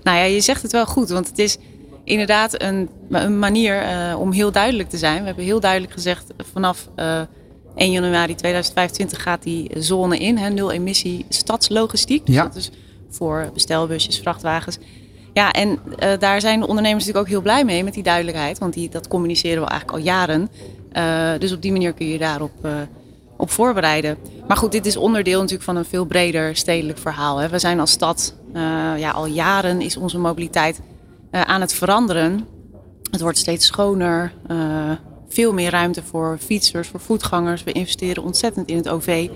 Nou 0.02 0.18
ja, 0.18 0.24
je 0.24 0.40
zegt 0.40 0.62
het 0.62 0.72
wel 0.72 0.86
goed, 0.86 1.08
want 1.08 1.28
het 1.28 1.38
is 1.38 1.58
inderdaad 2.04 2.62
een, 2.62 2.88
een 3.10 3.38
manier 3.38 3.82
uh, 3.82 4.20
om 4.20 4.32
heel 4.32 4.52
duidelijk 4.52 4.88
te 4.88 4.96
zijn. 4.96 5.20
We 5.20 5.26
hebben 5.26 5.44
heel 5.44 5.60
duidelijk 5.60 5.92
gezegd 5.92 6.24
vanaf 6.52 6.88
1 7.74 7.90
januari 7.90 8.34
2025 8.34 9.22
gaat 9.22 9.42
die 9.42 9.70
zone 9.78 10.18
in, 10.18 10.36
hè, 10.36 10.48
nul 10.48 10.72
emissie 10.72 11.26
stadslogistiek. 11.28 12.26
Dus 12.26 12.34
ja. 12.34 12.42
dat 12.42 12.56
is 12.56 12.70
voor 13.10 13.50
bestelbusjes, 13.54 14.18
vrachtwagens. 14.18 14.78
Ja, 15.32 15.52
en 15.52 15.68
uh, 15.68 16.12
daar 16.18 16.40
zijn 16.40 16.60
de 16.60 16.66
ondernemers 16.66 17.04
natuurlijk 17.04 17.26
ook 17.26 17.32
heel 17.32 17.42
blij 17.42 17.64
mee 17.64 17.84
met 17.84 17.94
die 17.94 18.02
duidelijkheid. 18.02 18.58
Want 18.58 18.74
die, 18.74 18.88
dat 18.88 19.08
communiceren 19.08 19.62
we 19.62 19.68
eigenlijk 19.68 19.98
al 19.98 20.04
jaren. 20.04 20.50
Uh, 20.92 21.30
dus 21.38 21.52
op 21.52 21.62
die 21.62 21.72
manier 21.72 21.92
kun 21.92 22.08
je 22.08 22.18
daarop 22.18 22.52
uh, 22.64 22.72
op 23.36 23.50
voorbereiden. 23.50 24.16
Maar 24.48 24.56
goed, 24.56 24.72
dit 24.72 24.86
is 24.86 24.96
onderdeel 24.96 25.38
natuurlijk 25.38 25.64
van 25.64 25.76
een 25.76 25.84
veel 25.84 26.04
breder 26.04 26.56
stedelijk 26.56 26.98
verhaal. 26.98 27.38
Hè. 27.38 27.48
We 27.48 27.58
zijn 27.58 27.80
als 27.80 27.90
stad, 27.90 28.34
ja, 28.96 29.10
al 29.10 29.26
jaren 29.26 29.80
is 29.80 29.96
onze 29.96 30.18
mobiliteit 30.18 30.80
aan 31.30 31.60
het 31.60 31.74
veranderen. 31.74 32.46
Het 33.10 33.20
wordt 33.20 33.38
steeds 33.38 33.66
schoner, 33.66 34.32
veel 35.28 35.52
meer 35.52 35.70
ruimte 35.70 36.02
voor 36.02 36.38
fietsers, 36.40 36.88
voor 36.88 37.00
voetgangers. 37.00 37.64
We 37.64 37.72
investeren 37.72 38.22
ontzettend 38.22 38.68
in 38.68 38.76
het 38.76 38.88
OV. 38.88 39.28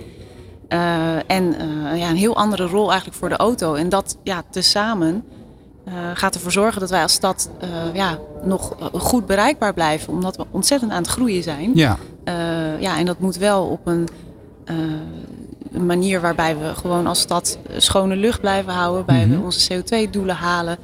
Uh, 0.72 1.16
en 1.26 1.44
uh, 1.44 1.98
ja, 1.98 2.11
een 2.11 2.16
heel 2.16 2.37
andere 2.37 2.66
rol 2.66 2.88
eigenlijk 2.88 3.18
voor 3.18 3.28
de 3.28 3.37
auto. 3.37 3.74
En 3.74 3.88
dat 3.88 4.16
ja, 4.22 4.42
tezamen 4.50 5.24
uh, 5.88 5.94
gaat 6.14 6.35
ervoor 6.35 6.52
zorgen 6.52 6.80
dat 6.80 6.90
wij 6.90 7.02
als 7.02 7.12
stad 7.12 7.50
ja, 7.92 8.18
nog 8.44 8.76
goed 8.92 9.26
bereikbaar 9.26 9.74
blijven. 9.74 10.12
Omdat 10.12 10.37
we 10.37 10.44
ontzettend 10.50 10.92
aan 10.92 11.02
het 11.02 11.11
groeien 11.11 11.42
zijn. 11.42 11.70
Ja. 11.74 11.98
ja, 12.78 12.98
en 12.98 13.06
dat 13.06 13.18
moet 13.18 13.37
wel 13.37 13.64
op 13.64 13.87
een, 13.87 14.08
een, 15.72 15.87
manier 15.87 16.20
waarbij 16.20 16.56
we 16.58 16.74
gewoon 16.74 17.06
als 17.06 17.20
stad 17.20 17.58
schone 17.76 18.16
lucht 18.16 18.40
blijven 18.40 18.72
houden. 18.72 19.14
Mm 19.14 19.22
-hmm. 19.22 19.38
we 19.38 19.44
onze 19.44 19.82
CO2-doelen 19.82 20.37
halen. 20.37 20.78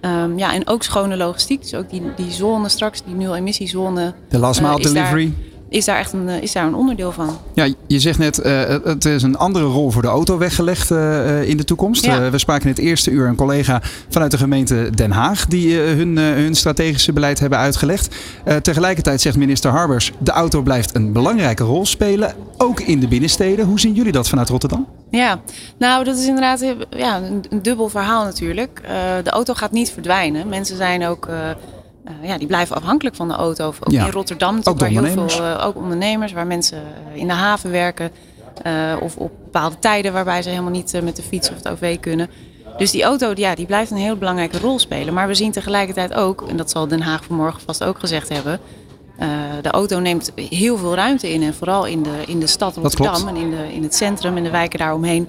Um, 0.00 0.38
ja, 0.38 0.54
en 0.54 0.66
ook 0.66 0.82
schone 0.82 1.16
logistiek. 1.16 1.62
Dus 1.62 1.74
ook 1.74 1.90
die, 1.90 2.02
die 2.16 2.30
zone 2.30 2.68
straks, 2.68 3.02
die 3.04 3.14
nul-emissiezone. 3.14 4.14
De 4.28 4.38
last 4.38 4.60
mile 4.60 4.78
uh, 4.78 4.82
delivery. 4.82 5.24
Daar, 5.24 5.57
is 5.68 5.84
daar 5.84 5.98
echt 5.98 6.12
een, 6.12 6.28
is 6.28 6.52
daar 6.52 6.66
een 6.66 6.74
onderdeel 6.74 7.12
van. 7.12 7.38
Ja, 7.54 7.68
je 7.86 8.00
zegt 8.00 8.18
net, 8.18 8.46
uh, 8.46 8.60
het 8.84 9.04
is 9.04 9.22
een 9.22 9.36
andere 9.36 9.64
rol 9.64 9.90
voor 9.90 10.02
de 10.02 10.08
auto 10.08 10.38
weggelegd 10.38 10.90
uh, 10.90 11.48
in 11.48 11.56
de 11.56 11.64
toekomst. 11.64 12.04
Ja. 12.04 12.24
Uh, 12.24 12.30
we 12.30 12.38
spraken 12.38 12.64
in 12.64 12.74
het 12.74 12.78
eerste 12.78 13.10
uur 13.10 13.26
een 13.26 13.34
collega 13.34 13.82
vanuit 14.08 14.30
de 14.30 14.38
gemeente 14.38 14.90
Den 14.94 15.10
Haag 15.10 15.46
die 15.46 15.76
hun, 15.76 16.16
hun 16.16 16.54
strategische 16.54 17.12
beleid 17.12 17.38
hebben 17.38 17.58
uitgelegd. 17.58 18.14
tegelijkertijd 18.62 19.20
zegt 19.20 19.36
minister 19.36 19.70
Harbers, 19.70 20.12
de 20.18 20.30
auto 20.30 20.62
blijft 20.62 20.94
een 20.94 21.12
belangrijke 21.12 21.64
rol 21.64 21.86
spelen, 21.86 22.34
ook 22.56 22.80
in 22.80 23.00
de 23.00 23.08
binnensteden. 23.08 23.66
Hoe 23.66 23.80
zien 23.80 23.94
jullie 23.94 24.12
dat 24.12 24.28
vanuit 24.28 24.48
Rotterdam? 24.48 24.86
Ja, 25.10 25.40
nou 25.78 26.04
dat 26.04 26.16
is 26.16 26.26
inderdaad 26.26 26.64
ja, 26.90 27.16
een, 27.16 27.44
een 27.50 27.62
dubbel 27.62 27.88
verhaal 27.88 28.24
natuurlijk. 28.24 28.80
de 29.22 29.30
auto 29.30 29.54
gaat 29.54 29.72
niet 29.72 29.90
verdwijnen. 29.90 30.48
Mensen 30.48 30.76
zijn 30.76 31.06
ook... 31.06 31.28
Uh, 32.08 32.28
ja, 32.28 32.38
die 32.38 32.46
blijven 32.46 32.76
afhankelijk 32.76 33.16
van 33.16 33.28
de 33.28 33.34
auto. 33.34 33.66
Ook 33.66 33.90
ja. 33.90 34.04
in 34.04 34.10
Rotterdam, 34.10 34.60
ook 34.64 34.78
waar 34.78 34.88
heel 34.88 35.06
veel 35.06 35.40
uh, 35.40 35.64
ook 35.66 35.76
ondernemers, 35.76 36.32
waar 36.32 36.46
mensen 36.46 36.82
uh, 37.12 37.20
in 37.20 37.26
de 37.26 37.32
haven 37.32 37.70
werken. 37.70 38.10
of 39.00 39.16
op 39.16 39.30
bepaalde 39.44 39.78
tijden 39.78 40.12
waarbij 40.12 40.42
ze 40.42 40.48
helemaal 40.48 40.70
niet 40.70 41.00
met 41.02 41.16
de 41.16 41.22
fiets 41.22 41.50
of 41.50 41.56
het 41.56 41.68
OV 41.68 42.00
kunnen. 42.00 42.30
Dus 42.76 42.90
die 42.90 43.02
auto 43.02 43.32
ja, 43.34 43.54
die 43.54 43.66
blijft 43.66 43.90
een 43.90 43.96
heel 43.96 44.16
belangrijke 44.16 44.58
rol 44.58 44.78
spelen. 44.78 45.14
Maar 45.14 45.26
we 45.26 45.34
zien 45.34 45.52
tegelijkertijd 45.52 46.14
ook, 46.14 46.48
en 46.48 46.56
dat 46.56 46.70
zal 46.70 46.88
Den 46.88 47.00
Haag 47.00 47.24
vanmorgen 47.24 47.60
vast 47.60 47.84
ook 47.84 47.98
gezegd 47.98 48.28
hebben. 48.28 48.60
de 49.62 49.70
auto 49.70 49.98
neemt 49.98 50.32
heel 50.34 50.76
veel 50.76 50.94
ruimte 50.94 51.32
in. 51.32 51.42
En 51.42 51.54
vooral 51.54 51.86
in 51.86 52.02
de, 52.02 52.22
in 52.26 52.40
de 52.40 52.46
stad 52.46 52.76
Rotterdam 52.76 53.28
en 53.28 53.36
in, 53.36 53.50
de, 53.50 53.74
in 53.74 53.82
het 53.82 53.94
centrum 53.94 54.36
en 54.36 54.42
de 54.42 54.50
wijken 54.50 54.78
daaromheen. 54.78 55.28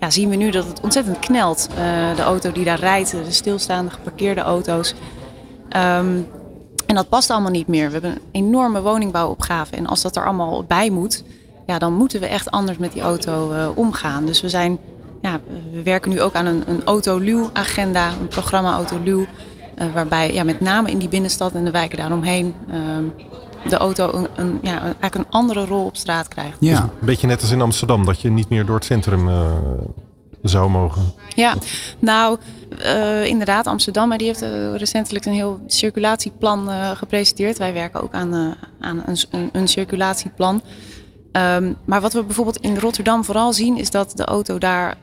Ja, 0.00 0.10
zien 0.10 0.28
we 0.28 0.36
nu 0.36 0.50
dat 0.50 0.66
het 0.66 0.80
ontzettend 0.80 1.18
knelt. 1.18 1.68
de 2.16 2.22
auto 2.22 2.52
die 2.52 2.64
daar 2.64 2.80
rijdt, 2.80 3.10
de 3.10 3.32
stilstaande 3.32 3.90
geparkeerde 3.90 4.40
auto's. 4.40 4.94
Um, 5.76 6.26
en 6.86 6.94
dat 6.94 7.08
past 7.08 7.30
allemaal 7.30 7.50
niet 7.50 7.66
meer. 7.66 7.86
We 7.86 7.92
hebben 7.92 8.10
een 8.10 8.20
enorme 8.32 8.82
woningbouwopgave. 8.82 9.76
En 9.76 9.86
als 9.86 10.02
dat 10.02 10.16
er 10.16 10.24
allemaal 10.24 10.64
bij 10.64 10.90
moet, 10.90 11.24
ja, 11.66 11.78
dan 11.78 11.92
moeten 11.92 12.20
we 12.20 12.26
echt 12.26 12.50
anders 12.50 12.78
met 12.78 12.92
die 12.92 13.02
auto 13.02 13.52
uh, 13.52 13.68
omgaan. 13.74 14.26
Dus 14.26 14.40
we, 14.40 14.48
zijn, 14.48 14.78
ja, 15.22 15.40
we 15.72 15.82
werken 15.82 16.10
nu 16.10 16.20
ook 16.20 16.34
aan 16.34 16.46
een, 16.46 16.62
een 16.66 16.84
autoluw-agenda, 16.84 18.08
een 18.20 18.28
programma 18.28 18.72
Autoluw. 18.72 19.26
Uh, 19.78 19.86
waarbij 19.94 20.32
ja, 20.32 20.44
met 20.44 20.60
name 20.60 20.90
in 20.90 20.98
die 20.98 21.08
binnenstad 21.08 21.52
en 21.52 21.64
de 21.64 21.70
wijken 21.70 21.98
daaromheen 21.98 22.54
um, 22.96 23.12
de 23.68 23.76
auto 23.76 24.12
een, 24.12 24.28
een, 24.36 24.58
ja, 24.62 24.80
eigenlijk 24.80 25.14
een 25.14 25.26
andere 25.30 25.64
rol 25.64 25.84
op 25.84 25.96
straat 25.96 26.28
krijgt. 26.28 26.56
Ja. 26.60 26.82
Een 26.82 27.06
beetje 27.06 27.26
net 27.26 27.40
als 27.40 27.50
in 27.50 27.60
Amsterdam, 27.60 28.04
dat 28.04 28.20
je 28.20 28.30
niet 28.30 28.48
meer 28.48 28.66
door 28.66 28.74
het 28.74 28.84
centrum 28.84 29.28
uh, 29.28 29.50
zou 30.42 30.70
mogen. 30.70 31.02
Ja, 31.34 31.54
nou 31.98 32.38
uh, 32.82 33.26
inderdaad, 33.26 33.66
Amsterdam 33.66 34.16
die 34.16 34.26
heeft 34.26 34.42
uh, 34.42 34.74
recentelijk 34.74 35.24
een 35.24 35.32
heel 35.32 35.60
circulatieplan 35.66 36.68
uh, 36.68 36.90
gepresenteerd. 36.90 37.58
Wij 37.58 37.72
werken 37.72 38.02
ook 38.02 38.12
aan, 38.12 38.56
aan 38.80 39.02
een, 39.06 39.50
een, 39.52 39.68
circulatieplan. 39.68 40.62
Um, 41.32 41.76
maar 41.84 42.00
wat 42.00 42.12
we 42.12 42.24
bijvoorbeeld 42.24 42.60
in 42.60 42.78
Rotterdam 42.78 43.24
vooral 43.24 43.52
zien, 43.52 43.76
is 43.76 43.90
dat 43.90 44.12
de 44.16 44.24
auto 44.24 44.58
daar 44.58 44.96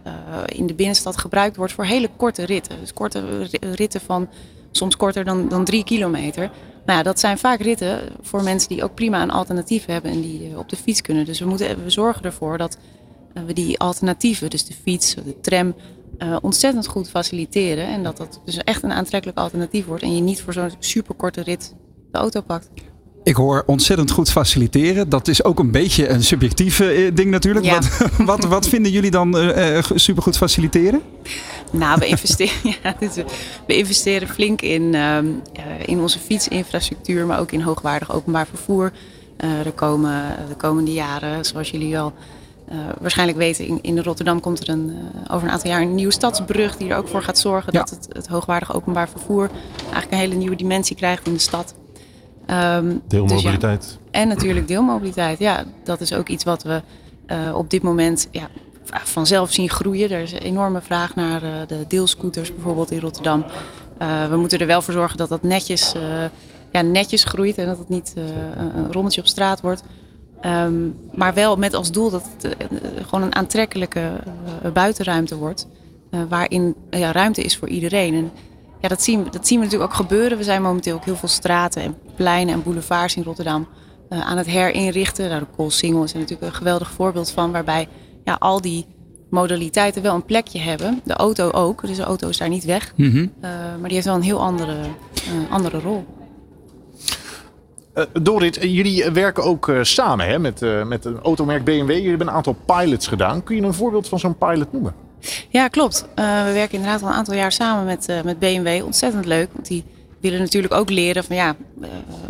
in 0.46 0.68
de 0.68 0.74
binnenstad 0.74 1.18
gebruikt 1.18 1.56
wordt 1.56 1.74
voor 1.74 1.86
hele 1.86 2.10
korte 2.18 2.46
ritten. 2.46 2.80
Dus 2.80 2.94
korte 2.94 3.48
ritten 3.60 4.02
van 4.02 4.28
soms 4.72 4.98
korter 4.98 5.24
dan, 5.24 5.48
dan 5.48 5.66
drie 5.66 5.84
kilometer. 5.84 6.52
Nou 6.86 6.98
ja, 6.98 7.04
dat 7.04 7.20
zijn 7.20 7.38
vaak 7.38 7.60
ritten 7.60 8.00
voor 8.22 8.44
mensen 8.44 8.70
die 8.70 8.84
ook 8.84 8.94
prima 8.94 9.22
een 9.22 9.32
alternatief 9.32 9.86
hebben 9.86 10.12
en 10.12 10.22
die 10.22 10.58
op 10.58 10.70
de 10.70 10.76
fiets 10.76 11.02
kunnen. 11.02 11.26
Dus 11.26 11.40
we, 11.40 11.46
moeten, 11.46 11.84
we 11.84 11.90
zorgen 11.90 12.24
ervoor 12.24 12.58
dat 12.58 12.78
we 13.46 13.54
die 13.54 13.80
alternatieven, 13.80 14.50
dus 14.50 14.66
de 14.66 14.74
fiets, 14.84 15.14
de 15.14 15.40
tram, 15.42 15.76
uh, 16.20 16.38
ontzettend 16.42 16.88
goed 16.88 17.10
faciliteren. 17.10 17.88
En 17.88 18.04
dat 18.04 18.18
dat 18.18 18.42
dus 18.46 18.58
echt 18.58 18.84
een 18.84 18.92
aantrekkelijk 18.92 19.38
alternatief 19.38 19.86
wordt. 19.86 20.04
En 20.04 20.16
je 20.16 20.22
niet 20.22 20.42
voor 20.42 20.54
zo'n 20.54 20.72
superkorte 20.80 21.42
rit 21.42 21.76
de 22.12 22.18
auto 22.18 22.42
pakt. 22.42 22.70
Ik 23.24 23.36
hoor 23.36 23.64
ontzettend 23.66 24.12
goed 24.12 24.32
faciliteren. 24.32 25.10
Dat 25.10 25.28
is 25.28 25.44
ook 25.44 25.60
een 25.60 25.72
beetje 25.72 26.10
een 26.10 26.24
subjectief 26.24 26.80
uh, 26.80 27.12
ding 27.14 27.32
natuurlijk. 27.32 27.66
Ja. 27.66 27.74
Wat, 27.74 28.10
wat, 28.26 28.46
wat, 28.46 28.68
vinden 28.68 28.92
jullie 28.92 29.12
dan 29.12 29.38
uh, 29.38 29.84
supergoed 29.96 30.38
faciliteren? 30.38 31.02
Nou, 31.72 32.00
we 32.00 32.06
investeren, 32.06 32.54
ja, 32.84 32.96
dus 33.00 33.16
we 33.68 33.78
investeren 33.78 34.28
flink 34.28 34.62
in, 34.62 34.94
uh, 34.94 35.18
in 35.86 36.00
onze 36.00 36.20
fietsinfrastructuur, 36.20 37.26
maar 37.26 37.40
ook 37.40 37.52
in 37.52 37.62
hoogwaardig 37.62 38.14
openbaar 38.14 38.48
vervoer. 38.48 38.92
er 39.38 39.72
komen 39.72 40.36
de 40.50 40.56
komende 40.56 40.94
jaren, 40.94 41.46
zoals 41.46 41.70
jullie 41.70 42.00
al 42.00 42.14
uh, 42.72 42.78
waarschijnlijk 43.00 43.38
weten, 43.38 43.66
in, 43.66 43.80
in 43.82 44.00
Rotterdam 44.00 44.40
komt 44.40 44.60
er 44.60 44.70
een, 44.70 44.90
uh, 44.90 45.36
over 45.36 45.48
een 45.48 45.54
aantal 45.54 45.70
jaar 45.70 45.82
een 45.82 45.96
nieuwe 45.96 46.12
stadsbrug 46.12 46.78
die 46.78 46.90
er 46.90 46.98
ook 46.98 47.08
voor 47.08 47.24
gaat 47.24 47.38
zorgen 47.38 47.74
ja. 47.74 47.80
dat 47.80 47.90
het, 47.90 48.08
het, 48.10 48.28
hoogwaardig 48.28 48.76
openbaar 48.76 49.10
vervoer 49.10 49.50
eigenlijk 49.82 50.12
een 50.12 50.18
hele 50.18 50.36
nieuwe 50.36 50.56
dimensie 50.56 50.96
krijgt 50.96 51.28
in 51.28 51.34
de 51.34 51.40
stad. 51.40 51.76
Um, 52.50 53.02
deelmobiliteit. 53.08 53.82
Dus 53.82 53.98
ja. 54.12 54.20
En 54.20 54.28
natuurlijk 54.28 54.68
deelmobiliteit. 54.68 55.40
Ja, 55.40 55.64
dat 55.84 56.02
is 56.02 56.14
ook 56.14 56.30
iets 56.30 56.44
wat 56.44 56.64
we 56.64 56.82
uh, 57.28 57.56
op 57.56 57.70
dit 57.70 57.82
moment 57.82 58.28
ja, 58.32 58.50
vanzelf 58.84 59.52
zien 59.52 59.70
groeien. 59.70 60.12
Er 60.12 60.22
is 60.22 60.32
een 60.32 60.40
enorme 60.40 60.82
vraag 60.82 61.16
naar 61.16 61.68
de 61.68 61.86
deelscooters 61.88 62.54
bijvoorbeeld 62.54 62.92
in 62.92 63.00
Rotterdam. 63.00 63.46
we 64.30 64.38
moeten 64.38 64.60
er 64.60 64.68
wel 64.68 64.82
voor 64.82 64.94
zorgen 64.94 65.18
dat 65.18 65.30
dat 65.30 65.44
netjes, 65.44 65.94
ja, 66.72 66.82
netjes 66.82 67.24
groeit 67.24 67.58
en 67.58 67.66
dat 67.66 67.78
het 67.78 67.90
niet 67.90 68.14
een 68.56 68.92
rommeltje 68.92 69.22
op 69.22 69.28
straat 69.28 69.62
wordt. 69.62 69.84
Um, 70.46 70.96
maar 71.14 71.34
wel 71.34 71.56
met 71.56 71.74
als 71.74 71.92
doel 71.92 72.10
dat 72.10 72.30
het 72.38 72.46
uh, 72.46 72.80
gewoon 73.08 73.24
een 73.24 73.36
aantrekkelijke 73.36 74.12
uh, 74.66 74.72
buitenruimte 74.72 75.36
wordt. 75.36 75.68
Uh, 76.12 76.20
waarin 76.30 76.76
ja, 76.90 77.12
ruimte 77.12 77.42
is 77.42 77.58
voor 77.58 77.68
iedereen. 77.68 78.14
En 78.14 78.32
ja, 78.82 78.88
dat, 78.88 79.04
zien, 79.04 79.24
we, 79.24 79.30
dat 79.30 79.48
zien 79.48 79.60
we 79.60 79.66
natuurlijk 79.66 79.92
ook 79.92 79.98
gebeuren. 79.98 80.38
We 80.38 80.44
zijn 80.44 80.62
momenteel 80.62 80.96
ook 80.96 81.06
heel 81.06 81.16
veel 81.16 81.30
straten 81.30 81.82
en 81.82 81.96
pleinen 82.16 82.54
en 82.54 82.64
boulevards 82.64 83.16
in 83.16 83.24
Rotterdam 83.24 83.68
aan 84.10 84.38
het 84.38 84.48
herinrichten. 84.48 85.30
Nou, 85.30 85.40
de 85.40 85.56
Koolsingel 85.56 86.04
is 86.04 86.14
er 86.14 86.20
natuurlijk 86.20 86.52
een 86.52 86.58
geweldig 86.58 86.92
voorbeeld 86.92 87.32
van. 87.32 87.52
Waarbij 87.52 87.88
ja, 88.24 88.36
al 88.40 88.62
die 88.62 88.86
modaliteiten 89.30 90.02
wel 90.02 90.16
een 90.16 90.26
plekje 90.26 90.60
hebben. 90.60 91.02
De 91.04 91.14
auto 91.14 91.52
ook, 91.52 91.88
dus 91.88 91.98
de 91.98 92.04
auto 92.04 92.30
is 92.30 92.38
daar 92.38 92.50
niet 92.50 92.66
weg. 92.66 92.94
Mhm. 92.96 93.28
maar 93.42 93.84
die 93.84 93.94
heeft 93.94 94.06
wel 94.06 94.16
een 94.16 94.22
heel 94.22 94.42
andere, 94.42 94.76
andere 95.50 95.80
rol. 95.80 96.06
Uh, 97.96 98.04
Dorit, 98.22 98.58
jullie 98.62 99.12
werken 99.12 99.44
ook 99.44 99.72
samen 99.82 100.28
hè, 100.28 100.40
met, 100.40 100.62
met 100.86 101.06
een 101.06 101.20
automerk 101.20 101.64
BMW. 101.64 101.90
Jullie 101.90 102.10
hebben 102.10 102.28
een 102.28 102.34
aantal 102.34 102.56
pilots 102.66 103.08
gedaan. 103.08 103.44
Kun 103.44 103.56
je 103.56 103.62
een 103.62 103.74
voorbeeld 103.74 104.08
van 104.08 104.20
zo'n 104.20 104.38
pilot 104.38 104.72
noemen? 104.72 104.94
Ja, 105.50 105.68
klopt. 105.68 106.08
we 106.16 106.52
werken 106.54 106.78
inderdaad 106.78 107.02
al 107.02 107.08
een 107.08 107.14
aantal 107.14 107.34
jaar 107.34 107.52
samen 107.52 107.86
met, 107.86 108.22
met 108.24 108.40
BMW. 108.40 108.86
Ontzettend 108.86 109.26
leuk, 109.26 109.50
want 109.54 109.68
die 109.68 109.84
willen 110.26 110.40
natuurlijk 110.40 110.74
ook 110.74 110.90
leren 110.90 111.24
van 111.24 111.36
ja, 111.36 111.56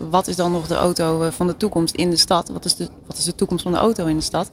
wat 0.10 0.28
is 0.28 0.36
dan 0.36 0.51
nog 0.51 0.67
de 0.67 0.75
auto 0.75 1.21
eh, 1.21 1.32
van 1.32 1.47
de 1.47 1.58
toekomst 1.58 1.95
in 1.95 2.10
de 2.10 2.17
stad? 2.17 2.49
Wat 2.49 2.65
is 2.65 2.75
de, 2.75 2.89
wat 3.08 3.17
is 3.17 3.23
de 3.23 3.36
toekomst 3.36 3.63
van 3.63 3.71
de 3.71 3.78
auto 3.78 4.06
in 4.06 4.17
de 4.17 4.23
stad? 4.23 4.51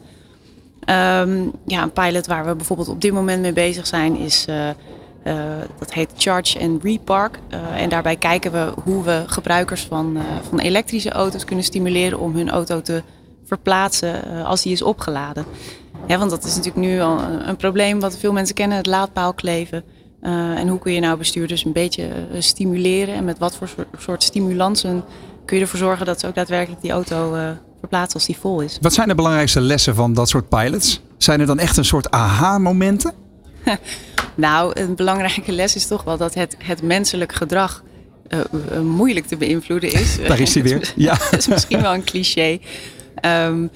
Um, 0.88 1.52
ja, 1.66 1.82
een 1.82 1.92
pilot 1.92 2.26
waar 2.26 2.46
we 2.46 2.54
bijvoorbeeld 2.54 2.88
op 2.88 3.00
dit 3.00 3.12
moment 3.12 3.40
mee 3.40 3.52
bezig 3.52 3.86
zijn 3.86 4.16
is, 4.16 4.46
uh, 5.24 5.34
dat 5.78 5.92
heet 5.92 6.10
Charge 6.16 6.60
and 6.60 6.82
Repark. 6.82 7.38
en 7.76 7.88
daarbij 7.88 8.16
kijken 8.16 8.52
we 8.52 8.72
hoe 8.84 9.04
we 9.04 9.24
gebruikers 9.26 9.82
van, 9.82 10.18
van 10.48 10.58
elektrische 10.58 11.10
auto's 11.10 11.44
kunnen 11.44 11.64
stimuleren 11.64 12.18
om 12.18 12.36
hun 12.36 12.50
auto 12.50 12.82
te 12.82 13.02
verplaatsen 13.44 14.44
als 14.44 14.62
die 14.62 14.72
is 14.72 14.82
opgeladen. 14.82 15.44
Want 16.06 16.30
dat 16.30 16.44
is 16.44 16.56
natuurlijk 16.56 16.86
nu 16.86 17.00
al 17.00 17.18
een, 17.18 17.48
een 17.48 17.56
probleem 17.56 18.00
wat 18.00 18.18
veel 18.18 18.32
mensen 18.32 18.54
kennen, 18.54 18.76
het 18.76 18.86
laadpaalkleven. 18.86 19.84
En 20.20 20.68
hoe 20.68 20.78
kun 20.78 20.92
je 20.92 21.00
nou 21.00 21.18
bestuurders 21.18 21.64
een 21.64 21.72
beetje 21.72 22.08
stimuleren 22.38 23.14
en 23.14 23.24
met 23.24 23.38
wat 23.38 23.56
voor 23.56 23.68
soort 23.98 24.22
stimulansen 24.22 25.04
kun 25.44 25.56
je 25.56 25.62
ervoor 25.62 25.78
zorgen 25.78 26.06
dat 26.06 26.20
ze 26.20 26.26
ook 26.26 26.34
daadwerkelijk 26.34 26.82
die 26.82 26.90
auto 26.90 27.34
verplaatsen 27.82 28.14
als 28.14 28.26
die 28.26 28.36
vol 28.36 28.60
is. 28.60 28.78
Wat 28.80 28.92
zijn 28.92 29.08
de 29.08 29.14
belangrijkste 29.14 29.60
lessen 29.60 29.94
van 29.94 30.14
dat 30.14 30.28
soort 30.28 30.48
pilots? 30.48 31.00
Zijn 31.16 31.40
er 31.40 31.46
dan 31.46 31.58
echt 31.58 31.76
een 31.76 31.84
soort 31.84 32.10
aha-momenten? 32.10 33.12
nou, 34.34 34.80
een 34.80 34.94
belangrijke 34.94 35.52
les 35.52 35.76
is 35.76 35.86
toch 35.86 36.04
wel 36.04 36.16
dat 36.16 36.34
het, 36.34 36.56
het 36.58 36.82
menselijk 36.82 37.32
gedrag 37.32 37.82
moeilijk 38.82 39.26
te 39.26 39.36
beïnvloeden 39.36 39.92
is. 39.92 40.18
Daar 40.28 40.40
is 40.40 40.54
hij 40.54 40.62
weer. 40.68 40.92
Ja. 40.96 41.18
dat 41.30 41.38
is 41.38 41.48
misschien 41.48 41.82
wel 41.82 41.94
een 41.94 42.04
cliché. 42.04 42.58
Um, 43.26 43.70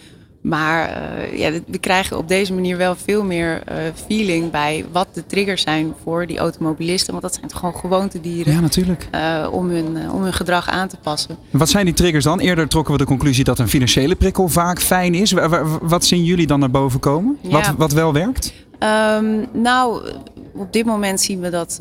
maar 0.46 1.02
uh, 1.30 1.38
ja, 1.38 1.50
we 1.66 1.78
krijgen 1.78 2.18
op 2.18 2.28
deze 2.28 2.52
manier 2.52 2.76
wel 2.76 2.96
veel 2.96 3.24
meer 3.24 3.62
uh, 3.68 3.76
feeling 4.06 4.50
bij 4.50 4.84
wat 4.92 5.08
de 5.12 5.26
triggers 5.26 5.62
zijn 5.62 5.94
voor 6.02 6.26
die 6.26 6.38
automobilisten. 6.38 7.10
Want 7.10 7.22
dat 7.22 7.34
zijn 7.34 7.48
toch 7.48 7.58
gewoon 7.58 7.74
gewoontedieren. 7.74 8.52
Ja, 8.52 8.60
natuurlijk. 8.60 9.08
Uh, 9.14 9.48
om, 9.50 9.68
hun, 9.70 10.10
om 10.10 10.22
hun 10.22 10.32
gedrag 10.32 10.68
aan 10.68 10.88
te 10.88 10.96
passen. 11.02 11.36
Wat 11.50 11.68
zijn 11.68 11.84
die 11.84 11.94
triggers 11.94 12.24
dan? 12.24 12.40
Eerder 12.40 12.68
trokken 12.68 12.92
we 12.92 12.98
de 12.98 13.04
conclusie 13.04 13.44
dat 13.44 13.58
een 13.58 13.68
financiële 13.68 14.14
prikkel 14.14 14.48
vaak 14.48 14.80
fijn 14.80 15.14
is. 15.14 15.34
Wat 15.82 16.04
zien 16.04 16.24
jullie 16.24 16.46
dan 16.46 16.60
naar 16.60 16.70
boven 16.70 17.00
komen? 17.00 17.38
Ja. 17.40 17.50
Wat, 17.50 17.74
wat 17.76 17.92
wel 17.92 18.12
werkt? 18.12 18.52
Um, 18.78 19.46
nou, 19.52 20.10
op 20.56 20.72
dit 20.72 20.86
moment 20.86 21.20
zien 21.20 21.40
we 21.40 21.50
dat. 21.50 21.80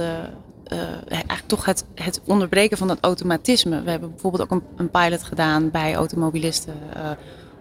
eigenlijk 1.07 1.47
toch 1.47 1.65
het, 1.65 1.85
het 1.95 2.21
onderbreken 2.25 2.77
van 2.77 2.87
dat 2.87 2.97
automatisme. 3.01 3.81
We 3.83 3.89
hebben 3.89 4.11
bijvoorbeeld 4.11 4.43
ook 4.43 4.51
een, 4.51 4.63
een 4.75 4.89
pilot 4.89 5.23
gedaan 5.23 5.71
bij 5.71 5.95
automobilisten 5.95 6.73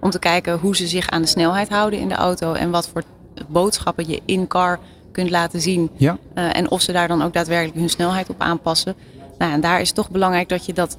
om 0.01 0.11
te 0.11 0.19
kijken 0.19 0.59
hoe 0.59 0.77
ze 0.77 0.87
zich 0.87 1.09
aan 1.09 1.23
de 1.23 1.29
snelheid 1.29 1.69
houden 1.69 1.99
in 1.99 2.09
de 2.09 2.15
auto 2.15 2.53
en 2.53 2.71
wat 2.71 2.89
voor 2.89 3.03
boodschappen 3.49 4.09
je 4.09 4.21
in 4.25 4.47
car 4.47 4.79
kunt 5.13 5.31
laten 5.31 5.61
zien. 5.61 5.91
Ja. 5.97 6.19
En 6.35 6.71
of 6.71 6.81
ze 6.81 6.93
daar 6.93 7.09
dan 7.09 7.23
ook 7.23 7.33
daadwerkelijk 7.33 7.79
hun 7.79 7.91
snelheid 7.91 8.29
op 8.29 8.41
aanpassen. 8.41 8.95
Nou, 9.39 9.53
en 9.53 9.61
daar 9.61 9.81
is 9.81 9.93
toch 9.93 10.11
belangrijk 10.11 10.49
dat 10.49 10.67
je 10.67 10.73
dat, 10.73 10.99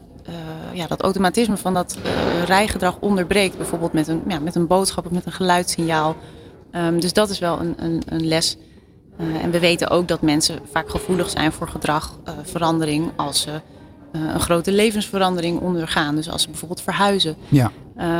ja, 0.73 0.87
dat 0.87 1.01
automatisme 1.01 1.57
van 1.57 1.73
dat 1.73 1.97
rijgedrag 2.45 2.97
onderbreekt. 2.99 3.57
Bijvoorbeeld 3.57 3.93
met 3.93 4.07
een, 4.07 4.21
ja, 4.27 4.39
met 4.39 4.55
een 4.55 4.67
boodschap 4.67 5.05
of 5.05 5.11
met 5.11 5.25
een 5.25 5.31
geluidssignaal. 5.31 6.15
Um, 6.71 6.99
dus 6.99 7.13
dat 7.13 7.29
is 7.29 7.39
wel 7.39 7.59
een, 7.59 7.73
een, 7.77 8.01
een 8.05 8.27
les. 8.27 8.57
En 9.17 9.51
we 9.51 9.59
weten 9.59 9.89
ook 9.89 10.07
dat 10.07 10.21
mensen 10.21 10.59
vaak 10.71 10.89
gevoelig 10.89 11.29
zijn 11.29 11.51
voor 11.51 11.67
gedragverandering 11.67 13.11
als 13.15 13.41
ze 13.41 13.61
een 14.11 14.39
grote 14.39 14.71
levensverandering 14.71 15.59
ondergaan. 15.59 16.15
Dus 16.15 16.29
als 16.29 16.41
ze 16.41 16.49
bijvoorbeeld 16.49 16.81
verhuizen. 16.81 17.35
Ja. 17.47 17.71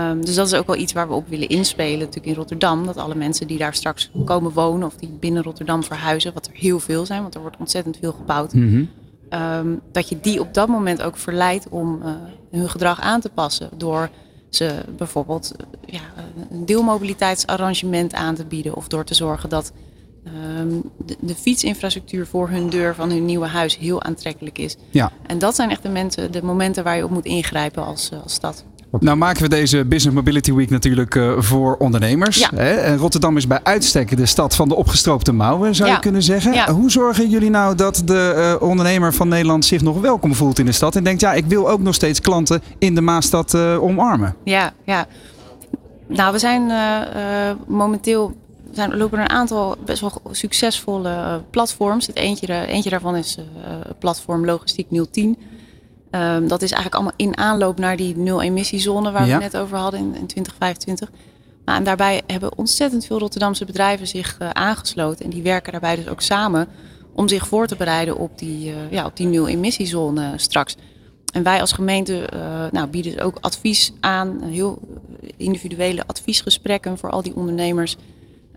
Um, 0.09 0.25
dus 0.25 0.35
dat 0.35 0.47
is 0.47 0.53
ook 0.53 0.67
wel 0.67 0.75
iets 0.75 0.93
waar 0.93 1.07
we 1.07 1.13
op 1.13 1.27
willen 1.27 1.49
inspelen, 1.49 1.99
natuurlijk 1.99 2.25
in 2.25 2.33
Rotterdam. 2.33 2.85
Dat 2.85 2.97
alle 2.97 3.15
mensen 3.15 3.47
die 3.47 3.57
daar 3.57 3.73
straks 3.73 4.11
komen 4.25 4.51
wonen 4.51 4.87
of 4.87 4.95
die 4.95 5.17
binnen 5.19 5.43
Rotterdam 5.43 5.83
verhuizen, 5.83 6.33
wat 6.33 6.45
er 6.45 6.53
heel 6.53 6.79
veel 6.79 7.05
zijn, 7.05 7.21
want 7.21 7.35
er 7.35 7.41
wordt 7.41 7.57
ontzettend 7.59 7.97
veel 8.01 8.11
gebouwd. 8.11 8.53
Mm 8.53 8.89
um, 9.29 9.81
dat 9.91 10.09
je 10.09 10.19
die 10.21 10.39
op 10.39 10.53
dat 10.53 10.67
moment 10.67 11.01
ook 11.01 11.17
verleidt 11.17 11.69
om 11.69 12.01
uh, 12.03 12.09
hun 12.51 12.69
gedrag 12.69 13.01
aan 13.01 13.21
te 13.21 13.29
passen. 13.29 13.69
Door 13.77 14.09
ze 14.49 14.83
bijvoorbeeld 14.97 15.55
ja, 15.85 15.99
een 16.49 16.65
deelmobiliteitsarrangement 16.65 18.13
aan 18.13 18.35
te 18.35 18.45
bieden. 18.45 18.75
Of 18.75 18.87
door 18.87 19.03
te 19.03 19.13
zorgen 19.13 19.49
dat 19.49 19.71
de, 21.05 21.17
de, 21.19 21.35
fietsinfrastructuur 21.35 22.27
voor 22.27 22.49
hun 22.49 22.69
deur 22.69 22.95
van 22.95 23.09
hun 23.09 23.25
nieuwe 23.25 23.47
huis 23.47 23.77
heel 23.77 24.03
aantrekkelijk 24.03 24.57
is. 24.57 24.75
Ja. 24.89 25.11
En 25.27 25.39
dat 25.39 25.55
zijn 25.55 25.69
echt 25.69 25.83
de, 25.83 25.89
mensen, 25.89 26.31
de 26.31 26.43
momenten 26.43 26.83
waar 26.83 26.97
je 26.97 27.03
op 27.03 27.09
moet 27.09 27.25
ingrijpen 27.25 27.85
als, 27.85 28.09
uh, 28.13 28.21
als 28.23 28.33
stad. 28.33 28.65
Nou 28.99 29.17
maken 29.17 29.41
we 29.41 29.49
deze 29.49 29.85
Business 29.85 30.15
Mobility 30.15 30.53
Week 30.53 30.69
natuurlijk 30.69 31.15
uh, 31.15 31.33
voor 31.37 31.75
ondernemers. 31.77 32.49
Hè? 32.55 32.73
En 32.73 32.97
Rotterdam 32.97 33.37
is 33.37 33.47
bij 33.47 33.59
uitstek 33.63 34.17
de 34.17 34.25
stad 34.25 34.55
van 34.55 34.69
de 34.69 34.75
opgestroopte 34.75 35.31
mouwen, 35.31 35.75
zou 35.75 35.91
je 35.91 35.99
kunnen 35.99 36.23
zeggen. 36.23 36.69
Hoe 36.69 36.91
zorgen 36.91 37.29
jullie 37.29 37.49
nou 37.49 37.75
dat 37.75 38.01
de 38.05 38.55
uh, 38.61 38.67
ondernemer 38.67 39.13
van 39.13 39.27
Nederland 39.27 39.65
zich 39.65 39.81
nog 39.81 40.01
welkom 40.01 40.35
voelt 40.35 40.59
in 40.59 40.65
de 40.65 40.71
stad 40.71 40.95
en 40.95 41.03
denkt, 41.03 41.21
ja, 41.21 41.33
ik 41.33 41.45
wil 41.45 41.69
ook 41.69 41.79
nog 41.79 41.93
steeds 41.93 42.21
klanten 42.21 42.61
in 42.77 42.95
de 42.95 43.01
Maastad 43.01 43.53
uh, 43.53 43.83
omarmen? 43.83 44.35
Ja, 44.43 44.73
ja. 44.83 45.07
Nou, 46.07 46.31
we 46.31 46.39
zijn 46.39 46.71
momenteel 47.67 48.35
zijn, 48.75 48.97
lopen 48.97 49.19
een 49.19 49.29
aantal 49.29 49.75
best 49.85 50.01
wel 50.01 50.21
succesvolle 50.31 51.41
platforms. 51.49 52.07
Het 52.07 52.15
eentje, 52.15 52.65
eentje 52.65 52.89
daarvan 52.89 53.15
is 53.15 53.37
platform 53.99 54.45
Logistiek 54.45 54.87
010. 55.11 55.37
Um, 56.11 56.47
dat 56.47 56.61
is 56.61 56.71
eigenlijk 56.71 56.95
allemaal 56.95 57.13
in 57.15 57.37
aanloop 57.37 57.77
naar 57.77 57.97
die 57.97 58.17
nul-emissiezone 58.17 59.11
waar 59.11 59.25
we 59.25 59.31
het 59.31 59.41
net 59.41 59.57
over 59.57 59.77
hadden 59.77 59.99
in, 59.99 60.05
in 60.05 60.27
2025. 60.27 61.11
Maar 61.65 61.75
en 61.75 61.83
daarbij 61.83 62.21
hebben 62.27 62.57
ontzettend 62.57 63.05
veel 63.05 63.19
Rotterdamse 63.19 63.65
bedrijven 63.65 64.07
zich 64.07 64.37
uh, 64.41 64.49
aangesloten. 64.49 65.25
En 65.25 65.31
die 65.31 65.41
werken 65.41 65.71
daarbij 65.71 65.95
dus 65.95 66.07
ook 66.07 66.21
samen 66.21 66.67
om 67.13 67.27
zich 67.27 67.47
voor 67.47 67.67
te 67.67 67.75
bereiden 67.75 68.17
op 68.17 68.37
die, 68.37 68.69
uh, 68.69 68.75
ja, 68.91 69.05
op 69.05 69.17
die 69.17 69.27
nul-emissiezone 69.27 70.33
straks. 70.35 70.75
En 71.33 71.43
wij 71.43 71.61
als 71.61 71.71
gemeente 71.71 72.29
uh, 72.33 72.65
nou, 72.71 72.87
bieden 72.87 73.11
dus 73.11 73.21
ook 73.21 73.37
advies 73.41 73.93
aan, 73.99 74.41
heel 74.43 74.79
individuele 75.37 76.03
adviesgesprekken 76.07 76.97
voor 76.97 77.09
al 77.09 77.21
die 77.21 77.35
ondernemers. 77.35 77.97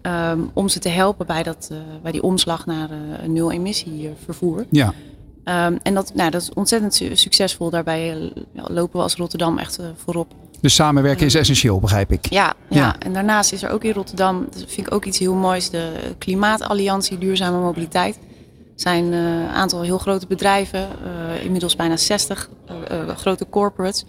Um, 0.03 0.51
om 0.53 0.69
ze 0.69 0.79
te 0.79 0.89
helpen 0.89 1.27
bij, 1.27 1.43
dat, 1.43 1.73
bij 2.03 2.13
die 2.13 2.23
omslag 2.23 2.67
naar 2.67 2.91
een 3.23 3.33
nul-emissie-vervoer. 3.33 4.67
Ja. 4.71 4.95
Um, 5.49 5.79
en 5.83 5.95
dat, 5.95 6.13
nou, 6.15 6.31
dat 6.31 6.43
is 6.43 6.53
ontzettend 6.53 7.03
succesvol. 7.13 7.71
Daarbij 7.71 8.17
uh, 8.17 8.31
lopen 8.53 8.97
we 8.97 9.03
als 9.03 9.15
Rotterdam 9.15 9.59
echt 9.59 9.81
uh, 9.81 9.87
voorop. 9.97 10.35
Dus 10.61 10.75
samenwerken 10.75 11.27
is 11.27 11.35
essentieel, 11.35 11.81
begrijp 11.81 12.13
ik. 12.13 12.31
Ja, 12.31 12.55
ja, 12.69 12.99
en 12.99 13.13
daarnaast 13.13 13.53
is 13.53 13.63
er 13.63 13.71
ook 13.71 13.85
in 13.85 13.93
Rotterdam, 13.93 14.47
dat 14.51 14.65
vind 14.67 14.87
ik 14.87 14.93
ook 14.93 15.05
iets 15.05 15.19
heel 15.19 15.35
moois, 15.35 15.71
de 15.71 15.93
Klimaatalliantie 16.19 17.19
Duurzame 17.19 17.59
Mobiliteit. 17.59 18.19
Zijn 18.75 19.13
eh, 19.13 19.21
een 19.21 19.49
aantal 19.49 19.83
heel 19.83 19.99
grote 19.99 20.27
bedrijven, 20.27 20.89
inmiddels 21.43 21.77
bijna 21.77 21.97
60 21.97 22.49
grote 23.17 23.47
corporates. 23.51 24.05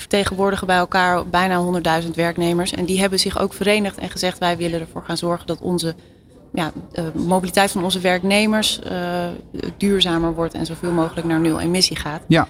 Vertegenwoordigen 0.00 0.66
bij 0.66 0.76
elkaar 0.76 1.28
bijna 1.28 1.64
100.000 2.02 2.10
werknemers. 2.14 2.72
En 2.72 2.84
die 2.84 3.00
hebben 3.00 3.18
zich 3.18 3.38
ook 3.38 3.52
verenigd 3.52 3.98
en 3.98 4.10
gezegd: 4.10 4.38
wij 4.38 4.56
willen 4.56 4.80
ervoor 4.80 5.02
gaan 5.02 5.16
zorgen 5.16 5.46
dat 5.46 5.60
onze 5.60 5.94
ja, 6.52 6.72
de 6.92 7.12
mobiliteit 7.14 7.70
van 7.70 7.84
onze 7.84 8.00
werknemers 8.00 8.80
uh, 8.92 9.26
duurzamer 9.76 10.34
wordt 10.34 10.54
en 10.54 10.66
zoveel 10.66 10.90
mogelijk 10.92 11.26
naar 11.26 11.40
nul 11.40 11.60
emissie 11.60 11.96
gaat. 11.96 12.22
Ja. 12.28 12.48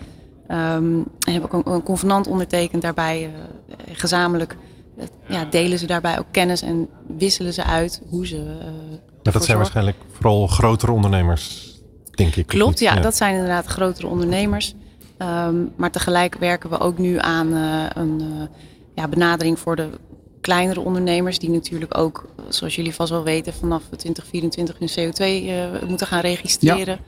Um, 0.49 1.05
en 1.27 1.33
heb 1.33 1.55
ook 1.55 1.67
een, 1.67 1.83
convenant 1.83 2.27
ondertekend 2.27 2.83
daarbij. 2.83 3.23
Uh, 3.23 3.77
gezamenlijk 3.93 4.57
uh, 4.99 5.05
ja, 5.27 5.45
delen 5.45 5.79
ze 5.79 5.87
daarbij 5.87 6.19
ook 6.19 6.27
kennis 6.31 6.63
en 6.63 6.89
wisselen 7.19 7.53
ze 7.53 7.65
uit 7.65 8.03
hoe 8.09 8.27
ze. 8.27 8.43
maar 9.23 9.33
dat 9.33 9.45
zijn 9.45 9.57
waarschijnlijk 9.57 9.97
vooral 10.13 10.47
grotere 10.47 10.93
ondernemers, 10.93 11.75
denk 12.11 12.37
ik. 12.37 12.47
Klopt, 12.47 12.79
ja, 12.79 12.95
ja, 12.95 13.01
dat 13.01 13.17
zijn 13.17 13.35
inderdaad 13.35 13.67
grotere 13.67 14.07
ondernemers. 14.07 14.75
Um, 15.23 15.73
maar 15.77 15.91
tegelijk 15.91 16.35
werken 16.35 16.71
we 16.71 16.79
ook 16.79 16.99
nu 16.99 17.19
aan 17.19 17.53
een 17.95 18.49
ja, 18.95 19.09
benadering 19.09 19.59
voor 19.59 19.77
de 19.77 19.89
kleinere 20.41 20.81
ondernemers 20.81 21.39
die 21.39 21.51
natuurlijk 21.51 21.99
ook, 21.99 22.29
zoals 22.49 22.77
jullie 22.77 22.95
vast 22.95 23.11
wel 23.11 23.23
weten, 23.23 23.53
vanaf 23.53 23.83
2024 23.97 24.79
hun 24.79 24.89
CO2 24.89 25.45
uh, 25.45 25.89
moeten 25.89 26.07
gaan 26.07 26.21
registreren. 26.21 26.99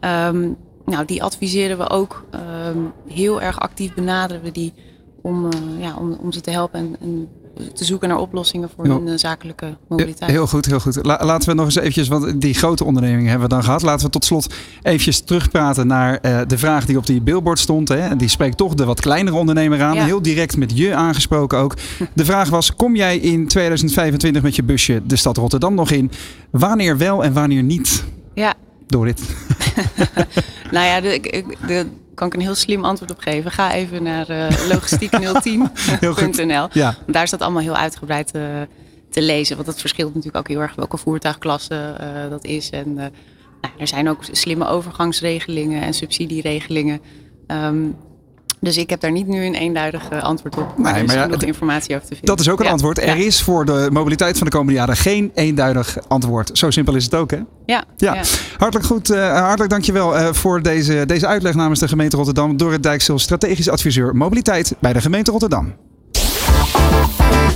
Ja. 0.00 0.28
Um, 0.28 0.56
nou, 0.84 1.04
die 1.04 1.22
adviseren 1.22 1.78
we 1.78 1.88
ook 1.88 2.24
um, 2.66 2.92
heel 3.08 3.42
erg 3.42 3.60
actief 3.60 3.94
benaderen 3.94 4.42
we 4.42 4.50
die 4.50 4.72
om, 5.22 5.48
ja, 5.78 5.96
om, 5.96 6.12
om 6.12 6.32
ze 6.32 6.40
te 6.40 6.50
helpen 6.50 6.80
en, 6.80 6.96
en 7.00 7.28
te 7.74 7.84
zoeken 7.84 8.08
naar 8.08 8.18
oplossingen 8.18 8.70
voor 8.76 8.84
hun 8.84 9.18
zakelijke 9.18 9.76
mobiliteit. 9.88 10.30
Heel 10.30 10.46
goed, 10.46 10.66
heel 10.66 10.80
goed. 10.80 10.98
laten 11.02 11.48
we 11.48 11.54
nog 11.54 11.64
eens 11.64 11.76
eventjes, 11.76 12.08
want 12.08 12.40
die 12.40 12.54
grote 12.54 12.84
ondernemingen 12.84 13.30
hebben 13.30 13.48
we 13.48 13.54
dan 13.54 13.64
gehad. 13.64 13.82
Laten 13.82 14.06
we 14.06 14.12
tot 14.12 14.24
slot 14.24 14.54
eventjes 14.82 15.20
terugpraten 15.20 15.86
naar 15.86 16.20
de 16.46 16.58
vraag 16.58 16.86
die 16.86 16.96
op 16.96 17.06
die 17.06 17.20
billboard 17.20 17.58
stond. 17.58 17.88
Hè. 17.88 17.98
En 17.98 18.18
die 18.18 18.28
spreekt 18.28 18.56
toch 18.56 18.74
de 18.74 18.84
wat 18.84 19.00
kleinere 19.00 19.36
ondernemer 19.36 19.82
aan. 19.82 19.96
Heel 19.96 20.22
direct 20.22 20.56
met 20.56 20.76
je 20.76 20.94
aangesproken 20.94 21.58
ook. 21.58 21.74
De 22.14 22.24
vraag 22.24 22.48
was, 22.48 22.76
kom 22.76 22.96
jij 22.96 23.18
in 23.18 23.46
2025 23.48 24.42
met 24.42 24.56
je 24.56 24.62
busje 24.62 25.02
de 25.06 25.16
stad 25.16 25.36
Rotterdam 25.36 25.74
nog 25.74 25.90
in? 25.90 26.10
Wanneer 26.50 26.98
wel 26.98 27.24
en 27.24 27.32
wanneer 27.32 27.62
niet? 27.62 28.04
Ja. 28.34 28.54
Door 28.86 29.04
dit. 29.04 29.22
nou 30.72 30.86
ja, 30.86 31.00
de, 31.00 31.86
kan 32.20 32.28
ik 32.28 32.34
een 32.34 32.40
heel 32.40 32.54
slim 32.54 32.84
antwoord 32.84 33.10
op 33.10 33.18
geven. 33.18 33.50
Ga 33.50 33.72
even 33.72 34.02
naar 34.02 34.30
uh, 34.30 34.48
logistiek010.nl. 34.48 36.68
Ja. 36.82 36.94
Daar 37.06 37.26
staat 37.26 37.40
allemaal 37.40 37.62
heel 37.62 37.76
uitgebreid 37.76 38.34
uh, 38.36 38.42
te 39.10 39.22
lezen. 39.22 39.54
Want 39.54 39.66
dat 39.66 39.80
verschilt 39.80 40.14
natuurlijk 40.14 40.36
ook 40.36 40.48
heel 40.48 40.60
erg 40.60 40.74
welke 40.74 40.96
voertuigklasse 40.96 41.96
uh, 42.00 42.30
dat 42.30 42.44
is. 42.44 42.70
En 42.70 42.94
nou, 42.94 43.10
er 43.78 43.86
zijn 43.86 44.08
ook 44.08 44.24
slimme 44.32 44.66
overgangsregelingen 44.66 45.82
en 45.82 45.94
subsidieregelingen. 45.94 47.00
Um, 47.46 47.96
dus 48.60 48.76
ik 48.76 48.90
heb 48.90 49.00
daar 49.00 49.12
niet 49.12 49.26
nu 49.26 49.44
een 49.44 49.54
eenduidig 49.54 50.10
antwoord 50.10 50.56
op. 50.56 50.76
Maar 50.76 50.92
nee, 50.92 51.02
er 51.02 51.08
is 51.08 51.14
maar 51.14 51.30
ja, 51.30 51.46
informatie 51.46 51.94
over 51.94 52.08
te 52.08 52.14
vinden. 52.14 52.36
Dat 52.36 52.40
is 52.40 52.48
ook 52.48 52.60
een 52.60 52.66
antwoord. 52.66 52.98
Er 52.98 53.16
is 53.16 53.42
voor 53.42 53.64
de 53.64 53.88
mobiliteit 53.92 54.38
van 54.38 54.46
de 54.46 54.52
komende 54.52 54.78
jaren 54.78 54.96
geen 54.96 55.30
eenduidig 55.34 55.98
antwoord. 56.08 56.50
Zo 56.58 56.70
simpel 56.70 56.94
is 56.94 57.04
het 57.04 57.14
ook, 57.14 57.30
hè? 57.30 57.38
Ja. 57.66 57.84
ja. 57.96 58.22
Hartelijk 58.58 58.86
goed. 58.86 59.10
Uh, 59.10 59.38
hartelijk 59.38 59.70
dankjewel 59.70 60.16
uh, 60.16 60.32
voor 60.32 60.62
deze, 60.62 61.06
deze 61.06 61.26
uitleg 61.26 61.54
namens 61.54 61.80
de 61.80 61.88
gemeente 61.88 62.16
Rotterdam. 62.16 62.56
Door 62.56 62.72
het 62.72 62.82
Dijksel, 62.82 63.18
strategisch 63.18 63.68
adviseur 63.68 64.16
mobiliteit 64.16 64.74
bij 64.78 64.92
de 64.92 65.00
gemeente 65.00 65.30
Rotterdam. 65.30 65.74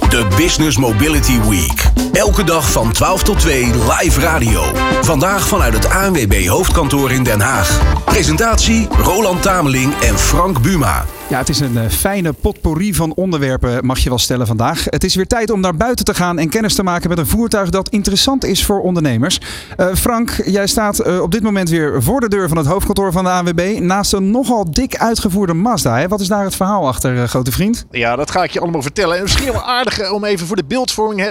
De 0.08 0.26
Business 0.36 0.76
Mobility 0.76 1.40
Week. 1.40 1.92
Elke 2.12 2.44
dag 2.44 2.70
van 2.70 2.92
12 2.92 3.22
tot 3.22 3.38
2 3.38 3.64
live 3.64 4.20
radio. 4.20 4.62
Vandaag 5.02 5.48
vanuit 5.48 5.74
het 5.74 5.88
ANWB 5.88 6.46
hoofdkantoor 6.46 7.10
in 7.10 7.22
Den 7.22 7.40
Haag. 7.40 8.03
Presentatie 8.14 8.88
Roland 8.90 9.42
Tameling 9.42 9.94
en 9.94 10.18
Frank 10.18 10.62
Buma. 10.62 11.04
Ja, 11.28 11.38
het 11.38 11.48
is 11.48 11.60
een 11.60 11.78
eh, 11.78 11.88
fijne 11.88 12.32
potpourri 12.32 12.94
van 12.94 13.14
onderwerpen, 13.14 13.86
mag 13.86 13.98
je 13.98 14.08
wel 14.08 14.18
stellen 14.18 14.46
vandaag. 14.46 14.84
Het 14.84 15.04
is 15.04 15.14
weer 15.14 15.26
tijd 15.26 15.50
om 15.50 15.60
naar 15.60 15.76
buiten 15.76 16.04
te 16.04 16.14
gaan 16.14 16.38
en 16.38 16.48
kennis 16.48 16.74
te 16.74 16.82
maken 16.82 17.08
met 17.08 17.18
een 17.18 17.26
voertuig 17.26 17.70
dat 17.70 17.88
interessant 17.88 18.44
is 18.44 18.64
voor 18.64 18.80
ondernemers. 18.80 19.40
Uh, 19.76 19.94
Frank, 19.94 20.42
jij 20.44 20.66
staat 20.66 21.06
uh, 21.06 21.20
op 21.20 21.30
dit 21.30 21.42
moment 21.42 21.68
weer 21.68 22.02
voor 22.02 22.20
de 22.20 22.28
deur 22.28 22.48
van 22.48 22.56
het 22.56 22.66
hoofdkantoor 22.66 23.12
van 23.12 23.24
de 23.24 23.30
ANWB. 23.30 23.78
Naast 23.80 24.12
een 24.12 24.30
nogal 24.30 24.70
dik 24.70 24.96
uitgevoerde 24.96 25.54
Mazda. 25.54 25.98
Hè? 25.98 26.08
Wat 26.08 26.20
is 26.20 26.28
daar 26.28 26.44
het 26.44 26.56
verhaal 26.56 26.86
achter, 26.86 27.28
grote 27.28 27.52
vriend? 27.52 27.86
Ja, 27.90 28.16
dat 28.16 28.30
ga 28.30 28.42
ik 28.42 28.50
je 28.50 28.60
allemaal 28.60 28.82
vertellen. 28.82 29.16
En 29.16 29.22
misschien 29.22 29.52
wel 29.52 29.62
aardig 29.62 30.10
om 30.10 30.24
even 30.24 30.46
voor 30.46 30.56
de 30.56 30.64
beeldvorming. 30.64 31.20
Hè. 31.20 31.30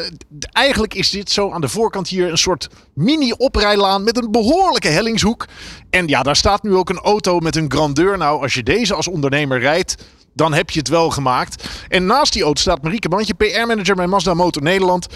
Eigenlijk 0.52 0.94
is 0.94 1.10
dit 1.10 1.32
zo 1.32 1.52
aan 1.52 1.62
de 1.62 1.70
voorkant 1.70 2.08
hier 2.08 2.32
een 2.32 2.38
soort 2.38 2.70
mini-oprijlaan 2.94 4.04
met 4.04 4.18
een 4.18 4.32
behoorlijke 4.32 4.88
hellingshoek. 4.88 5.46
En 5.90 6.08
ja, 6.08 6.24
daar 6.24 6.36
staat 6.36 6.64
nu 6.64 6.73
ook 6.76 6.90
een 6.90 7.00
auto 7.00 7.40
met 7.40 7.56
een 7.56 7.72
grandeur. 7.72 8.18
Nou, 8.18 8.42
als 8.42 8.54
je 8.54 8.64
deze 8.64 8.94
als 8.94 9.08
ondernemer 9.08 9.60
rijdt, 9.60 9.96
dan 10.34 10.54
heb 10.54 10.70
je 10.70 10.80
het 10.80 10.88
wel 10.88 11.10
gemaakt. 11.10 11.70
En 11.88 12.06
naast 12.06 12.34
die 12.34 12.44
auto 12.44 12.62
staat 12.62 12.82
Marieke 12.82 13.10
Bandje, 13.10 13.34
PR-manager 13.34 13.96
bij 13.96 14.08
Mazda 14.08 14.34
Motor 14.34 14.64
Nederland. 14.64 15.08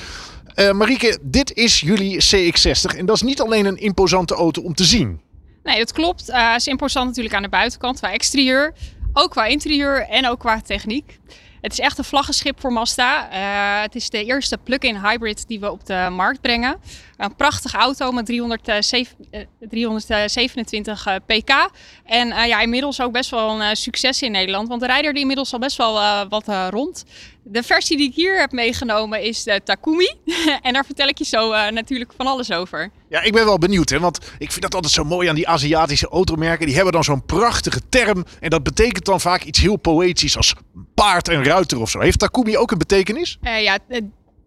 Uh, 0.55 0.71
Marieke, 0.71 1.19
dit 1.21 1.53
is 1.53 1.79
jullie 1.79 2.23
CX-60 2.23 2.97
en 2.97 3.05
dat 3.05 3.15
is 3.15 3.21
niet 3.21 3.41
alleen 3.41 3.65
een 3.65 3.77
imposante 3.77 4.33
auto 4.33 4.61
om 4.61 4.73
te 4.73 4.83
zien. 4.83 5.21
Nee, 5.63 5.77
dat 5.77 5.91
klopt. 5.91 6.29
Uh, 6.29 6.53
is 6.55 6.67
imposant 6.67 7.07
natuurlijk 7.07 7.35
aan 7.35 7.41
de 7.41 7.49
buitenkant 7.49 7.97
qua 7.97 8.11
exterieur, 8.11 8.73
ook 9.13 9.31
qua 9.31 9.45
interieur 9.45 10.07
en 10.09 10.27
ook 10.27 10.39
qua 10.39 10.61
techniek. 10.61 11.19
Het 11.67 11.79
is 11.79 11.85
echt 11.85 11.97
een 11.97 12.03
vlaggenschip 12.03 12.59
voor 12.59 12.73
Mazda. 12.73 13.29
Uh, 13.31 13.81
het 13.81 13.95
is 13.95 14.09
de 14.09 14.25
eerste 14.25 14.57
plug-in 14.57 14.95
hybrid 14.95 15.47
die 15.47 15.59
we 15.59 15.71
op 15.71 15.85
de 15.85 16.07
markt 16.11 16.41
brengen. 16.41 16.77
Een 17.17 17.35
prachtige 17.35 17.77
auto 17.77 18.11
met 18.11 18.25
327 18.25 21.07
uh, 21.07 21.15
pk. 21.25 21.69
En 22.05 22.27
ja, 22.27 22.59
inmiddels 22.59 23.01
ook 23.01 23.11
best 23.11 23.29
wel 23.29 23.61
een 23.61 23.75
succes 23.75 24.21
in 24.21 24.31
Nederland. 24.31 24.67
Want 24.67 24.81
de 24.81 24.87
rijder 24.87 25.11
die 25.11 25.21
inmiddels 25.21 25.53
al 25.53 25.59
best 25.59 25.77
wel 25.77 26.27
wat 26.29 26.45
rond. 26.69 27.05
De 27.49 27.63
versie 27.63 27.97
die 27.97 28.09
ik 28.09 28.15
hier 28.15 28.39
heb 28.39 28.51
meegenomen 28.51 29.21
is 29.21 29.43
de 29.43 29.61
Takumi. 29.63 30.13
en 30.61 30.73
daar 30.73 30.85
vertel 30.85 31.07
ik 31.07 31.17
je 31.17 31.25
zo 31.25 31.69
natuurlijk 31.69 32.11
van 32.17 32.27
alles 32.27 32.51
over. 32.51 32.91
Ja, 33.09 33.21
ik 33.21 33.33
ben 33.33 33.45
wel 33.45 33.57
benieuwd. 33.57 33.89
Hè, 33.89 33.99
want 33.99 34.17
ik 34.37 34.51
vind 34.51 34.61
dat 34.61 34.75
altijd 34.75 34.93
zo 34.93 35.03
mooi 35.03 35.27
aan 35.27 35.35
die 35.35 35.47
Aziatische 35.47 36.07
automerken. 36.07 36.65
Die 36.65 36.75
hebben 36.75 36.93
dan 36.93 37.03
zo'n 37.03 37.25
prachtige 37.25 37.81
term. 37.89 38.25
En 38.39 38.49
dat 38.49 38.63
betekent 38.63 39.05
dan 39.05 39.21
vaak 39.21 39.43
iets 39.43 39.59
heel 39.59 39.77
poëtisch 39.77 40.37
als 40.37 40.53
paard 40.93 41.27
en 41.27 41.43
ruiter 41.43 41.79
of 41.79 41.89
zo. 41.89 41.99
Heeft 41.99 42.19
Takumi 42.19 42.57
ook 42.57 42.71
een 42.71 42.77
betekenis? 42.77 43.37
ja, 43.41 43.77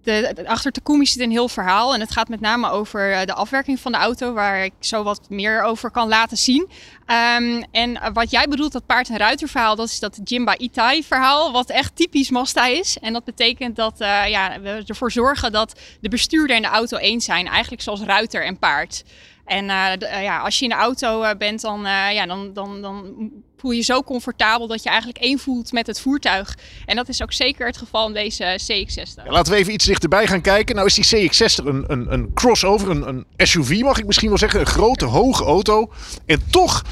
de, 0.03 0.42
achter 0.46 0.72
Takumi 0.72 1.07
zit 1.07 1.22
een 1.22 1.30
heel 1.30 1.48
verhaal. 1.48 1.94
En 1.94 2.01
het 2.01 2.12
gaat 2.12 2.28
met 2.28 2.40
name 2.40 2.70
over 2.70 3.12
eh, 3.12 3.24
de 3.26 3.34
afwerking 3.34 3.80
van 3.80 3.92
de 3.92 3.98
auto, 3.98 4.32
waar 4.32 4.64
ik 4.64 4.72
zo 4.80 5.03
wat 5.03 5.20
meer 5.28 5.62
over 5.62 5.90
kan 5.90 6.09
laten 6.09 6.36
zien. 6.36 6.68
Um, 7.07 7.64
en 7.70 8.12
wat 8.12 8.30
jij 8.30 8.46
bedoelt, 8.48 8.72
dat 8.72 8.86
paard- 8.86 9.09
en 9.09 9.16
ruiterverhaal, 9.16 9.76
dat 9.76 9.88
is 9.88 9.98
dat 9.98 10.20
Jimba 10.24 10.59
Itai 10.59 11.05
verhaal, 11.05 11.53
wat 11.53 11.70
echt 11.70 11.96
typisch 11.96 12.30
Mazda 12.30 12.66
is. 12.66 12.98
En 12.98 13.12
dat 13.12 13.24
betekent 13.24 13.76
dat 13.76 14.01
uh, 14.01 14.28
ja, 14.28 14.61
we 14.61 14.82
ervoor 14.86 15.12
zorgen 15.12 15.53
dat 15.53 15.80
de 16.01 16.09
bestuurder 16.09 16.57
en 16.57 16.62
de 16.62 16.68
auto 16.68 16.96
één 16.96 17.20
zijn, 17.20 17.46
eigenlijk 17.46 17.82
zoals 17.82 18.01
ruiter 18.01 18.44
en 18.44 18.59
paard. 18.59 19.05
En 19.44 19.64
uh, 19.64 20.22
ja, 20.22 20.38
als 20.38 20.59
je 20.59 20.64
in 20.64 20.70
de 20.70 20.76
auto 20.76 21.36
bent, 21.36 21.61
dan, 21.61 21.80
ja, 22.12 22.26
dan, 22.26 22.53
dan, 22.53 22.82
dan 22.82 23.14
voel 23.61 23.71
je 23.71 23.83
zo 23.83 24.03
comfortabel 24.03 24.67
dat 24.67 24.83
je 24.83 24.89
eigenlijk 24.89 25.19
één 25.19 25.39
voelt 25.39 25.73
met 25.73 25.87
het 25.87 26.01
voertuig. 26.01 26.57
En 26.87 26.97
dat 26.97 27.09
is 27.09 27.23
ook 27.23 27.33
zeker 27.33 27.67
het 27.67 27.77
geval 27.77 28.07
in 28.07 28.13
deze 28.13 28.59
CX-60. 28.63 29.25
Ja, 29.25 29.31
laten 29.31 29.53
we 29.53 29.59
even 29.59 29.73
iets 29.73 29.85
dichterbij 29.85 30.27
gaan 30.27 30.41
kijken. 30.41 30.75
Nou 30.75 30.87
is 30.87 30.95
die 30.95 31.31
CX-60 31.31 31.65
een, 31.65 31.85
een, 31.87 32.13
een 32.13 32.31
crossover, 32.35 32.91
een, 32.91 33.09
een 33.09 33.27
SUV 33.37 33.81
mag 33.81 33.99
ik 33.99 34.07
misschien 34.07 34.29
wel 34.29 34.39
zeggen. 34.39 34.61
Een 34.61 34.67
grote, 34.67 35.05
hoge 35.05 35.45
auto. 35.45 35.93
En 36.27 36.43
toch 36.51 36.85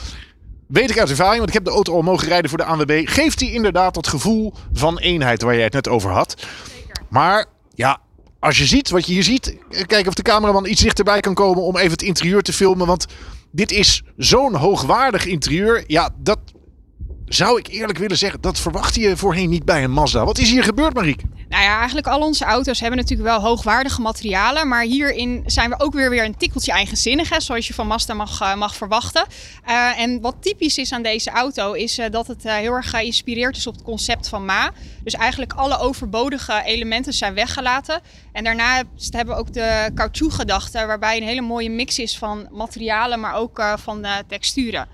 weet 0.66 0.90
ik 0.90 0.98
uit 0.98 1.10
ervaring, 1.10 1.36
want 1.36 1.48
ik 1.48 1.54
heb 1.54 1.64
de 1.64 1.70
auto 1.70 1.94
al 1.94 2.02
mogen 2.02 2.28
rijden 2.28 2.48
voor 2.48 2.58
de 2.58 2.64
ANWB, 2.64 3.02
geeft 3.04 3.40
hij 3.40 3.50
inderdaad 3.50 3.94
dat 3.94 4.06
gevoel 4.06 4.54
van 4.72 4.98
eenheid 4.98 5.42
waar 5.42 5.54
jij 5.54 5.64
het 5.64 5.72
net 5.72 5.88
over 5.88 6.10
had. 6.10 6.46
Zeker. 6.72 7.02
Maar 7.08 7.46
ja, 7.74 8.00
als 8.38 8.58
je 8.58 8.64
ziet 8.64 8.90
wat 8.90 9.06
je 9.06 9.12
hier 9.12 9.22
ziet, 9.22 9.56
kijk 9.86 10.06
of 10.06 10.14
de 10.14 10.22
cameraman 10.22 10.66
iets 10.66 10.82
dichterbij 10.82 11.20
kan 11.20 11.34
komen 11.34 11.62
om 11.62 11.76
even 11.76 11.90
het 11.90 12.02
interieur 12.02 12.42
te 12.42 12.52
filmen. 12.52 12.86
Want 12.86 13.06
dit 13.50 13.72
is 13.72 14.02
zo'n 14.16 14.54
hoogwaardig 14.54 15.26
interieur. 15.26 15.84
Ja, 15.86 16.10
dat 16.18 16.38
zou 17.28 17.58
ik 17.58 17.66
eerlijk 17.66 17.98
willen 17.98 18.18
zeggen, 18.18 18.40
dat 18.40 18.58
verwachtte 18.58 19.00
je 19.00 19.16
voorheen 19.16 19.48
niet 19.48 19.64
bij 19.64 19.84
een 19.84 19.90
Mazda. 19.90 20.24
Wat 20.24 20.38
is 20.38 20.50
hier 20.50 20.64
gebeurd, 20.64 20.94
Marieke? 20.94 21.24
Nou 21.48 21.62
ja, 21.62 21.76
eigenlijk 21.76 22.06
al 22.06 22.20
onze 22.20 22.44
auto's 22.44 22.80
hebben 22.80 22.98
natuurlijk 22.98 23.28
wel 23.28 23.40
hoogwaardige 23.40 24.00
materialen. 24.00 24.68
Maar 24.68 24.82
hierin 24.82 25.42
zijn 25.46 25.70
we 25.70 25.80
ook 25.80 25.92
weer, 25.92 26.10
weer 26.10 26.24
een 26.24 26.36
tikkeltje 26.36 26.72
eigenzinnig, 26.72 27.42
zoals 27.42 27.66
je 27.66 27.74
van 27.74 27.86
Mazda 27.86 28.14
mag, 28.14 28.40
uh, 28.40 28.54
mag 28.54 28.76
verwachten. 28.76 29.26
Uh, 29.68 30.00
en 30.00 30.20
wat 30.20 30.36
typisch 30.40 30.78
is 30.78 30.92
aan 30.92 31.02
deze 31.02 31.30
auto, 31.30 31.72
is 31.72 31.98
uh, 31.98 32.06
dat 32.10 32.26
het 32.26 32.42
heel 32.42 32.72
erg 32.72 32.90
geïnspireerd 32.90 33.56
is 33.56 33.66
op 33.66 33.74
het 33.74 33.82
concept 33.82 34.28
van 34.28 34.44
Ma. 34.44 34.70
Dus 35.04 35.14
eigenlijk 35.14 35.52
alle 35.52 35.78
overbodige 35.78 36.62
elementen 36.64 37.12
zijn 37.12 37.34
weggelaten. 37.34 38.00
En 38.32 38.44
daarna 38.44 38.82
hebben 39.10 39.34
we 39.34 39.40
ook 39.40 39.52
de 39.52 39.90
caoutchouc-gedachte, 39.94 40.86
waarbij 40.86 41.16
een 41.16 41.22
hele 41.22 41.40
mooie 41.40 41.70
mix 41.70 41.98
is 41.98 42.18
van 42.18 42.48
materialen, 42.50 43.20
maar 43.20 43.34
ook 43.34 43.62
van 43.76 44.06
texturen. 44.28 44.88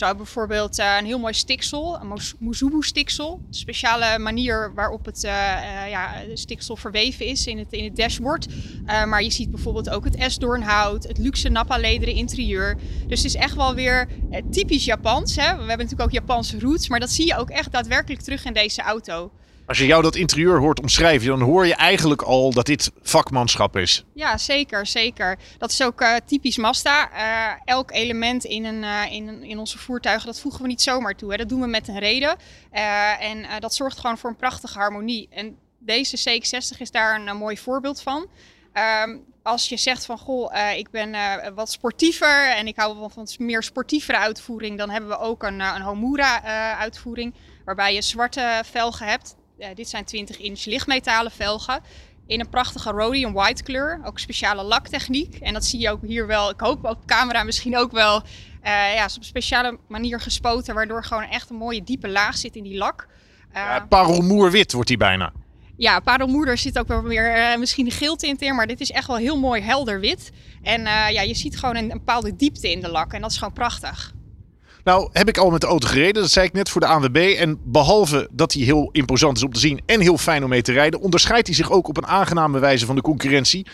Zo 0.00 0.14
bijvoorbeeld 0.14 0.78
uh, 0.78 0.96
een 0.98 1.04
heel 1.04 1.18
mooi 1.18 1.34
stiksel, 1.34 2.00
een 2.00 2.20
Muzubu 2.38 2.82
stiksel. 2.82 3.42
Een 3.46 3.54
speciale 3.54 4.18
manier 4.18 4.74
waarop 4.74 5.04
het 5.04 5.24
uh, 5.24 5.30
uh, 5.30 5.90
ja, 5.90 6.12
stiksel 6.34 6.76
verweven 6.76 7.26
is 7.26 7.46
in 7.46 7.58
het, 7.58 7.72
in 7.72 7.84
het 7.84 7.96
dashboard. 7.96 8.46
maar 8.84 9.22
je 9.22 9.30
ziet 9.30 9.50
bijvoorbeeld 9.50 9.90
ook 9.90 10.04
het 10.04 10.16
esdoornhout, 10.16 11.02
het 11.02 11.18
luxe 11.18 11.48
nappa 11.48 11.76
lederen 11.76 12.14
interieur. 12.14 12.76
Dus 13.06 13.22
het 13.22 13.34
is 13.34 13.40
echt 13.40 13.54
wel 13.54 13.74
weer 13.74 14.08
typisch 14.50 14.84
Japans. 14.84 15.36
Hè? 15.36 15.42
We 15.42 15.48
hebben 15.48 15.68
natuurlijk 15.68 16.02
ook 16.02 16.12
Japanse 16.12 16.58
roots, 16.58 16.88
maar 16.88 17.00
dat 17.00 17.10
zie 17.10 17.26
je 17.26 17.36
ook 17.36 17.50
echt 17.50 17.72
daadwerkelijk 17.72 18.22
terug 18.22 18.44
in 18.44 18.52
deze 18.52 18.82
auto. 18.82 19.30
Als 19.70 19.78
je 19.78 19.86
jou 19.86 20.02
dat 20.02 20.16
interieur 20.16 20.58
hoort 20.58 20.80
omschrijven, 20.80 21.28
dan 21.28 21.40
hoor 21.40 21.66
je 21.66 21.74
eigenlijk 21.74 22.22
al 22.22 22.50
dat 22.50 22.66
dit 22.66 22.90
vakmanschap 23.02 23.76
is. 23.76 24.04
Ja, 24.14 24.38
zeker, 24.38 24.86
zeker. 24.86 25.38
Dat 25.58 25.70
is 25.70 25.82
ook 25.82 26.00
uh, 26.00 26.16
typisch 26.26 26.56
Mazda. 26.56 27.10
Uh, 27.12 27.60
elk 27.64 27.90
element 27.90 28.44
in, 28.44 28.64
een, 28.64 28.82
uh, 28.82 29.12
in, 29.12 29.42
in 29.42 29.58
onze 29.58 29.78
voertuigen, 29.78 30.26
dat 30.26 30.40
voegen 30.40 30.62
we 30.62 30.68
niet 30.68 30.82
zomaar 30.82 31.14
toe. 31.14 31.30
Hè. 31.30 31.36
Dat 31.36 31.48
doen 31.48 31.60
we 31.60 31.66
met 31.66 31.88
een 31.88 31.98
reden. 31.98 32.36
en 33.20 33.46
dat 33.58 33.74
zorgt 33.74 33.98
gewoon 33.98 34.18
voor 34.18 34.30
een 34.30 34.36
prachtige 34.36 34.78
harmonie. 34.78 35.28
En 35.30 35.56
deze 35.78 36.18
CX-60 36.18 36.78
is 36.78 36.90
daar 36.90 37.20
een, 37.20 37.36
mooi 37.36 37.58
voorbeeld 37.58 38.02
van. 38.02 38.26
Um, 39.04 39.24
als 39.42 39.68
je 39.68 39.76
zegt 39.76 40.04
van, 40.04 40.18
goh, 40.18 40.76
ik 40.76 40.90
ben 40.90 41.14
wat 41.54 41.70
sportiever 41.70 42.56
en 42.56 42.66
ik 42.66 42.76
hou 42.76 42.98
wel 42.98 43.10
van 43.10 43.28
meer 43.38 43.62
sportievere 43.62 44.18
uitvoering, 44.18 44.78
dan 44.78 44.90
hebben 44.90 45.10
we 45.10 45.18
ook 45.18 45.42
een, 45.42 45.60
een 45.60 45.82
Homura 45.82 46.42
uitvoering, 46.76 47.34
waarbij 47.64 47.94
je 47.94 48.02
zwarte 48.02 48.62
velgen 48.64 49.06
hebt. 49.06 49.38
Uh, 49.60 49.66
dit 49.74 49.88
zijn 49.88 50.04
20 50.04 50.38
inch 50.38 50.64
lichtmetalen 50.64 51.30
velgen. 51.32 51.80
In 52.26 52.40
een 52.40 52.48
prachtige 52.48 52.90
rhodium 52.90 53.32
white 53.32 53.62
kleur. 53.62 54.00
Ook 54.04 54.18
speciale 54.18 54.62
laktechniek. 54.62 55.34
En 55.34 55.52
dat 55.52 55.64
zie 55.64 55.80
je 55.80 55.90
ook 55.90 56.00
hier 56.02 56.26
wel. 56.26 56.50
Ik 56.50 56.60
hoop 56.60 56.84
op 56.84 57.06
camera 57.06 57.42
misschien 57.42 57.76
ook 57.76 57.92
wel. 57.92 58.16
Uh, 58.16 58.94
ja, 58.94 59.04
op 59.04 59.16
een 59.16 59.24
speciale 59.24 59.78
manier 59.88 60.20
gespoten. 60.20 60.74
Waardoor 60.74 61.04
gewoon 61.04 61.22
echt 61.22 61.50
een 61.50 61.56
mooie 61.56 61.82
diepe 61.82 62.08
laag 62.08 62.36
zit 62.36 62.56
in 62.56 62.62
die 62.62 62.76
lak. 62.76 63.06
Uh, 63.48 63.54
ja, 63.54 63.86
parelmoerwit 63.88 64.72
wordt 64.72 64.88
die 64.88 64.96
bijna. 64.96 65.32
Ja, 65.76 66.00
parelmoeder 66.00 66.58
zit 66.58 66.78
ook 66.78 66.88
wel 66.88 67.02
meer 67.02 67.36
uh, 67.36 67.58
misschien 67.58 67.86
een 67.86 67.92
geel 67.92 68.16
tint 68.16 68.42
in, 68.42 68.54
maar 68.54 68.66
dit 68.66 68.80
is 68.80 68.90
echt 68.90 69.06
wel 69.06 69.16
heel 69.16 69.38
mooi 69.38 69.62
helder 69.62 70.00
wit. 70.00 70.30
En 70.62 70.82
ja, 70.82 71.20
je 71.20 71.34
ziet 71.34 71.58
gewoon 71.58 71.76
een, 71.76 71.90
een, 71.90 71.98
bepaalde 71.98 72.36
diepte 72.36 72.70
in 72.70 72.80
de 72.80 72.88
lak 72.88 73.12
en 73.12 73.20
dat 73.20 73.30
is 73.30 73.38
gewoon 73.38 73.52
prachtig. 73.52 74.12
Nou, 74.84 75.08
heb 75.12 75.28
ik 75.28 75.38
al 75.38 75.50
met 75.50 75.60
de 75.60 75.66
auto 75.66 75.88
gereden, 75.88 76.22
dat 76.22 76.30
zei 76.30 76.46
ik 76.46 76.52
net 76.52 76.68
voor 76.68 76.80
de 76.80 76.86
ANWB. 76.86 77.16
En 77.38 77.58
behalve 77.64 78.28
dat 78.30 78.52
hij 78.52 78.62
heel 78.62 78.88
imposant 78.92 79.36
is 79.36 79.42
om 79.42 79.52
te 79.52 79.60
zien 79.60 79.80
en 79.86 80.00
heel 80.00 80.18
fijn 80.18 80.42
om 80.42 80.48
mee 80.48 80.62
te 80.62 80.72
rijden, 80.72 81.00
onderscheidt 81.00 81.46
hij 81.46 81.56
zich 81.56 81.70
ook 81.70 81.88
op 81.88 81.96
een 81.96 82.06
aangename 82.06 82.58
wijze 82.58 82.86
van 82.86 82.94
de 82.94 83.02
concurrentie. 83.02 83.66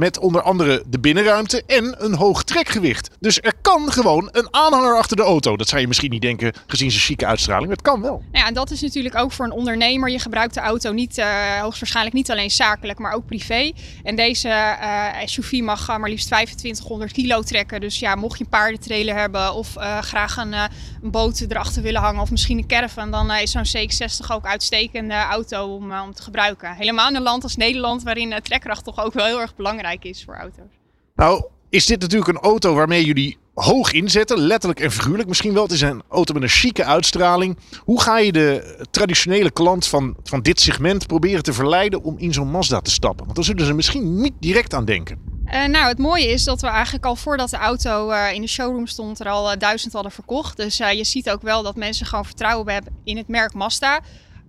Met 0.00 0.18
onder 0.18 0.42
andere 0.42 0.82
de 0.86 0.98
binnenruimte 0.98 1.62
en 1.66 1.94
een 1.98 2.14
hoog 2.14 2.42
trekgewicht. 2.42 3.10
Dus 3.18 3.40
er 3.40 3.54
kan 3.62 3.92
gewoon 3.92 4.28
een 4.32 4.48
aanhanger 4.50 4.96
achter 4.96 5.16
de 5.16 5.22
auto. 5.22 5.56
Dat 5.56 5.68
zou 5.68 5.80
je 5.80 5.86
misschien 5.86 6.10
niet 6.10 6.22
denken 6.22 6.52
gezien 6.66 6.90
zijn 6.90 7.02
chique 7.02 7.26
uitstraling. 7.26 7.66
Maar 7.66 7.76
het 7.76 7.86
kan 7.86 8.00
wel. 8.00 8.22
Nou 8.32 8.44
ja, 8.44 8.46
en 8.46 8.54
dat 8.54 8.70
is 8.70 8.80
natuurlijk 8.80 9.14
ook 9.14 9.32
voor 9.32 9.44
een 9.44 9.52
ondernemer. 9.52 10.10
Je 10.10 10.18
gebruikt 10.18 10.54
de 10.54 10.60
auto 10.60 10.92
niet, 10.92 11.18
uh, 11.18 11.60
hoogstwaarschijnlijk 11.60 12.16
niet 12.16 12.30
alleen 12.30 12.50
zakelijk, 12.50 12.98
maar 12.98 13.12
ook 13.12 13.26
privé. 13.26 13.72
En 14.02 14.16
deze 14.16 14.48
uh, 14.48 15.06
SUV 15.24 15.60
mag 15.62 15.88
uh, 15.88 15.96
maar 15.96 16.10
liefst 16.10 16.26
2500 16.26 17.12
kilo 17.12 17.42
trekken. 17.42 17.80
Dus 17.80 17.98
ja, 17.98 18.14
mocht 18.14 18.38
je 18.38 18.44
een 18.44 18.50
paardentrailer 18.50 19.16
hebben 19.16 19.54
of 19.54 19.74
graag 20.00 20.36
een, 20.36 20.52
een, 20.52 20.70
boot 21.10 21.40
erachter 21.48 21.82
willen 21.82 22.00
hangen 22.00 22.20
of 22.20 22.30
misschien 22.30 22.58
een 22.58 22.66
caravan, 22.66 23.10
dan 23.10 23.32
is 23.32 23.50
zo'n 23.50 23.64
CX-60 23.64 24.26
ook 24.28 24.46
uitstekende 24.46 25.14
auto 25.14 25.74
om, 25.74 25.92
om 25.92 26.14
te 26.14 26.22
gebruiken. 26.22 26.74
Helemaal 26.74 27.08
in 27.08 27.14
een 27.14 27.22
land 27.22 27.42
als 27.42 27.56
Nederland, 27.56 28.02
waarin 28.02 28.34
trekkracht 28.42 28.84
toch 28.84 29.04
ook 29.04 29.12
wel 29.12 29.26
heel 29.26 29.40
erg 29.40 29.56
belangrijk 29.56 29.89
is 29.98 30.24
voor 30.24 30.36
auto's. 30.36 30.72
Nou, 31.14 31.44
is 31.68 31.86
dit 31.86 32.00
natuurlijk 32.00 32.30
een 32.30 32.42
auto 32.42 32.74
waarmee 32.74 33.04
jullie 33.04 33.38
hoog 33.54 33.92
inzetten, 33.92 34.38
letterlijk 34.38 34.80
en 34.80 34.90
figuurlijk 34.90 35.28
misschien 35.28 35.52
wel. 35.52 35.62
Het 35.62 35.72
is 35.72 35.80
een 35.80 36.02
auto 36.08 36.34
met 36.34 36.42
een 36.42 36.48
chique 36.48 36.84
uitstraling. 36.84 37.58
Hoe 37.78 38.00
ga 38.00 38.18
je 38.18 38.32
de 38.32 38.78
traditionele 38.90 39.50
klant 39.50 39.86
van, 39.86 40.16
van 40.22 40.40
dit 40.40 40.60
segment 40.60 41.06
proberen 41.06 41.42
te 41.42 41.52
verleiden 41.52 42.02
om 42.02 42.18
in 42.18 42.32
zo'n 42.32 42.50
Mazda 42.50 42.80
te 42.80 42.90
stappen? 42.90 43.24
Want 43.24 43.36
daar 43.36 43.44
zullen 43.44 43.66
ze 43.66 43.74
misschien 43.74 44.20
niet 44.20 44.32
direct 44.40 44.74
aan 44.74 44.84
denken. 44.84 45.18
Uh, 45.44 45.66
nou, 45.66 45.88
het 45.88 45.98
mooie 45.98 46.26
is 46.26 46.44
dat 46.44 46.60
we 46.60 46.66
eigenlijk 46.66 47.04
al 47.04 47.16
voordat 47.16 47.50
de 47.50 47.56
auto 47.56 48.10
uh, 48.10 48.32
in 48.32 48.40
de 48.40 48.46
showroom 48.46 48.86
stond, 48.86 49.20
er 49.20 49.28
al 49.28 49.52
uh, 49.52 49.58
duizend 49.58 49.92
hadden 49.92 50.12
verkocht. 50.12 50.56
Dus 50.56 50.76
je 50.76 51.04
ziet 51.04 51.30
ook 51.30 51.42
wel 51.42 51.62
dat 51.62 51.76
mensen 51.76 52.06
gewoon 52.06 52.24
vertrouwen 52.24 52.72
hebben 52.72 52.92
in 53.04 53.16
het 53.16 53.28
merk 53.28 53.54
Mazda. 53.54 54.00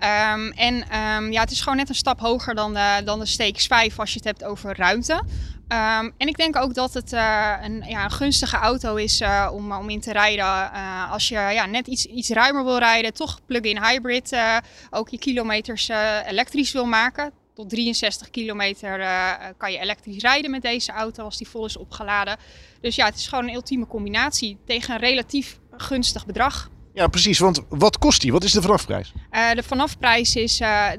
Um, 0.04 0.52
en 0.52 0.76
um, 0.76 1.32
ja, 1.32 1.42
het 1.42 1.52
is 1.52 1.62
gewoon 1.62 1.78
net 1.78 1.90
een 1.90 1.96
stap 1.96 2.20
hoger 2.20 2.56
dan 2.56 2.74
de, 2.74 3.02
dan 3.06 3.20
de 3.20 3.26
Stakes 3.26 3.68
5 3.68 4.00
als 4.00 4.10
je 4.12 4.16
het 4.16 4.28
hebt 4.28 4.44
over 4.44 4.78
ruimte. 4.78 5.14
Um, 5.14 6.14
en 6.18 6.28
ik 6.28 6.38
denk 6.38 6.56
ook 6.56 6.74
dat 6.74 6.94
het 6.94 7.14
uh, 7.14 7.54
een, 7.62 7.84
ja, 7.88 8.04
een 8.04 8.12
gunstige 8.12 8.56
auto 8.58 8.96
is 8.96 9.22
uh, 9.22 9.50
om, 9.54 9.72
om 9.72 9.90
in 9.90 10.00
te 10.00 10.12
rijden. 10.12 10.46
Uh, 10.46 11.12
als 11.12 11.28
je 11.28 11.36
ja, 11.36 11.66
net 11.66 11.88
iets, 11.88 12.06
iets 12.06 12.30
ruimer 12.30 12.64
wil 12.64 12.78
rijden, 12.78 13.14
toch 13.14 13.40
plug-in 13.46 13.84
hybrid, 13.84 14.38
ook 14.90 15.10
je 15.10 15.18
kilometers 15.18 15.90
elektrisch 16.26 16.72
wil 16.72 16.86
maken. 16.86 17.32
Tot 17.54 17.70
63 17.70 18.30
kilometer 18.30 19.06
kan 19.58 19.72
je 19.72 19.80
elektrisch 19.80 20.22
rijden 20.22 20.52
met 20.52 20.62
deze 20.62 20.92
auto 20.92 21.24
als 21.24 21.38
die 21.38 21.48
vol 21.48 21.66
is 21.66 21.78
opgeladen. 21.78 22.38
Dus 22.82 22.96
ja, 22.96 23.06
het 23.06 23.16
is 23.16 23.28
gewoon 23.28 23.48
een 23.48 23.54
ultieme 23.54 23.88
combinatie 23.88 24.58
tegen 24.66 24.94
een 24.94 25.00
relatief 25.00 25.60
gunstig 25.72 26.26
bedrag. 26.26 26.70
Ja, 26.94 27.08
precies. 27.08 27.40
Want 27.40 27.62
wat 27.70 27.98
kost 27.98 28.22
die? 28.22 28.32
Wat 28.32 28.44
is 28.44 28.52
de 28.52 28.62
vanafprijs? 28.62 29.14
Uh, 29.32 29.52
de 29.52 29.64
vanafprijs 29.64 30.36
is 30.36 30.62
uh, 30.62 30.90
53.190 30.92 30.98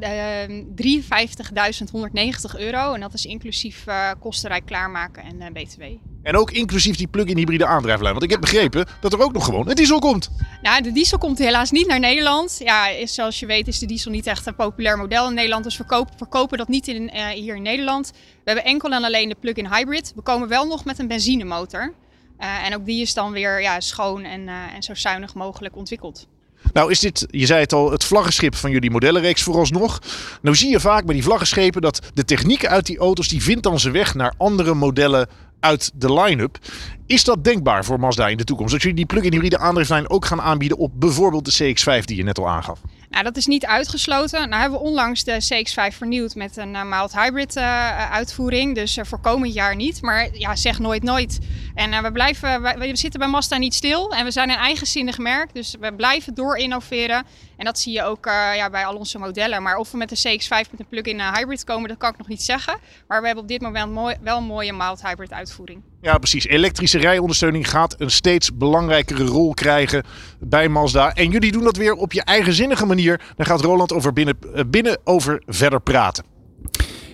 euro. 2.56 2.92
En 2.92 3.00
dat 3.00 3.14
is 3.14 3.26
inclusief 3.26 3.84
uh, 3.88 4.10
kostenrijk 4.20 4.66
klaarmaken 4.66 5.22
en 5.22 5.40
eh, 5.40 5.52
BTW. 5.52 5.82
En 6.22 6.36
ook 6.36 6.50
inclusief 6.50 6.96
die 6.96 7.06
plug-in 7.06 7.36
hybride 7.36 7.66
aandrijflijn. 7.66 8.12
Want 8.12 8.24
ik 8.24 8.30
heb 8.30 8.40
begrepen 8.40 8.86
dat 9.00 9.12
er 9.12 9.22
ook 9.22 9.32
nog 9.32 9.44
gewoon 9.44 9.68
een 9.68 9.74
diesel 9.74 9.98
komt. 9.98 10.30
Nou, 10.62 10.82
de 10.82 10.92
diesel 10.92 11.18
komt 11.18 11.38
helaas 11.38 11.70
niet 11.70 11.86
naar 11.86 12.00
Nederland. 12.00 12.60
Ja, 12.64 12.88
is, 12.88 13.14
zoals 13.14 13.40
je 13.40 13.46
weet 13.46 13.68
is 13.68 13.78
de 13.78 13.86
diesel 13.86 14.10
niet 14.10 14.26
echt 14.26 14.46
een 14.46 14.54
populair 14.54 14.98
model 14.98 15.28
in 15.28 15.34
Nederland. 15.34 15.64
Dus 15.64 15.76
we 15.76 15.84
verkopen, 15.84 16.14
verkopen 16.16 16.58
dat 16.58 16.68
niet 16.68 16.88
in, 16.88 17.10
hier 17.34 17.56
in 17.56 17.62
Nederland. 17.62 18.10
We 18.14 18.18
hebben 18.44 18.64
enkel 18.64 18.90
en 18.92 19.04
alleen 19.04 19.28
de 19.28 19.36
plug-in 19.40 19.66
hybrid. 19.66 20.12
We 20.14 20.22
komen 20.22 20.48
wel 20.48 20.66
nog 20.66 20.84
met 20.84 20.98
een 20.98 21.08
benzinemotor. 21.08 21.94
Uh, 22.42 22.66
en 22.66 22.74
ook 22.74 22.86
die 22.86 23.00
is 23.02 23.14
dan 23.14 23.32
weer 23.32 23.62
ja, 23.62 23.80
schoon 23.80 24.24
en, 24.24 24.40
uh, 24.40 24.74
en 24.74 24.82
zo 24.82 24.94
zuinig 24.94 25.34
mogelijk 25.34 25.76
ontwikkeld. 25.76 26.26
Nou 26.72 26.90
is 26.90 27.00
dit, 27.00 27.26
je 27.30 27.46
zei 27.46 27.60
het 27.60 27.72
al, 27.72 27.90
het 27.90 28.04
vlaggenschip 28.04 28.54
van 28.54 28.70
jullie 28.70 28.90
modellenreeks 28.90 29.42
vooralsnog. 29.42 29.98
Nou 30.42 30.56
zie 30.56 30.70
je 30.70 30.80
vaak 30.80 31.04
bij 31.04 31.14
die 31.14 31.24
vlaggenschepen 31.24 31.82
dat 31.82 32.00
de 32.14 32.24
techniek 32.24 32.66
uit 32.66 32.86
die 32.86 32.98
auto's, 32.98 33.28
die 33.28 33.42
vindt 33.42 33.62
dan 33.62 33.80
zijn 33.80 33.92
weg 33.92 34.14
naar 34.14 34.34
andere 34.36 34.74
modellen 34.74 35.28
uit 35.60 35.90
de 35.94 36.12
line-up. 36.12 36.58
Is 37.06 37.24
dat 37.24 37.44
denkbaar 37.44 37.84
voor 37.84 38.00
Mazda 38.00 38.28
in 38.28 38.36
de 38.36 38.44
toekomst? 38.44 38.72
Dat 38.72 38.80
jullie 38.80 38.96
die 38.96 39.06
plug-in 39.06 39.32
hybride 39.32 39.58
aandrijflijn 39.58 40.10
ook 40.10 40.24
gaan 40.24 40.40
aanbieden 40.40 40.78
op 40.78 40.92
bijvoorbeeld 40.94 41.44
de 41.44 41.74
CX-5 41.74 42.04
die 42.04 42.16
je 42.16 42.24
net 42.24 42.38
al 42.38 42.48
aangaf? 42.48 42.80
Nou, 43.12 43.24
dat 43.24 43.36
is 43.36 43.46
niet 43.46 43.66
uitgesloten. 43.66 44.48
Nou 44.48 44.60
hebben 44.60 44.78
we 44.78 44.84
onlangs 44.84 45.24
de 45.24 45.40
CX-5 45.42 45.96
vernieuwd 45.96 46.34
met 46.34 46.56
een 46.56 46.74
uh, 46.74 47.04
hybrid 47.14 47.56
uh, 47.56 48.12
uitvoering. 48.12 48.74
Dus 48.74 48.96
uh, 48.96 49.04
voor 49.04 49.20
komend 49.20 49.54
jaar 49.54 49.76
niet. 49.76 50.02
Maar 50.02 50.28
ja, 50.32 50.56
zeg 50.56 50.78
nooit 50.78 51.02
nooit. 51.02 51.38
En 51.74 52.02
we 52.02 52.12
blijven, 52.12 52.62
we, 52.62 52.74
we, 52.78 52.96
zitten 52.96 53.20
bij 53.20 53.28
Mazda 53.28 53.56
niet 53.56 53.74
stil. 53.74 54.10
En 54.10 54.24
we 54.24 54.30
zijn 54.30 54.50
een 54.50 54.56
eigenzinnig 54.56 55.18
merk. 55.18 55.54
Dus 55.54 55.76
we 55.80 55.94
blijven 55.94 56.34
door 56.34 56.56
innoveren. 56.56 57.24
En 57.56 57.64
dat 57.64 57.78
zie 57.78 57.92
je 57.92 58.02
ook 58.02 58.24
ja, 58.54 58.70
bij 58.70 58.86
al 58.86 58.96
onze 58.96 59.18
modellen. 59.18 59.62
Maar 59.62 59.76
of 59.76 59.90
we 59.90 59.96
met 59.96 60.08
de 60.08 60.38
CX-5 60.38 60.70
met 60.70 60.80
een 60.80 60.88
plug-in 60.88 61.20
hybrid 61.20 61.64
komen, 61.64 61.88
dat 61.88 61.98
kan 61.98 62.10
ik 62.10 62.18
nog 62.18 62.28
niet 62.28 62.42
zeggen. 62.42 62.78
Maar 63.06 63.20
we 63.20 63.26
hebben 63.26 63.44
op 63.44 63.50
dit 63.50 63.60
moment 63.60 63.92
mooi, 63.92 64.16
wel 64.20 64.36
een 64.36 64.44
mooie 64.44 64.72
mild 64.72 65.02
hybrid 65.02 65.32
uitvoering. 65.32 65.91
Ja, 66.02 66.18
precies. 66.18 66.46
Elektrische 66.46 66.98
rijondersteuning 66.98 67.70
gaat 67.70 67.94
een 67.98 68.10
steeds 68.10 68.56
belangrijkere 68.56 69.24
rol 69.24 69.54
krijgen 69.54 70.02
bij 70.40 70.68
Mazda. 70.68 71.14
En 71.14 71.30
jullie 71.30 71.52
doen 71.52 71.64
dat 71.64 71.76
weer 71.76 71.94
op 71.94 72.12
je 72.12 72.22
eigenzinnige 72.22 72.86
manier. 72.86 73.20
Daar 73.36 73.46
gaat 73.46 73.60
Roland 73.60 73.92
over 73.92 74.12
binnen, 74.12 74.38
eh, 74.54 74.64
binnen 74.66 74.98
over 75.04 75.42
verder 75.46 75.80
praten. 75.80 76.31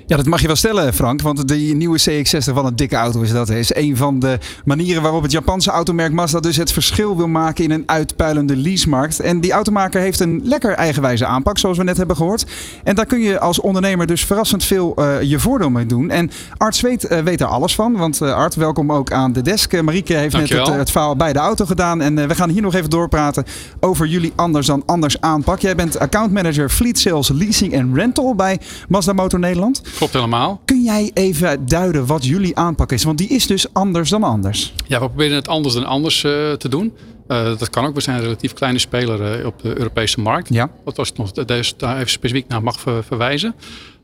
Ja, 0.08 0.16
dat 0.16 0.26
mag 0.26 0.40
je 0.40 0.46
wel 0.46 0.56
stellen, 0.56 0.94
Frank. 0.94 1.22
Want 1.22 1.48
de 1.48 1.54
nieuwe 1.54 1.98
CX-60 1.98 2.54
van 2.54 2.66
een 2.66 2.76
dikke 2.76 2.96
auto 2.96 3.20
is 3.20 3.32
dat. 3.32 3.48
Is 3.48 3.74
een 3.74 3.96
van 3.96 4.18
de 4.18 4.38
manieren 4.64 5.02
waarop 5.02 5.22
het 5.22 5.32
Japanse 5.32 5.70
automerk 5.70 6.12
Mazda 6.12 6.40
dus 6.40 6.56
het 6.56 6.72
verschil 6.72 7.16
wil 7.16 7.28
maken 7.28 7.64
in 7.64 7.70
een 7.70 7.82
uitpuilende 7.86 8.56
leasemarkt. 8.56 9.20
En 9.20 9.40
die 9.40 9.52
automaker 9.52 10.00
heeft 10.00 10.20
een 10.20 10.40
lekker 10.44 10.72
eigenwijze 10.72 11.26
aanpak, 11.26 11.58
zoals 11.58 11.78
we 11.78 11.84
net 11.84 11.96
hebben 11.96 12.16
gehoord. 12.16 12.46
En 12.84 12.94
daar 12.94 13.06
kun 13.06 13.20
je 13.20 13.40
als 13.40 13.60
ondernemer 13.60 14.06
dus 14.06 14.24
verrassend 14.24 14.64
veel 14.64 14.94
uh, 14.98 15.22
je 15.22 15.38
voordeel 15.38 15.70
mee 15.70 15.86
doen. 15.86 16.10
En 16.10 16.30
Art 16.56 16.76
Zweet 16.76 17.10
uh, 17.10 17.18
weet 17.18 17.40
er 17.40 17.46
alles 17.46 17.74
van. 17.74 17.96
Want 17.96 18.20
uh, 18.22 18.34
Art, 18.34 18.54
welkom 18.54 18.92
ook 18.92 19.12
aan 19.12 19.32
de 19.32 19.42
desk. 19.42 19.82
Marieke 19.82 20.14
heeft 20.14 20.32
Dankjewel. 20.32 20.62
net 20.62 20.72
het, 20.72 20.80
het 20.80 20.90
verhaal 20.90 21.16
bij 21.16 21.32
de 21.32 21.38
auto 21.38 21.64
gedaan. 21.64 22.00
En 22.00 22.28
we 22.28 22.34
gaan 22.34 22.50
hier 22.50 22.62
nog 22.62 22.74
even 22.74 22.90
doorpraten 22.90 23.44
over 23.80 24.06
jullie 24.06 24.32
anders 24.36 24.66
dan 24.66 24.82
anders 24.86 25.20
aanpak. 25.20 25.60
Jij 25.60 25.74
bent 25.74 25.98
accountmanager 25.98 26.68
Fleet 26.68 26.98
Sales 26.98 27.28
Leasing 27.28 27.72
en 27.72 27.94
Rental 27.94 28.34
bij 28.34 28.60
Mazda 28.88 29.12
Motor 29.12 29.38
Nederland. 29.38 29.82
Klopt 29.98 30.12
helemaal. 30.12 30.60
Kun 30.64 30.82
jij 30.82 31.10
even 31.14 31.66
duiden 31.66 32.06
wat 32.06 32.24
jullie 32.24 32.56
aanpak 32.56 32.92
is? 32.92 33.04
Want 33.04 33.18
die 33.18 33.28
is 33.28 33.46
dus 33.46 33.72
anders 33.72 34.10
dan 34.10 34.22
anders. 34.22 34.72
Ja, 34.86 35.00
we 35.00 35.06
proberen 35.06 35.36
het 35.36 35.48
anders 35.48 35.74
dan 35.74 35.84
anders 35.84 36.24
uh, 36.24 36.52
te 36.52 36.68
doen. 36.68 36.92
Uh, 37.28 37.44
dat 37.44 37.70
kan 37.70 37.84
ook. 37.84 37.94
We 37.94 38.00
zijn 38.00 38.16
een 38.16 38.22
relatief 38.22 38.52
kleine 38.52 38.78
speler 38.78 39.38
uh, 39.38 39.46
op 39.46 39.62
de 39.62 39.78
Europese 39.78 40.20
markt. 40.20 40.48
Ja. 40.48 40.70
Dat 40.84 40.96
was 40.96 41.12
nog, 41.12 41.32
daar 41.32 41.96
even 41.96 42.08
specifiek 42.08 42.48
naar 42.48 42.62
mag 42.62 42.80
ver, 42.80 43.04
verwijzen. 43.04 43.54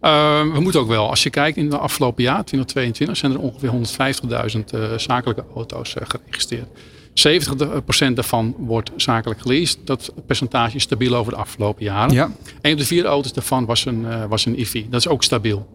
we 0.00 0.58
moeten 0.60 0.80
ook 0.80 0.88
wel, 0.88 1.10
als 1.10 1.22
je 1.22 1.30
kijkt 1.30 1.56
in 1.56 1.70
de 1.70 1.78
afgelopen 1.78 2.22
jaar, 2.22 2.44
2022, 2.44 3.16
zijn 3.16 3.32
er 3.32 3.38
ongeveer 3.38 3.72
150.000 4.90 4.96
zakelijke 4.96 5.44
auto's 5.54 5.94
geregistreerd. 6.02 6.68
70% 7.14 8.12
daarvan 8.14 8.54
wordt 8.58 8.90
zakelijk 8.96 9.40
geleased. 9.40 9.78
Dat 9.84 10.12
percentage 10.26 10.76
is 10.76 10.82
stabiel 10.82 11.14
over 11.14 11.32
de 11.32 11.38
afgelopen 11.38 11.84
jaren. 11.84 12.14
Ja. 12.14 12.30
Een 12.60 12.72
op 12.72 12.78
de 12.78 12.84
vier 12.84 13.04
auto's 13.04 13.32
daarvan 13.32 13.66
was 13.66 13.84
een, 13.84 14.00
uh, 14.00 14.24
was 14.24 14.46
een 14.46 14.58
EV. 14.58 14.82
Dat 14.90 15.00
is 15.00 15.08
ook 15.08 15.22
stabiel. 15.22 15.66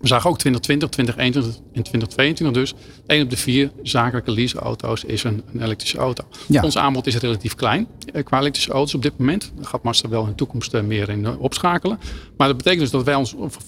We 0.00 0.06
zagen 0.06 0.30
ook 0.30 0.38
2020, 0.38 0.88
2021 0.88 1.62
en 1.72 1.82
2022 1.82 2.52
dus. 2.52 2.74
1 3.06 3.22
op 3.22 3.30
de 3.30 3.36
vier 3.36 3.70
zakelijke 3.82 4.30
leaseauto's 4.30 5.04
is 5.04 5.24
een, 5.24 5.42
een 5.52 5.62
elektrische 5.62 5.98
auto. 5.98 6.24
Ons 6.60 6.78
aanbod 6.78 7.06
is 7.06 7.16
relatief 7.16 7.54
klein 7.54 7.86
eh, 8.12 8.24
qua 8.24 8.40
elektrische 8.40 8.72
auto's 8.72 8.94
op 8.94 9.02
dit 9.02 9.18
moment. 9.18 9.52
Daar 9.56 9.66
gaat 9.66 9.82
Mazda 9.82 10.08
wel 10.08 10.22
in 10.22 10.28
de 10.28 10.34
toekomst 10.34 10.74
eh, 10.74 10.82
meer 10.82 11.08
in 11.08 11.26
eh, 11.26 11.40
opschakelen. 11.40 11.98
Maar 12.36 12.48
dat 12.48 12.56
betekent 12.56 12.82
dus 12.82 12.90
dat 12.90 13.04
wij 13.04 13.14
ons 13.14 13.34
voor 13.38 13.62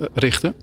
75% 0.00 0.10
richten 0.14 0.54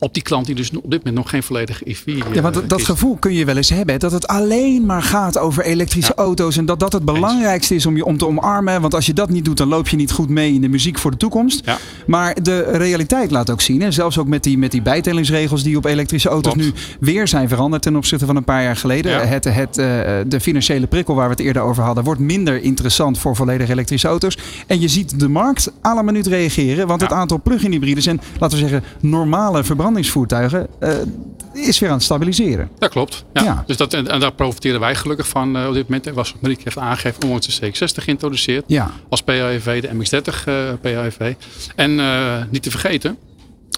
op 0.00 0.14
die 0.14 0.22
klant 0.22 0.46
die 0.46 0.54
dus 0.54 0.70
op 0.70 0.90
dit 0.90 0.98
moment 0.98 1.14
nog 1.14 1.30
geen 1.30 1.42
volledige 1.42 1.88
EV 1.88 2.06
uh, 2.06 2.22
Ja, 2.32 2.40
want 2.40 2.68
dat 2.68 2.82
gevoel 2.82 3.16
kun 3.16 3.32
je 3.32 3.44
wel 3.44 3.56
eens 3.56 3.68
hebben. 3.68 3.98
Dat 3.98 4.12
het 4.12 4.26
alleen 4.26 4.86
maar 4.86 5.02
gaat 5.02 5.38
over 5.38 5.64
elektrische 5.64 6.14
auto's. 6.14 6.56
En 6.56 6.66
dat 6.66 6.80
dat 6.80 6.92
het 6.92 7.04
belangrijkste 7.04 7.74
is 7.74 7.86
om 7.86 7.96
je 7.96 8.04
om 8.04 8.18
te 8.18 8.26
omarmen. 8.26 8.80
Want 8.80 8.94
als 8.94 9.06
je 9.06 9.12
dat 9.12 9.30
niet 9.30 9.44
doet, 9.44 9.56
dan 9.56 9.68
loop 9.68 9.88
je 9.88 9.96
niet 9.96 10.12
goed 10.12 10.28
mee 10.28 10.54
in 10.54 10.60
de 10.60 10.68
muziek 10.68 10.98
voor 10.98 11.10
de 11.10 11.16
toekomst. 11.16 11.62
Ja. 11.64 11.78
Maar 12.06 12.42
de 12.42 12.60
realiteit 12.60 13.30
laat 13.30 13.50
ook 13.50 13.60
zien. 13.60 13.82
En 13.82 13.92
zelfs 13.92 14.18
ook 14.18 14.26
met 14.26 14.42
die, 14.42 14.58
met 14.58 14.70
die 14.70 14.82
bijtellingsregels 14.82 15.62
die 15.62 15.76
op 15.76 15.84
elektrische 15.84 16.28
auto's 16.28 16.54
nu 16.54 16.72
weer 17.00 17.28
zijn 17.28 17.48
veranderd 17.48 17.82
ten 17.82 17.96
opzichte 17.96 18.26
van 18.26 18.36
een 18.36 18.44
paar 18.44 18.62
jaar 18.62 18.76
geleden. 18.76 19.12
Ja. 19.12 19.18
Het, 19.24 19.44
het, 19.44 19.78
uh, 19.78 19.84
de 20.26 20.40
financiële 20.40 20.86
prikkel 20.86 21.14
waar 21.14 21.28
we 21.28 21.34
het 21.34 21.44
eerder 21.44 21.62
over 21.62 21.82
hadden, 21.82 22.04
wordt 22.04 22.20
minder 22.20 22.62
interessant 22.62 23.18
voor 23.18 23.36
volledig 23.36 23.68
elektrische 23.68 24.08
auto's. 24.08 24.38
En 24.66 24.80
je 24.80 24.88
ziet 24.88 25.20
de 25.20 25.28
markt 25.28 25.72
à 25.84 25.94
la 25.94 26.02
minuut 26.02 26.26
reageren. 26.26 26.86
Want 26.86 27.00
het 27.00 27.12
aantal 27.12 27.40
plug-in 27.42 27.70
hybrides 27.70 28.06
en 28.06 28.20
laten 28.38 28.58
we 28.58 28.68
zeggen 28.68 28.84
normale 29.00 29.64
verbrandingsvoertuigen 29.92 30.68
is 31.52 31.78
weer 31.78 31.88
aan 31.88 31.94
het 31.94 32.04
stabiliseren. 32.04 32.70
Dat 32.78 32.90
klopt. 32.90 33.24
Ja. 33.32 33.64
Dus 33.66 33.76
dat, 33.76 33.94
en 33.94 34.20
daar 34.20 34.32
profiteren 34.32 34.80
wij 34.80 34.94
gelukkig 34.94 35.28
van 35.28 35.66
op 35.66 35.74
dit 35.74 35.88
moment. 35.88 36.10
Was 36.10 36.34
Marieke 36.40 36.62
heeft 36.64 36.78
aangegeven 36.78 37.22
onlangs 37.22 37.58
de 37.60 37.72
CX-60 37.72 38.02
geïntroduceerd. 38.04 38.64
Ja. 38.66 38.90
Als 39.08 39.22
PHEV, 39.22 39.80
de 39.80 39.88
MX-30 39.88 40.48
uh, 40.48 40.72
PHEV. 40.80 41.34
En 41.76 42.00
niet 42.50 42.62
te 42.62 42.70
vergeten, 42.70 43.18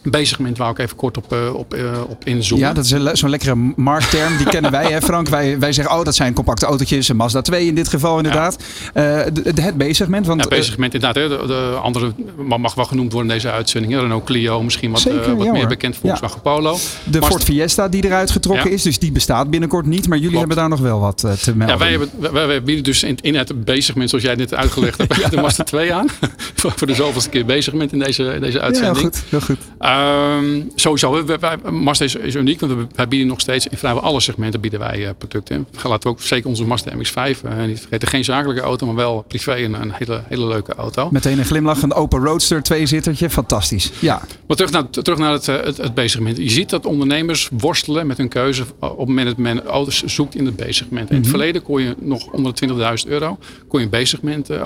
bezigment 0.03 0.59
wou 0.59 0.71
ik 0.71 0.79
even 0.79 0.97
kort 0.97 1.17
op, 1.17 1.33
uh, 1.33 1.55
op, 1.55 1.75
uh, 1.75 2.01
op 2.09 2.25
inzoomen. 2.25 2.67
Ja, 2.67 2.75
dat 2.75 2.85
is 2.85 3.21
zo'n 3.21 3.31
lekkere 3.31 3.55
marktterm. 3.77 4.37
Die 4.37 4.47
kennen 4.47 4.71
wij, 4.71 4.93
hè 4.93 5.01
Frank. 5.11 5.29
Wij, 5.29 5.59
wij 5.59 5.73
zeggen, 5.73 5.99
oh, 5.99 6.05
dat 6.05 6.15
zijn 6.15 6.35
compacte 6.35 6.67
autootjes. 6.67 7.09
Een 7.09 7.17
Mazda 7.17 7.41
2 7.41 7.67
in 7.67 7.75
dit 7.75 7.89
geval 7.89 8.17
inderdaad. 8.17 8.63
Ja. 8.95 9.27
Uh, 9.27 9.33
de, 9.33 9.63
het 9.63 9.77
bezigment. 9.77 10.27
Want, 10.27 10.43
ja, 10.43 10.49
bezigment 10.49 10.95
inderdaad. 10.95 11.23
Hè. 11.23 11.29
De, 11.29 11.47
de, 11.47 11.79
andere 11.83 12.13
mag 12.59 12.75
wel 12.75 12.85
genoemd 12.85 13.13
worden 13.13 13.31
in 13.31 13.37
deze 13.37 13.51
uitzending. 13.51 13.95
Renault 13.95 14.25
Clio 14.25 14.63
misschien 14.63 14.91
wat, 14.91 15.01
Zeker, 15.01 15.37
wat 15.37 15.53
meer 15.53 15.67
bekend. 15.67 15.97
Volkswagen. 15.97 16.41
Polo. 16.41 16.77
De 17.05 17.23
Ford 17.23 17.45
Fiesta 17.45 17.89
die 17.89 18.05
eruit 18.05 18.31
getrokken 18.31 18.71
is. 18.71 18.83
Dus 18.83 18.99
die 18.99 19.13
bestaat 19.13 19.51
binnenkort 19.51 19.87
niet. 19.87 20.09
Maar 20.09 20.19
jullie 20.19 20.33
Klopt. 20.33 20.47
hebben 20.47 20.57
daar 20.57 20.79
nog 20.79 20.89
wel 20.89 21.01
wat 21.01 21.19
te 21.19 21.57
melden. 21.57 21.67
Ja, 21.67 21.79
wij, 21.79 21.91
hebben, 21.91 22.11
wij, 22.33 22.47
wij 22.47 22.63
bieden 22.63 22.85
dus 22.85 23.03
in, 23.03 23.19
in 23.21 23.35
het 23.35 23.65
bezigment, 23.65 24.09
zoals 24.11 24.25
jij 24.25 24.35
net 24.35 24.55
uitgelegd 24.55 24.99
hebt, 24.99 25.31
de 25.31 25.41
Mazda 25.41 25.65
2 25.65 25.95
aan. 25.95 26.07
voor 26.77 26.87
de 26.87 26.95
zoveelste 26.95 27.31
keer 27.31 27.45
bezigment 27.45 27.93
in 27.93 27.99
deze, 27.99 28.25
in 28.25 28.41
deze 28.41 28.61
uitzending. 28.61 28.97
Ja, 28.97 29.01
heel 29.01 29.11
goed. 29.11 29.23
Heel 29.29 29.41
goed. 29.41 29.59
Um, 29.93 30.71
sowieso, 30.75 31.25
wij, 31.25 31.57
Mazda 31.71 32.05
is, 32.05 32.15
is, 32.15 32.35
uniek, 32.35 32.61
want 32.61 32.73
wij 32.95 33.09
bieden 33.09 33.29
nog 33.29 33.41
steeds 33.41 33.67
in 33.67 33.79
vrijwel 33.79 34.03
alle 34.03 34.21
segmenten 34.21 34.61
bieden 34.61 34.81
wij 34.81 34.99
uh, 34.99 35.09
producten. 35.19 35.67
Laten 35.83 36.03
we 36.03 36.09
ook 36.09 36.23
zeker 36.23 36.49
onze 36.49 36.65
Mazda 36.65 36.93
MX-5 36.93 37.45
uh, 37.45 37.65
niet 37.67 37.81
vergeten. 37.81 38.09
Geen 38.09 38.25
zakelijke 38.25 38.63
auto, 38.63 38.87
maar 38.87 38.95
wel 38.95 39.25
privé 39.29 39.53
en 39.53 39.75
een 39.75 39.93
hele, 39.95 40.23
hele 40.29 40.47
leuke 40.47 40.75
auto. 40.75 41.09
Meteen 41.11 41.39
een 41.39 41.45
glimlach, 41.45 41.83
een 41.83 41.93
open 41.93 42.25
roadster, 42.25 42.63
tweezittertje, 42.63 43.31
fantastisch. 43.31 43.91
Ja. 43.99 44.23
Maar 44.47 44.57
terug 44.57 44.73
naar, 44.73 44.91
terug 44.91 45.19
naar 45.19 45.33
het, 45.33 45.47
het, 45.47 45.77
het 45.77 45.95
B-segment. 45.95 46.37
Je 46.37 46.51
ziet 46.51 46.71
dat 46.71 46.87
ondernemers 46.87 47.49
worstelen 47.59 48.07
met 48.07 48.17
hun 48.17 48.29
keuze 48.29 48.65
op 48.79 48.99
het 48.99 49.09
moment 49.09 49.27
dat 49.27 49.37
men 49.37 49.65
auto's 49.65 50.03
zoekt 50.03 50.35
in 50.35 50.47
het 50.47 50.57
B-segment. 50.57 51.11
In 51.11 51.17
het 51.17 51.25
mhm. 51.25 51.31
verleden 51.31 51.63
kon 51.63 51.83
je 51.83 51.95
nog 51.99 52.27
onder 52.27 52.55
de 52.55 52.69
20.000 53.05 53.09
euro 53.09 53.39
kon 53.69 53.81
je 53.81 53.89
een 53.91 54.03
B-segment 54.03 54.51
uh, 54.51 54.61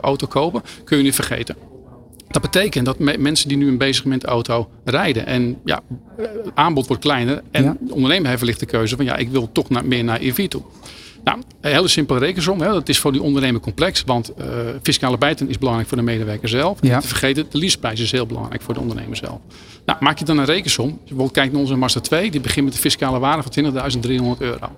auto 0.00 0.26
kopen. 0.26 0.62
Kun 0.84 0.96
je 0.96 1.02
niet 1.02 1.14
vergeten. 1.14 1.56
Dat 2.32 2.42
betekent 2.42 2.86
dat 2.86 2.98
mensen 2.98 3.48
die 3.48 3.56
nu 3.56 3.68
een 3.68 3.78
bezig 3.78 4.04
met 4.04 4.24
auto 4.24 4.70
rijden 4.84 5.26
en 5.26 5.58
ja, 5.64 5.80
aanbod 6.54 6.86
wordt 6.86 7.02
kleiner 7.02 7.42
en 7.50 7.78
de 7.80 7.94
ondernemer 7.94 8.28
heeft 8.28 8.40
wellicht 8.40 8.60
de 8.60 8.66
keuze 8.66 8.96
van 8.96 9.04
ja, 9.04 9.16
ik 9.16 9.28
wil 9.28 9.52
toch 9.52 9.68
naar, 9.68 9.84
meer 9.84 10.04
naar 10.04 10.20
EV 10.20 10.48
toe. 10.48 10.62
Nou, 11.24 11.38
een 11.60 11.72
hele 11.72 11.88
simpele 11.88 12.18
rekensom. 12.18 12.60
Hè. 12.60 12.68
Dat 12.68 12.88
is 12.88 12.98
voor 12.98 13.12
die 13.12 13.22
ondernemer 13.22 13.60
complex. 13.60 14.02
Want 14.06 14.32
uh, 14.38 14.46
fiscale 14.82 15.18
bijten 15.18 15.48
is 15.48 15.58
belangrijk 15.58 15.88
voor 15.88 15.98
de 15.98 16.02
medewerker 16.02 16.48
zelf. 16.48 16.78
Ja. 16.80 17.00
Te 17.00 17.06
vergeten, 17.06 17.46
de 17.50 17.58
leaseprijs 17.58 18.00
is 18.00 18.10
heel 18.12 18.26
belangrijk 18.26 18.62
voor 18.62 18.74
de 18.74 18.80
ondernemer 18.80 19.16
zelf. 19.16 19.38
Nou, 19.84 19.98
maak 20.00 20.18
je 20.18 20.24
dan 20.24 20.38
een 20.38 20.44
rekensom. 20.44 20.84
Als 20.84 20.94
je 20.94 21.00
bijvoorbeeld 21.00 21.32
kijkt 21.32 21.52
naar 21.52 21.60
onze 21.60 21.76
Mazda 21.76 22.00
2. 22.00 22.30
Die 22.30 22.40
begint 22.40 22.64
met 22.64 22.74
de 22.74 22.80
fiscale 22.80 23.18
waarde 23.18 23.42
van 23.42 23.72
20.300 24.36 24.38
euro. 24.38 24.58
Als 24.60 24.70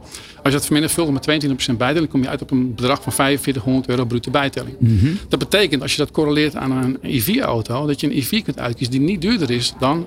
je 0.43 0.51
dat 0.51 0.65
vermenigvuldigt 0.65 1.27
met 1.27 1.45
22% 1.73 1.77
bijtelling. 1.77 2.11
kom 2.11 2.23
je 2.23 2.29
uit 2.29 2.43
op 2.43 2.51
een 2.51 2.75
bedrag 2.75 3.03
van 3.03 3.13
4500 3.13 3.89
euro 3.89 4.05
bruto 4.05 4.31
bijtelling. 4.31 4.77
Mm 4.79 5.19
Dat 5.29 5.39
betekent, 5.39 5.83
als 5.83 5.93
je 5.93 5.99
dat 5.99 6.11
correleert 6.11 6.57
aan 6.57 6.71
een 6.71 6.99
EV-auto. 7.03 7.87
Dat 7.87 8.01
je 8.01 8.07
een 8.07 8.17
EV 8.17 8.43
kunt 8.43 8.59
uitkiezen 8.59 8.95
die 8.95 9.05
niet 9.05 9.21
duurder 9.21 9.51
is 9.51 9.75
dan 9.79 10.07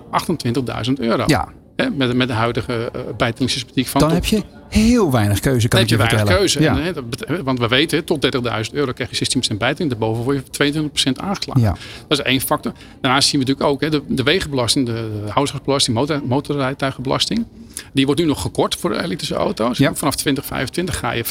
28.000 0.88 0.94
euro. 0.94 1.24
Ja. 1.28 1.48
Hè, 1.76 1.90
met, 1.90 2.16
met 2.16 2.28
de 2.28 2.34
huidige 2.34 2.92
uh, 3.18 3.86
van... 3.86 4.02
Dan 4.02 4.12
heb 4.12 4.26
je 4.26 4.44
heel 4.70 5.12
weinig 5.12 5.40
keuze, 5.40 5.68
kan 5.68 5.80
heb 5.80 5.90
je, 5.90 5.98
weinig 5.98 6.24
keuze. 6.24 6.62
Ja. 6.62 6.80
En, 6.80 7.44
want 7.44 7.60
we 7.60 7.68
weten, 7.68 8.04
tot 8.04 8.26
30.000 8.26 8.74
euro 8.74 8.92
krijg 8.92 9.20
je 9.20 9.40
16% 9.54 9.58
bijtelling. 9.58 9.90
Daarboven 9.92 10.24
word 10.24 10.58
je 10.58 10.90
22% 11.12 11.14
aangeslagen. 11.14 11.62
Ja. 11.62 11.76
Dat 12.08 12.20
is 12.20 12.26
één 12.26 12.42
factor. 12.42 12.74
Daarnaast 13.02 13.30
zien 13.30 13.40
we 13.40 13.46
natuurlijk 13.46 13.74
ook 13.74 13.82
hè, 13.82 13.90
de, 13.90 14.02
de 14.08 14.24
wegenbelasting, 14.24 14.86
de, 14.86 15.32
de 15.56 15.92
motor, 15.92 16.22
motorrijtuigenbelasting. 16.26 17.46
Die 17.94 18.06
wordt 18.06 18.22
nu 18.22 18.28
nog 18.28 18.42
gekort 18.42 18.76
voor 18.76 18.90
de 18.90 19.04
elektrische 19.04 19.36
auto's. 19.36 19.78
Ja. 19.78 19.96
Vanaf 19.96 20.16
2025 20.16 20.98
ga 20.98 21.12
je 21.12 21.26
75%, 21.26 21.28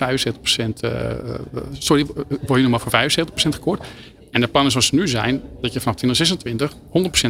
uh, 0.80 0.90
sorry, 1.72 2.06
word 2.46 2.60
je 2.60 2.68
nog 2.68 2.70
maar 2.70 3.08
voor 3.08 3.26
75% 3.26 3.48
gekort. 3.48 3.84
En 4.30 4.40
de 4.40 4.46
plannen 4.46 4.72
zoals 4.72 4.86
ze 4.86 4.94
nu 4.94 5.08
zijn, 5.08 5.42
dat 5.60 5.72
je 5.72 5.80
vanaf 5.80 5.96
2026 5.96 6.72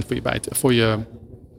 100% 0.03 0.07
voor 0.07 0.15
je, 0.15 0.23
bijt, 0.23 0.49
voor 0.51 0.75
je 0.75 0.99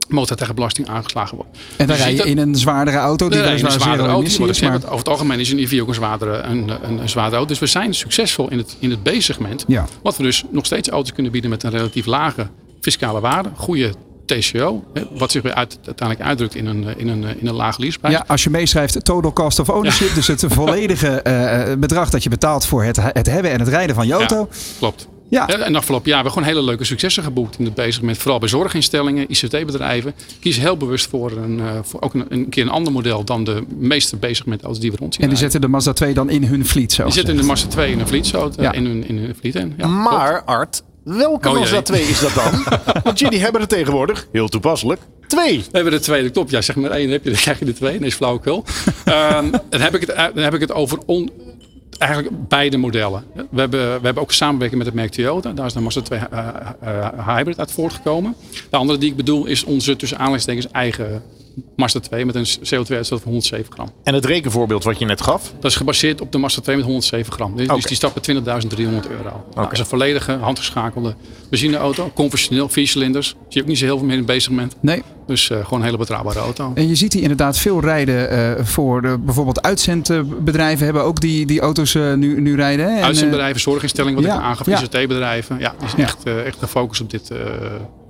motortegenbelasting 0.08 0.88
aangeslagen 0.88 1.36
wordt. 1.36 1.58
En 1.76 1.86
dan 1.86 1.96
dus 1.96 2.04
rij 2.04 2.14
je 2.14 2.22
in 2.22 2.38
een 2.38 2.54
zwaardere 2.54 2.96
auto? 2.96 3.28
Die 3.28 3.38
nee, 3.38 3.50
een 3.50 3.58
zwaardere 3.58 4.08
auto. 4.08 4.46
maar... 4.60 4.74
Over 4.76 4.98
het 4.98 5.08
algemeen 5.08 5.40
is 5.40 5.50
een 5.50 5.58
EV 5.58 5.80
ook 5.80 5.88
een 5.88 5.94
zwaardere, 5.94 6.36
een, 6.36 6.68
een, 6.68 6.98
een 6.98 7.08
zwaardere 7.08 7.36
auto. 7.36 7.46
Dus 7.46 7.58
we 7.58 7.66
zijn 7.66 7.94
succesvol 7.94 8.50
in 8.50 8.58
het, 8.58 8.76
in 8.78 8.90
het 8.90 9.02
B-segment. 9.02 9.64
Ja. 9.66 9.86
Wat 10.02 10.16
we 10.16 10.22
dus 10.22 10.44
nog 10.50 10.66
steeds 10.66 10.88
auto's 10.88 11.12
kunnen 11.12 11.32
bieden 11.32 11.50
met 11.50 11.62
een 11.62 11.70
relatief 11.70 12.06
lage 12.06 12.48
fiscale 12.80 13.20
waarde. 13.20 13.50
Goede 13.54 13.94
TCO, 14.24 14.84
wat 15.10 15.30
zich 15.30 15.42
weer 15.42 15.54
uit, 15.54 15.78
uiteindelijk 15.84 16.28
uitdrukt 16.28 16.54
in 16.54 16.66
een, 16.66 16.98
in 16.98 17.08
een, 17.08 17.40
in 17.40 17.46
een 17.46 17.54
laag 17.54 17.78
leaseprijs. 17.78 18.14
Ja, 18.14 18.24
als 18.26 18.44
je 18.44 18.50
meeschrijft 18.50 19.04
total 19.04 19.32
cost 19.32 19.58
of 19.58 19.68
ownership, 19.68 20.14
dus 20.14 20.26
het 20.26 20.44
volledige 20.48 21.20
uh, 21.26 21.78
bedrag 21.78 22.10
dat 22.10 22.22
je 22.22 22.28
betaalt 22.28 22.66
voor 22.66 22.84
het, 22.84 22.98
het 23.02 23.26
hebben 23.26 23.50
en 23.50 23.60
het 23.60 23.68
rijden 23.68 23.94
van 23.94 24.06
je 24.06 24.12
auto. 24.12 24.36
Ja, 24.38 24.56
klopt. 24.78 25.08
Ja. 25.28 25.48
En 25.48 25.76
afgelopen 25.76 26.08
jaar 26.10 26.22
hebben 26.22 26.34
we 26.34 26.38
gewoon 26.38 26.54
hele 26.54 26.70
leuke 26.70 26.84
successen 26.84 27.22
geboekt 27.22 27.58
in 27.58 27.64
het 27.64 27.74
bezig 27.74 28.02
met 28.02 28.18
vooral 28.18 28.38
bij 28.38 28.48
zorginstellingen, 28.48 29.30
ICT-bedrijven. 29.30 30.14
Kies 30.40 30.58
heel 30.58 30.76
bewust 30.76 31.06
voor, 31.06 31.30
een, 31.30 31.58
uh, 31.58 31.70
voor 31.82 32.00
ook 32.00 32.14
een, 32.14 32.26
een, 32.28 32.48
keer 32.48 32.62
een 32.62 32.70
ander 32.70 32.92
model 32.92 33.24
dan 33.24 33.44
de 33.44 33.62
meeste 33.78 34.16
bezig 34.16 34.46
met 34.46 34.62
auto's 34.62 34.80
die 34.80 34.90
we 34.90 34.96
rond 34.96 35.14
zien. 35.14 35.22
En 35.22 35.28
die 35.28 35.38
zetten 35.38 35.60
de 35.60 35.68
Mazda 35.68 35.92
2 35.92 36.14
dan 36.14 36.30
in 36.30 36.44
hun 36.44 36.66
fleet 36.66 36.92
zo? 36.92 37.04
Die 37.04 37.12
zetten 37.12 37.36
de 37.36 37.42
Mazda 37.42 37.68
2 37.68 37.90
in 37.90 37.98
hun 37.98 38.06
fleet 38.06 38.26
zo, 38.26 38.52
ja. 38.56 38.72
in 38.72 38.86
hun, 38.86 39.08
in 39.08 39.18
hun 39.18 39.34
fleet. 39.40 39.54
In. 39.54 39.74
Ja, 39.76 39.86
maar 39.86 40.42
Art, 40.44 40.82
welke 41.04 41.48
oh, 41.48 41.54
Mazda 41.54 41.82
2 41.82 42.02
is 42.02 42.20
dat 42.20 42.34
dan? 42.34 42.64
Want 43.04 43.18
jullie 43.18 43.40
hebben 43.40 43.60
er 43.60 43.68
tegenwoordig, 43.68 44.28
heel 44.32 44.48
toepasselijk, 44.48 45.00
twee. 45.28 45.58
We 45.58 45.68
hebben 45.72 45.92
er 45.92 46.00
twee, 46.00 46.22
dat 46.22 46.32
klopt. 46.32 46.50
Ja, 46.50 46.62
zeg 46.62 46.76
maar 46.76 46.90
één 46.90 47.10
heb 47.10 47.24
je, 47.24 47.30
dan 47.30 47.38
krijg 47.38 47.58
je 47.58 47.64
er 47.64 47.74
twee. 47.74 47.98
Nee, 47.98 48.08
is 48.08 48.14
flauwekul. 48.14 48.64
um, 49.06 49.50
dan, 49.70 49.80
heb 49.80 49.94
ik 49.94 50.00
het, 50.00 50.16
dan 50.34 50.44
heb 50.44 50.54
ik 50.54 50.60
het 50.60 50.72
over 50.72 50.98
on, 51.06 51.30
eigenlijk 51.98 52.48
beide 52.48 52.76
modellen. 52.76 53.24
We 53.34 53.60
hebben, 53.60 53.80
we 53.80 54.04
hebben 54.04 54.22
ook 54.22 54.32
samenwerking 54.32 54.78
met 54.78 54.86
het 54.86 54.96
merk 54.96 55.10
Toyota. 55.10 55.52
Daar 55.52 55.66
is 55.66 55.72
de 55.72 55.80
Mazda 55.80 56.00
2 56.00 56.18
uh, 56.18 56.48
uh, 56.84 57.36
Hybrid 57.36 57.58
uit 57.58 57.72
voortgekomen. 57.72 58.34
De 58.70 58.76
andere 58.76 58.98
die 58.98 59.10
ik 59.10 59.16
bedoel 59.16 59.46
is 59.46 59.64
onze 59.64 59.96
tussen 59.96 60.18
aanleidingstekens 60.18 60.72
eigen 60.72 61.22
Mazda 61.76 62.00
2 62.00 62.26
met 62.26 62.34
een 62.34 62.46
CO2-uitstoot 62.46 63.20
van 63.20 63.30
107 63.30 63.72
gram. 63.72 63.92
En 64.02 64.14
het 64.14 64.24
rekenvoorbeeld 64.24 64.84
wat 64.84 64.98
je 64.98 65.04
net 65.04 65.20
gaf? 65.20 65.52
Dat 65.60 65.70
is 65.70 65.76
gebaseerd 65.76 66.20
op 66.20 66.32
de 66.32 66.38
Mazda 66.38 66.60
2 66.62 66.76
met 66.76 66.84
107 66.84 67.32
gram. 67.32 67.56
Dus, 67.56 67.68
dus 67.68 67.84
die 67.84 67.96
stap 67.96 68.14
met 68.14 68.28
20.300 68.28 68.34
euro. 68.34 68.94
Okay. 68.94 69.30
Nou, 69.30 69.40
dat 69.54 69.72
is 69.72 69.78
een 69.78 69.86
volledige 69.86 70.32
handgeschakelde 70.32 71.14
benzineauto. 71.50 72.10
Conventioneel, 72.14 72.68
vier 72.68 72.86
cilinders. 72.88 73.28
Zie 73.28 73.36
je 73.48 73.60
ook 73.60 73.66
niet 73.66 73.78
zo 73.78 73.84
heel 73.84 73.98
veel 73.98 74.06
meer 74.06 74.16
in 74.16 74.24
bezig 74.24 74.50
moment. 74.50 74.76
Nee. 74.80 75.02
Dus 75.26 75.50
uh, 75.50 75.64
gewoon 75.64 75.78
een 75.78 75.84
hele 75.84 75.96
betrouwbare 75.96 76.38
auto. 76.38 76.72
En 76.74 76.88
je 76.88 76.94
ziet 76.94 77.12
hier 77.12 77.22
inderdaad 77.22 77.58
veel 77.58 77.80
rijden 77.80 78.32
uh, 78.32 78.64
voor 78.64 79.02
de, 79.02 79.18
bijvoorbeeld 79.18 79.62
uitzendbedrijven 79.62 80.84
hebben 80.84 81.02
ook 81.02 81.20
die, 81.20 81.46
die 81.46 81.60
auto's 81.60 81.94
uh, 81.94 82.14
nu, 82.14 82.40
nu 82.40 82.56
rijden. 82.56 82.94
Hè? 82.94 83.02
Uitzendbedrijven, 83.02 83.60
zorginstellingen, 83.60 84.22
wat 84.22 84.30
ja, 84.30 84.38
ik 84.38 84.44
aangaf, 84.44 84.66
ja. 84.66 84.82
ICT-bedrijven. 84.82 85.58
Ja, 85.58 85.74
is 85.84 85.94
echt, 85.94 86.22
echt 86.24 86.58
gefocust 86.58 87.00
op 87.00 87.10
dit 87.10 87.30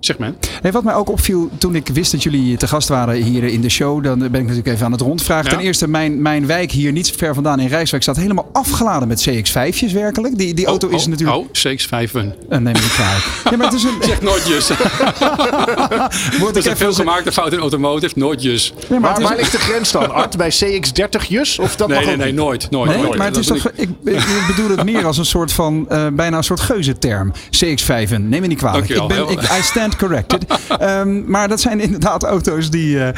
segment. 0.01 0.49
Hey, 0.63 0.73
wat 0.73 0.85
mij 0.85 0.95
ook 0.95 1.11
opviel 1.11 1.51
toen 1.59 1.75
ik 1.75 1.89
wist 1.89 2.13
dat 2.13 2.23
jullie 2.23 2.57
te 2.57 2.69
gast 2.69 2.89
waren 2.89 3.15
hier 3.15 3.45
in 3.45 3.61
de 3.61 3.69
show, 3.69 4.05
dan 4.05 4.19
ben 4.19 4.27
ik 4.27 4.41
natuurlijk 4.41 4.67
even 4.67 4.85
aan 4.85 4.93
het 4.93 5.01
rondvragen. 5.01 5.51
Ten 5.51 5.59
eerste, 5.59 5.89
mijn, 5.89 6.23
mijn 6.23 6.47
wijk 6.47 6.71
hier 6.71 6.93
niet 6.93 7.11
ver 7.11 7.35
vandaan 7.35 7.61
in 7.61 7.69
Rijswijk 7.69 8.03
staat 8.03 8.17
helemaal 8.17 8.49
afgeladen 8.53 9.09
met 9.09 9.29
CX-5'tjes 9.29 9.93
werkelijk. 9.93 10.39
Die, 10.39 10.55
die 10.55 10.65
oh, 10.65 10.71
auto 10.71 10.89
is 10.89 11.03
oh, 11.03 11.09
natuurlijk... 11.09 11.39
Oh, 11.39 11.47
CX-5'en. 11.47 12.17
Uh, 12.17 12.33
neem 12.49 12.63
me 12.63 12.71
niet 12.71 12.93
kwalijk. 12.93 13.25
ja, 13.51 13.57
maar 13.57 13.67
het 13.67 13.75
is 13.75 13.83
een... 13.83 13.97
Zeg 14.09 14.23
nooit 14.23 14.47
jus. 14.47 14.71
Wordt 16.41 16.57
er 16.57 16.63
zijn 16.63 16.77
veel 16.77 16.93
gemaakte 16.93 17.33
fout 17.33 17.53
in 17.53 17.59
automotive, 17.59 18.19
nooit 18.19 18.43
jus. 18.43 18.73
maar 18.89 19.01
waar, 19.01 19.21
waar 19.21 19.37
ligt 19.37 19.53
de 19.53 19.59
grens 19.59 19.93
dan, 19.93 20.11
Art? 20.11 20.37
Bij 20.37 20.51
CX-30 20.51 21.29
jus? 21.29 21.59
Of 21.59 21.77
dat 21.77 21.89
nee, 21.89 21.97
mag 21.97 22.07
nee, 22.07 22.17
nee, 22.17 22.33
nooit. 22.33 22.71
nooit, 22.71 22.91
nee, 22.91 23.03
nooit. 23.03 23.17
Maar 23.19 23.27
het 23.27 23.37
is 23.37 23.47
toch, 23.47 23.71
ik, 23.75 23.89
ik, 24.05 24.45
bedoel 24.47 24.69
het 24.77 24.85
meer 24.85 25.07
als 25.07 25.19
een 25.19 25.27
soort 25.27 25.53
van, 25.53 25.87
uh, 25.93 26.07
bijna 26.13 26.37
een 26.37 26.45
soort 26.45 26.61
geuzenterm. 26.61 27.33
CX-5'en, 27.33 28.21
neem 28.21 28.41
me 28.41 28.47
niet 28.47 28.59
kwalijk. 28.59 28.89
Ik 28.89 29.07
ben, 29.07 29.29
ik, 29.29 29.43
I 29.43 29.63
stand 29.63 29.88
corrected. 29.97 30.45
um, 30.83 31.25
maar 31.35 31.49
dat 31.49 31.61
zijn 31.61 31.81
inderdaad 31.81 32.25
auto's 32.25 32.71
die, 32.71 32.97
uh, 32.97 33.09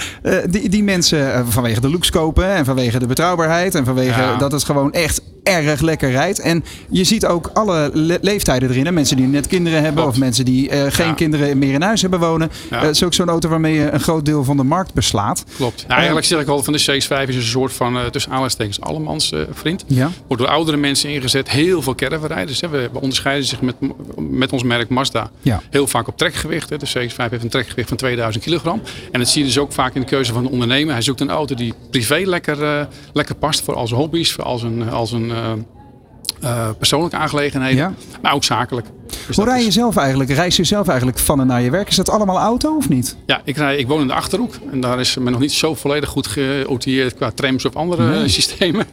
die, 0.49 0.69
die 0.69 0.83
mensen 0.83 1.47
vanwege 1.49 1.81
de 1.81 1.91
looks 1.91 2.11
kopen 2.11 2.47
en 2.47 2.65
vanwege 2.65 2.99
de 2.99 3.07
betrouwbaarheid 3.07 3.75
en 3.75 3.85
vanwege 3.85 4.21
ja. 4.21 4.37
dat 4.37 4.53
het 4.53 4.65
gewoon 4.65 4.93
echt 4.93 5.23
erg 5.43 5.81
lekker 5.81 6.11
rijdt. 6.11 6.41
En 6.41 6.65
je 6.91 7.05
ziet 7.05 7.27
ook 7.27 7.51
alle 7.55 7.91
le 7.93 8.19
leeftijden 8.21 8.71
erin. 8.71 8.85
Hè? 8.85 8.93
Mensen 8.93 9.17
die 9.17 9.27
net 9.27 9.47
kinderen 9.47 9.83
hebben 9.83 10.03
Klopt. 10.03 10.17
of 10.17 10.23
mensen 10.23 10.45
die 10.45 10.71
uh, 10.71 10.83
geen 10.89 11.07
ja. 11.07 11.13
kinderen 11.13 11.59
meer 11.59 11.73
in 11.73 11.83
huis 11.83 12.01
hebben 12.01 12.21
wonen. 12.21 12.51
Ja. 12.71 12.77
Uh, 12.77 12.83
het 12.83 12.95
is 12.95 13.05
ook 13.05 13.15
zo'n 13.15 13.29
auto 13.29 13.49
waarmee 13.49 13.75
je 13.75 13.91
een 13.91 14.01
groot 14.01 14.25
deel 14.25 14.45
van 14.45 14.57
de 14.57 14.63
markt 14.63 14.95
beslaat. 14.95 15.45
Klopt. 15.57 15.85
Nou, 15.87 15.95
eigenlijk 15.95 16.27
zeg 16.27 16.41
ik 16.41 16.49
al 16.49 16.63
van 16.63 16.73
de 16.73 16.81
CX-5 16.81 17.29
is 17.29 17.37
een 17.37 17.43
soort 17.43 17.73
van 17.73 17.97
uh, 17.97 18.05
tussen 18.05 18.33
aanleidingstekens 18.33 18.81
allemans 18.81 19.33
vriend. 19.53 19.85
Ja. 19.87 20.11
Wordt 20.27 20.43
door 20.43 20.53
oudere 20.53 20.77
mensen 20.77 21.11
ingezet. 21.11 21.51
Heel 21.51 21.83
veel 21.83 21.95
caravanrijders. 21.95 22.61
We, 22.61 22.69
we 22.69 23.01
onderscheiden 23.01 23.47
zich 23.47 23.61
met, 23.61 23.75
met 24.17 24.53
ons 24.53 24.63
merk 24.63 24.89
Mazda 24.89 25.31
heel 25.71 25.87
vaak 25.87 26.09
op 26.09 26.17
trekgewicht. 26.17 26.60
Hè. 26.69 26.77
De 26.77 26.87
CX-5 26.87 27.31
heeft 27.31 27.43
een 27.43 27.49
trekgewicht 27.49 27.89
van 27.89 27.97
2000 27.97 28.45
kilogram. 28.45 28.83
En 29.13 29.19
dat 29.19 29.29
zie 29.29 29.41
je 29.41 29.47
dus 29.47 29.59
ook 29.59 29.73
vaak 29.73 29.95
in 29.95 30.01
de 30.01 30.07
keuze 30.07 30.33
van 30.33 30.43
de 30.43 30.51
ondernemer. 30.51 30.93
Hij 30.93 31.03
zoekt 31.03 31.21
een 31.21 31.31
auto 31.31 31.55
die 31.55 31.75
privé 31.91 32.23
lekker, 32.25 32.89
lekker 33.13 33.35
past 33.35 33.61
voor 33.61 33.75
als 33.75 33.91
hobby's, 33.91 34.33
voor 34.33 34.45
als 34.45 34.63
een, 34.63 34.91
als 34.91 35.13
een 35.13 35.33
uh, 36.43 36.69
persoonlijke 36.79 37.17
aangelegenheden, 37.17 37.77
ja. 37.77 37.93
maar 38.23 38.33
ook 38.33 38.45
zakelijk. 38.45 38.87
Dus 39.27 39.37
Hoe 39.37 39.45
rij 39.45 39.65
je 39.65 39.71
zelf 39.71 39.97
eigenlijk? 39.97 40.31
Reis 40.31 40.57
je 40.57 40.65
zelf 40.65 40.89
eigenlijk 40.89 41.19
van 41.19 41.41
en 41.41 41.47
naar 41.47 41.63
je 41.63 41.71
werk? 41.71 41.89
Is 41.89 41.97
dat 41.97 42.11
allemaal 42.11 42.39
auto 42.39 42.77
of 42.77 42.89
niet? 42.89 43.17
Ja, 43.27 43.41
ik, 43.45 43.57
rij, 43.57 43.77
ik 43.77 43.89
woon 43.89 44.01
in 44.01 44.07
de 44.07 44.13
Achterhoek. 44.13 44.55
En 44.73 44.81
daar 44.81 45.01
is 45.01 45.17
men 45.17 45.33
nog 45.33 45.41
niet 45.41 45.53
zo 45.53 45.75
volledig 45.75 46.09
goed 46.09 46.27
geoutilleerd 46.27 47.15
qua 47.15 47.31
trams 47.31 47.65
of 47.65 47.77
andere 47.77 48.29
systemen. 48.29 48.87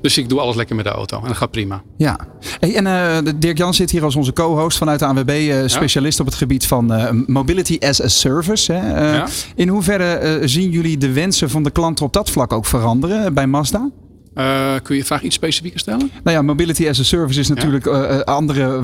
Dus 0.00 0.18
ik 0.18 0.28
doe 0.28 0.40
alles 0.40 0.56
lekker 0.56 0.76
met 0.76 0.84
de 0.84 0.90
auto. 0.90 1.20
En 1.20 1.26
dat 1.26 1.36
gaat 1.36 1.50
prima. 1.50 1.82
Ja. 1.96 2.18
Hey, 2.60 2.74
en 2.74 2.86
uh, 2.86 3.32
Dirk 3.36 3.58
Jan 3.58 3.74
zit 3.74 3.90
hier 3.90 4.04
als 4.04 4.16
onze 4.16 4.32
co-host 4.32 4.78
vanuit 4.78 4.98
de 4.98 5.06
ANWB. 5.06 5.30
Uh, 5.30 5.62
specialist 5.66 6.20
op 6.20 6.26
het 6.26 6.34
gebied 6.34 6.66
van 6.66 7.24
Mobility 7.26 7.76
as 7.80 8.02
a 8.02 8.08
Service. 8.08 8.72
Hè. 8.72 9.14
Ja. 9.16 9.26
In 9.54 9.68
hoeverre 9.68 10.40
zien 10.44 10.70
jullie 10.70 10.98
de 10.98 11.12
wensen 11.12 11.50
van 11.50 11.62
de 11.62 11.70
klanten 11.70 12.06
op 12.06 12.12
dat 12.12 12.30
vlak 12.30 12.52
ook 12.52 12.66
veranderen 12.66 13.34
bij 13.34 13.46
Mazda? 13.46 13.90
Uh, 14.34 14.74
kun 14.82 14.94
je 14.94 15.00
de 15.00 15.06
vraag 15.06 15.22
iets 15.22 15.34
specifieker 15.34 15.80
stellen? 15.80 16.10
Nou 16.22 16.36
ja, 16.36 16.42
mobility 16.42 16.88
as 16.88 17.00
a 17.00 17.02
service 17.02 17.40
is 17.40 17.48
natuurlijk 17.48 17.84
ja. 17.84 18.10
uh, 18.10 18.20
andere 18.20 18.80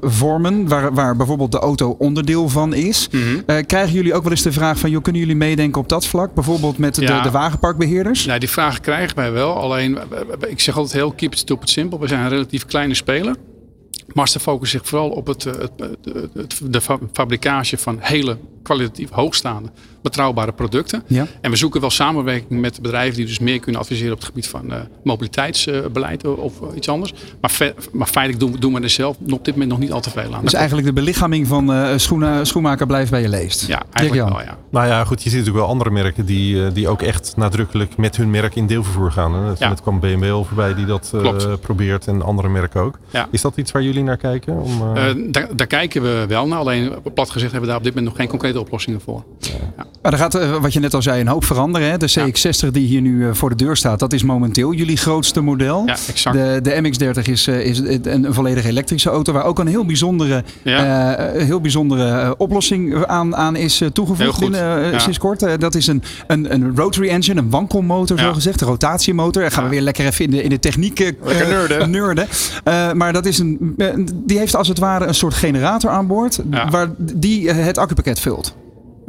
vormen 0.00 0.68
waar, 0.68 0.94
waar 0.94 1.16
bijvoorbeeld 1.16 1.52
de 1.52 1.58
auto 1.58 1.96
onderdeel 1.98 2.48
van 2.48 2.74
is. 2.74 3.08
Mm 3.10 3.20
-hmm. 3.20 3.42
uh, 3.46 3.56
krijgen 3.66 3.92
jullie 3.92 4.14
ook 4.14 4.22
wel 4.22 4.32
eens 4.32 4.42
de 4.42 4.52
vraag 4.52 4.78
van, 4.78 4.90
joh, 4.90 5.02
kunnen 5.02 5.20
jullie 5.20 5.36
meedenken 5.36 5.80
op 5.80 5.88
dat 5.88 6.06
vlak? 6.06 6.34
Bijvoorbeeld 6.34 6.78
met 6.78 6.96
ja. 6.96 7.16
de, 7.16 7.22
de 7.22 7.30
wagenparkbeheerders? 7.30 8.26
Nou, 8.26 8.38
die 8.38 8.48
vraag 8.48 8.80
krijgen 8.80 9.16
wij 9.16 9.32
wel. 9.32 9.54
Alleen, 9.54 9.98
ik 10.48 10.60
zeg 10.60 10.76
altijd 10.76 10.94
heel 10.94 11.12
keep 11.12 11.32
it 11.32 11.38
stupid 11.38 11.70
simpel. 11.70 12.00
We 12.00 12.08
zijn 12.08 12.20
een 12.20 12.28
relatief 12.28 12.66
kleine 12.66 12.94
speler. 12.94 13.36
Master 14.12 14.40
focust 14.40 14.72
zich 14.72 14.82
vooral 14.84 15.10
op 15.10 15.26
het, 15.26 15.44
het, 15.44 15.72
het, 16.34 16.60
de 16.64 16.80
fabricage 17.12 17.78
van 17.78 17.96
hele 18.00 18.38
kwalitatief 18.62 19.10
hoogstaande, 19.10 19.68
betrouwbare 20.02 20.52
producten. 20.52 21.02
Ja. 21.06 21.26
En 21.40 21.50
we 21.50 21.56
zoeken 21.56 21.80
wel 21.80 21.90
samenwerking 21.90 22.60
met 22.60 22.82
bedrijven 22.82 23.16
die 23.16 23.26
dus 23.26 23.38
meer 23.38 23.60
kunnen 23.60 23.80
adviseren 23.80 24.12
op 24.12 24.18
het 24.18 24.26
gebied 24.26 24.48
van 24.48 24.66
uh, 24.66 24.76
mobiliteitsbeleid 25.04 26.24
uh, 26.24 26.38
of 26.38 26.60
uh, 26.60 26.68
iets 26.74 26.88
anders. 26.88 27.14
Maar, 27.40 27.72
maar 27.92 28.06
feitelijk 28.06 28.44
doen, 28.44 28.60
doen 28.60 28.74
we 28.74 28.80
er 28.80 28.90
zelf 28.90 29.16
op 29.30 29.44
dit 29.44 29.54
moment 29.54 29.70
nog 29.70 29.78
niet 29.78 29.92
al 29.92 30.00
te 30.00 30.10
veel 30.10 30.34
aan. 30.34 30.42
Dus 30.42 30.52
eigenlijk 30.52 30.86
de 30.86 30.92
belichaming 30.92 31.46
van 31.46 31.72
schoenen, 32.00 32.46
schoenmaker 32.46 32.86
blijft 32.86 33.10
bij 33.10 33.20
je 33.20 33.28
leest. 33.28 33.66
Ja, 33.66 33.82
eigenlijk 33.92 34.30
wel 34.30 34.42
ja. 34.42 34.56
Nou 34.70 34.86
ja, 34.86 35.04
goed, 35.04 35.22
je 35.22 35.30
ziet 35.30 35.38
natuurlijk 35.38 35.64
wel 35.64 35.74
andere 35.74 35.90
merken 35.90 36.26
die, 36.26 36.72
die 36.72 36.88
ook 36.88 37.02
echt 37.02 37.32
nadrukkelijk 37.36 37.96
met 37.96 38.16
hun 38.16 38.30
merk 38.30 38.54
in 38.54 38.66
deelvervoer 38.66 39.12
gaan. 39.12 39.34
Hè. 39.34 39.52
Ja. 39.58 39.68
Net 39.68 39.82
kwam 39.82 40.00
BMW 40.00 40.32
al 40.32 40.44
voorbij 40.44 40.74
die 40.74 40.86
dat 40.86 41.14
probeert 41.60 42.06
en 42.06 42.22
andere 42.22 42.48
merken 42.48 42.80
ook. 42.80 42.98
Ja. 43.10 43.28
Is 43.30 43.40
dat 43.40 43.56
iets 43.56 43.72
waar 43.72 43.82
jullie 43.82 44.02
naar 44.02 44.16
kijken? 44.16 44.62
Om, 44.62 44.94
daar, 45.30 45.56
daar, 45.56 45.66
kijken 45.66 46.02
we 46.02 46.24
wel 46.28 46.46
naar. 46.46 46.58
Alleen 46.58 46.92
plat 47.14 47.30
gezegd 47.30 47.52
hebben 47.52 47.60
we 47.60 47.66
daar 47.66 47.76
op 47.76 47.82
dit 47.82 47.94
moment 47.94 48.12
nog 48.12 48.20
geen 48.20 48.28
concrete 48.28 48.60
oplossingen 48.60 49.00
voor. 49.00 49.24
Ja. 49.38 49.86
Maar 50.02 50.12
er 50.12 50.18
gaat, 50.18 50.34
eh, 50.34 50.56
wat 50.56 50.72
je 50.72 50.80
net 50.80 50.94
al 50.94 51.02
zei, 51.02 51.20
een 51.20 51.28
hoop 51.28 51.44
veranderen. 51.44 51.90
Hè? 51.90 51.96
De 51.96 52.08
CX-60 52.08 52.70
die 52.70 52.86
hier 52.86 53.00
nu 53.00 53.28
eh, 53.28 53.34
voor 53.34 53.48
de 53.48 53.54
deur 53.54 53.76
staat, 53.76 53.98
dat 53.98 54.12
is 54.12 54.22
momenteel 54.22 54.72
jullie 54.72 54.96
grootste 54.96 55.40
model. 55.40 55.82
Ja, 55.86 55.96
exact. 56.08 56.36
De, 56.36 56.60
de 56.62 56.82
MX-30 56.82 57.22
is, 57.22 57.46
eh, 57.46 57.66
is 57.66 57.78
een, 57.78 58.24
een 58.24 58.34
volledig 58.34 58.64
elektrische 58.64 59.10
auto 59.10 59.32
waar 59.32 59.44
ook 59.44 59.58
een 59.58 59.66
heel 59.66 59.84
bijzondere, 59.84 60.44
ja. 60.62 61.18
uh, 61.18 61.42
heel 61.42 61.60
bijzondere 61.60 62.36
oplossing 62.36 63.04
aan, 63.06 63.36
aan 63.36 63.56
is 63.56 63.82
toegevoegd 63.92 64.42
in, 64.42 64.52
ja. 64.52 64.98
sinds 64.98 65.18
kort. 65.18 65.60
dat 65.60 65.74
is 65.74 65.86
een, 65.86 66.02
een, 66.26 66.52
een 66.52 66.76
rotary 66.76 67.08
engine, 67.08 67.40
een 67.40 67.50
wankelmotor 67.50 68.18
zo 68.18 68.32
gezegd, 68.32 68.60
een 68.60 68.66
rotatiemotor. 68.66 69.42
Daar 69.42 69.50
gaan 69.50 69.64
we 69.64 69.70
weer 69.70 69.80
lekker 69.80 70.06
even 70.06 70.24
in 70.24 70.30
de, 70.30 70.42
in 70.42 70.50
de 70.50 70.58
techniek 70.58 71.14
nerden. 71.24 71.90
nerden. 71.90 72.26
maar 72.96 73.12
dat 73.12 73.26
is 73.26 73.38
een, 73.38 73.74
die 74.14 74.38
heeft 74.38 74.56
als 74.56 74.68
het 74.68 74.78
ware 74.78 75.06
een 75.06 75.14
soort 75.14 75.34
generator 75.34 75.90
aan 75.90 76.06
boord, 76.06 76.40
waar 76.70 76.88
die 76.98 77.50
het 77.50 77.78
accupakket 77.78 78.20
vult. 78.20 78.54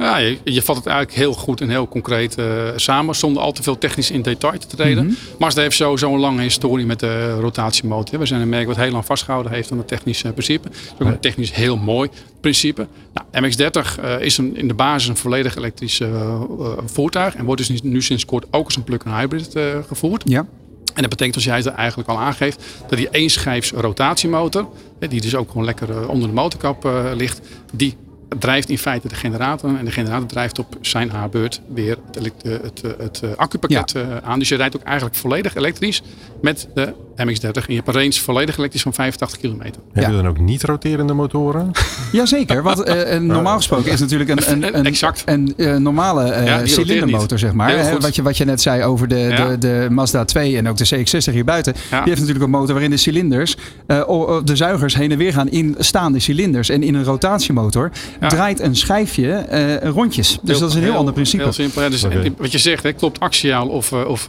Ja, 0.00 0.16
je, 0.16 0.38
je, 0.44 0.62
vat 0.62 0.76
het 0.76 0.86
eigenlijk 0.86 1.16
heel 1.16 1.32
goed 1.32 1.60
en 1.60 1.68
heel 1.68 1.88
concreet 1.88 2.38
uh, 2.38 2.68
samen, 2.76 3.14
zonder 3.14 3.42
al 3.42 3.52
te 3.52 3.62
veel 3.62 3.78
technisch 3.78 4.10
in 4.10 4.22
detail 4.22 4.58
te 4.58 4.66
treden. 4.66 5.04
Mm 5.04 5.08
-hmm. 5.08 5.36
Mazda 5.38 5.62
heeft 5.62 5.76
sowieso 5.76 6.14
een 6.14 6.20
lange 6.20 6.42
historie 6.42 6.86
met 6.86 7.00
de 7.00 7.34
rotatiemotor. 7.34 8.18
We 8.18 8.26
zijn 8.26 8.40
een 8.40 8.48
merk 8.48 8.66
wat 8.66 8.76
heel 8.76 8.90
lang 8.90 9.04
vastgehouden 9.04 9.52
heeft 9.52 9.72
aan 9.72 9.78
het 9.78 9.88
technische 9.88 10.32
principe. 10.32 10.68
Het 10.68 10.76
is 10.76 10.92
ook 10.98 11.08
een 11.08 11.20
technisch 11.20 11.54
heel 11.54 11.76
mooi 11.76 12.08
principe. 12.40 12.86
Nou, 13.12 13.46
MX-30 13.46 14.04
uh, 14.04 14.20
is 14.20 14.38
een, 14.38 14.56
in 14.56 14.68
de 14.68 14.74
basis 14.74 15.08
een 15.08 15.16
volledig 15.16 15.56
elektrisch 15.56 16.00
uh, 16.00 16.40
voertuig 16.84 17.34
en 17.34 17.44
wordt 17.44 17.66
dus 17.66 17.82
nu 17.82 18.02
sinds 18.02 18.24
kort 18.24 18.46
ook 18.50 18.64
als 18.64 18.76
een 18.76 18.84
plug-in 18.84 19.12
hybrid 19.12 19.58
gevoerd. 19.86 20.22
Ja. 20.26 20.46
En 20.94 21.00
dat 21.00 21.10
betekent, 21.10 21.34
als 21.34 21.44
jij 21.44 21.56
het 21.56 21.66
eigenlijk 21.66 22.08
al 22.08 22.18
aangeeft, 22.18 22.64
dat 22.88 22.98
die 22.98 23.08
eenschijfs 23.10 23.70
rotatiemotor, 23.70 24.68
die 24.98 25.20
dus 25.20 25.34
ook 25.34 25.48
gewoon 25.48 25.64
lekker 25.64 26.08
onder 26.08 26.28
de 26.28 26.34
motorkap 26.34 26.88
ligt, 27.14 27.40
die 27.72 27.96
drijft 28.38 28.68
in 28.68 28.78
feite 28.78 29.08
de 29.08 29.14
generator. 29.14 29.76
En 29.76 29.84
de 29.84 29.90
generator 29.90 30.28
drijft 30.28 30.58
op 30.58 30.76
zijn 30.80 31.10
haar 31.10 31.28
beurt 31.28 31.60
weer 31.66 31.96
het, 32.12 32.42
het, 32.42 32.82
het, 32.82 33.20
het 33.20 33.36
accupakket 33.36 33.90
ja. 33.90 34.20
aan. 34.20 34.38
Dus 34.38 34.48
je 34.48 34.56
rijdt 34.56 34.76
ook 34.76 34.82
eigenlijk 34.82 35.16
volledig 35.16 35.54
elektrisch 35.54 36.02
met 36.40 36.68
de 36.74 36.94
MX-30. 37.24 37.42
En 37.42 37.62
je 37.66 37.74
hebt 37.74 37.88
een 37.88 37.94
range 37.94 38.12
volledig 38.12 38.58
elektrisch 38.58 38.82
van 38.82 38.94
85 38.94 39.38
kilometer. 39.38 39.82
Heb 39.92 40.06
je 40.06 40.12
dan 40.12 40.28
ook 40.28 40.38
niet 40.38 40.62
roterende 40.62 41.12
motoren? 41.12 41.70
Jazeker. 42.12 42.62
Want 42.62 42.88
uh, 42.88 43.18
normaal 43.18 43.56
gesproken 43.56 43.92
is 43.92 44.00
natuurlijk 44.00 44.30
een, 44.30 44.52
een, 44.52 44.78
een, 44.78 44.86
exact. 44.86 45.22
een, 45.26 45.54
uh, 45.56 45.76
normale 45.76 46.30
uh, 46.30 46.46
ja, 46.46 46.66
cilindermotor, 46.66 47.38
zeg 47.38 47.52
maar. 47.52 47.70
Hè, 47.70 48.00
wat, 48.00 48.14
je, 48.14 48.22
wat 48.22 48.36
je 48.36 48.44
net 48.44 48.60
zei 48.60 48.84
over 48.84 49.08
de, 49.08 49.18
ja. 49.18 49.48
de, 49.48 49.58
de 49.58 49.86
Mazda 49.90 50.24
2 50.24 50.56
en 50.56 50.68
ook 50.68 50.76
de 50.76 50.86
CX-60 50.96 51.32
hier 51.32 51.44
buiten. 51.44 51.72
Die 51.72 51.82
heeft 51.90 52.18
natuurlijk 52.18 52.44
een 52.44 52.50
motor 52.50 52.72
waarin 52.72 52.90
de 52.90 52.96
cilinders, 52.96 53.56
de 53.86 54.52
zuigers 54.52 54.94
heen 54.94 55.10
en 55.10 55.18
weer 55.18 55.32
gaan 55.32 55.48
in 55.50 55.74
staande 55.78 56.18
cilinders. 56.18 56.68
En 56.68 56.82
in 56.82 56.94
een 56.94 57.04
rotatiemotor 57.04 57.90
draait 58.28 58.60
een 58.60 58.76
schijfje 58.76 59.46
rondjes. 59.82 60.38
Dus 60.42 60.58
dat 60.58 60.68
is 60.68 60.74
een 60.74 60.80
heel, 60.80 60.90
heel 60.90 60.98
ander 60.98 61.14
principe. 61.14 61.42
Heel 61.42 61.52
simpel. 61.52 61.90
Dus 61.90 62.04
okay. 62.04 62.32
wat 62.38 62.52
je 62.52 62.58
zegt, 62.58 62.82
hè, 62.82 62.92
klopt 62.92 63.20
axiaal 63.20 63.68
of, 63.68 63.92
of 63.92 64.28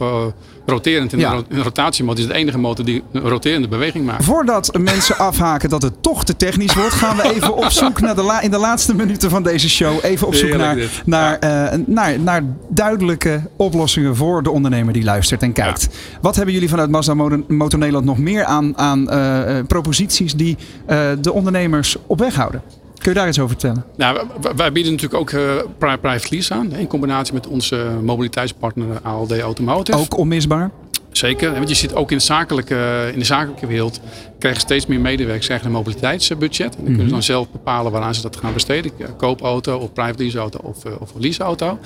roterend 0.66 1.12
in 1.12 1.18
ja. 1.18 1.42
de 1.48 1.62
rotatiemotor 1.62 2.20
is 2.20 2.26
de 2.26 2.34
enige 2.34 2.58
motor 2.58 2.84
die 2.84 3.02
een 3.12 3.20
roterende 3.20 3.68
beweging 3.68 4.06
maakt. 4.06 4.24
Voordat 4.24 4.78
mensen 4.78 5.18
afhaken 5.18 5.68
dat 5.68 5.82
het 5.82 6.02
toch 6.02 6.24
te 6.24 6.36
technisch 6.36 6.74
wordt, 6.74 6.94
gaan 6.94 7.16
we 7.16 7.34
even 7.34 7.56
op 7.56 7.70
zoek 7.70 8.00
naar 8.00 8.14
de 8.14 8.22
la 8.22 8.40
in 8.40 8.50
de 8.50 8.58
laatste 8.58 8.94
minuten 8.94 9.30
van 9.30 9.42
deze 9.42 9.68
show. 9.68 10.04
Even 10.04 10.26
op 10.26 10.34
zoek 10.34 10.56
naar, 11.04 11.38
uh, 11.44 11.78
naar, 11.86 12.20
naar 12.20 12.42
duidelijke 12.68 13.42
oplossingen 13.56 14.16
voor 14.16 14.42
de 14.42 14.50
ondernemer 14.50 14.92
die 14.92 15.04
luistert 15.04 15.42
en 15.42 15.52
kijkt. 15.52 15.82
Ja. 15.82 16.18
Wat 16.20 16.36
hebben 16.36 16.54
jullie 16.54 16.68
vanuit 16.68 16.90
Mazda 16.90 17.14
Motor 17.48 17.78
Nederland 17.78 18.04
nog 18.04 18.18
meer 18.18 18.44
aan, 18.44 18.78
aan 18.78 19.14
uh, 19.14 19.58
proposities 19.66 20.34
die 20.34 20.56
uh, 20.90 21.10
de 21.20 21.32
ondernemers 21.32 21.96
op 22.06 22.18
weg 22.18 22.34
houden? 22.34 22.62
Kun 23.02 23.12
je 23.12 23.18
daar 23.18 23.28
iets 23.28 23.38
over 23.38 23.50
vertellen? 23.58 23.84
Nou, 23.96 24.26
wij 24.56 24.72
bieden 24.72 24.92
natuurlijk 24.92 25.20
ook 25.20 25.30
uh, 25.30 25.52
private 25.78 26.26
lease 26.30 26.54
aan. 26.54 26.72
In 26.72 26.86
combinatie 26.86 27.34
met 27.34 27.46
onze 27.46 27.90
mobiliteitspartner 28.02 29.00
ALD 29.02 29.40
Automotive. 29.40 29.98
Ook 29.98 30.16
onmisbaar? 30.16 30.70
Zeker, 31.12 31.52
want 31.52 31.68
je 31.68 31.74
ziet 31.74 31.94
ook 31.94 32.10
in 32.10 32.16
de 32.16 32.22
zakelijke, 32.22 33.10
in 33.12 33.18
de 33.18 33.24
zakelijke 33.24 33.66
wereld 33.66 34.00
krijgen 34.38 34.60
steeds 34.60 34.86
meer 34.86 35.00
medewerkers 35.00 35.46
krijgen 35.46 35.66
een 35.66 35.72
mobiliteitsbudget. 35.72 36.76
En 36.76 36.84
dan 36.84 36.84
kunnen 36.84 36.96
ze 36.96 37.02
mhm. 37.02 37.12
dan 37.12 37.22
zelf 37.22 37.50
bepalen 37.50 37.92
waaraan 37.92 38.14
ze 38.14 38.22
dat 38.22 38.36
gaan 38.36 38.52
besteden. 38.52 38.92
Koopauto 39.16 39.78
of 39.78 39.92
private 39.92 40.22
leaseauto 40.22 40.58
of, 40.62 40.84
uh, 40.84 40.92
of 40.98 41.12
leaseauto. 41.18 41.78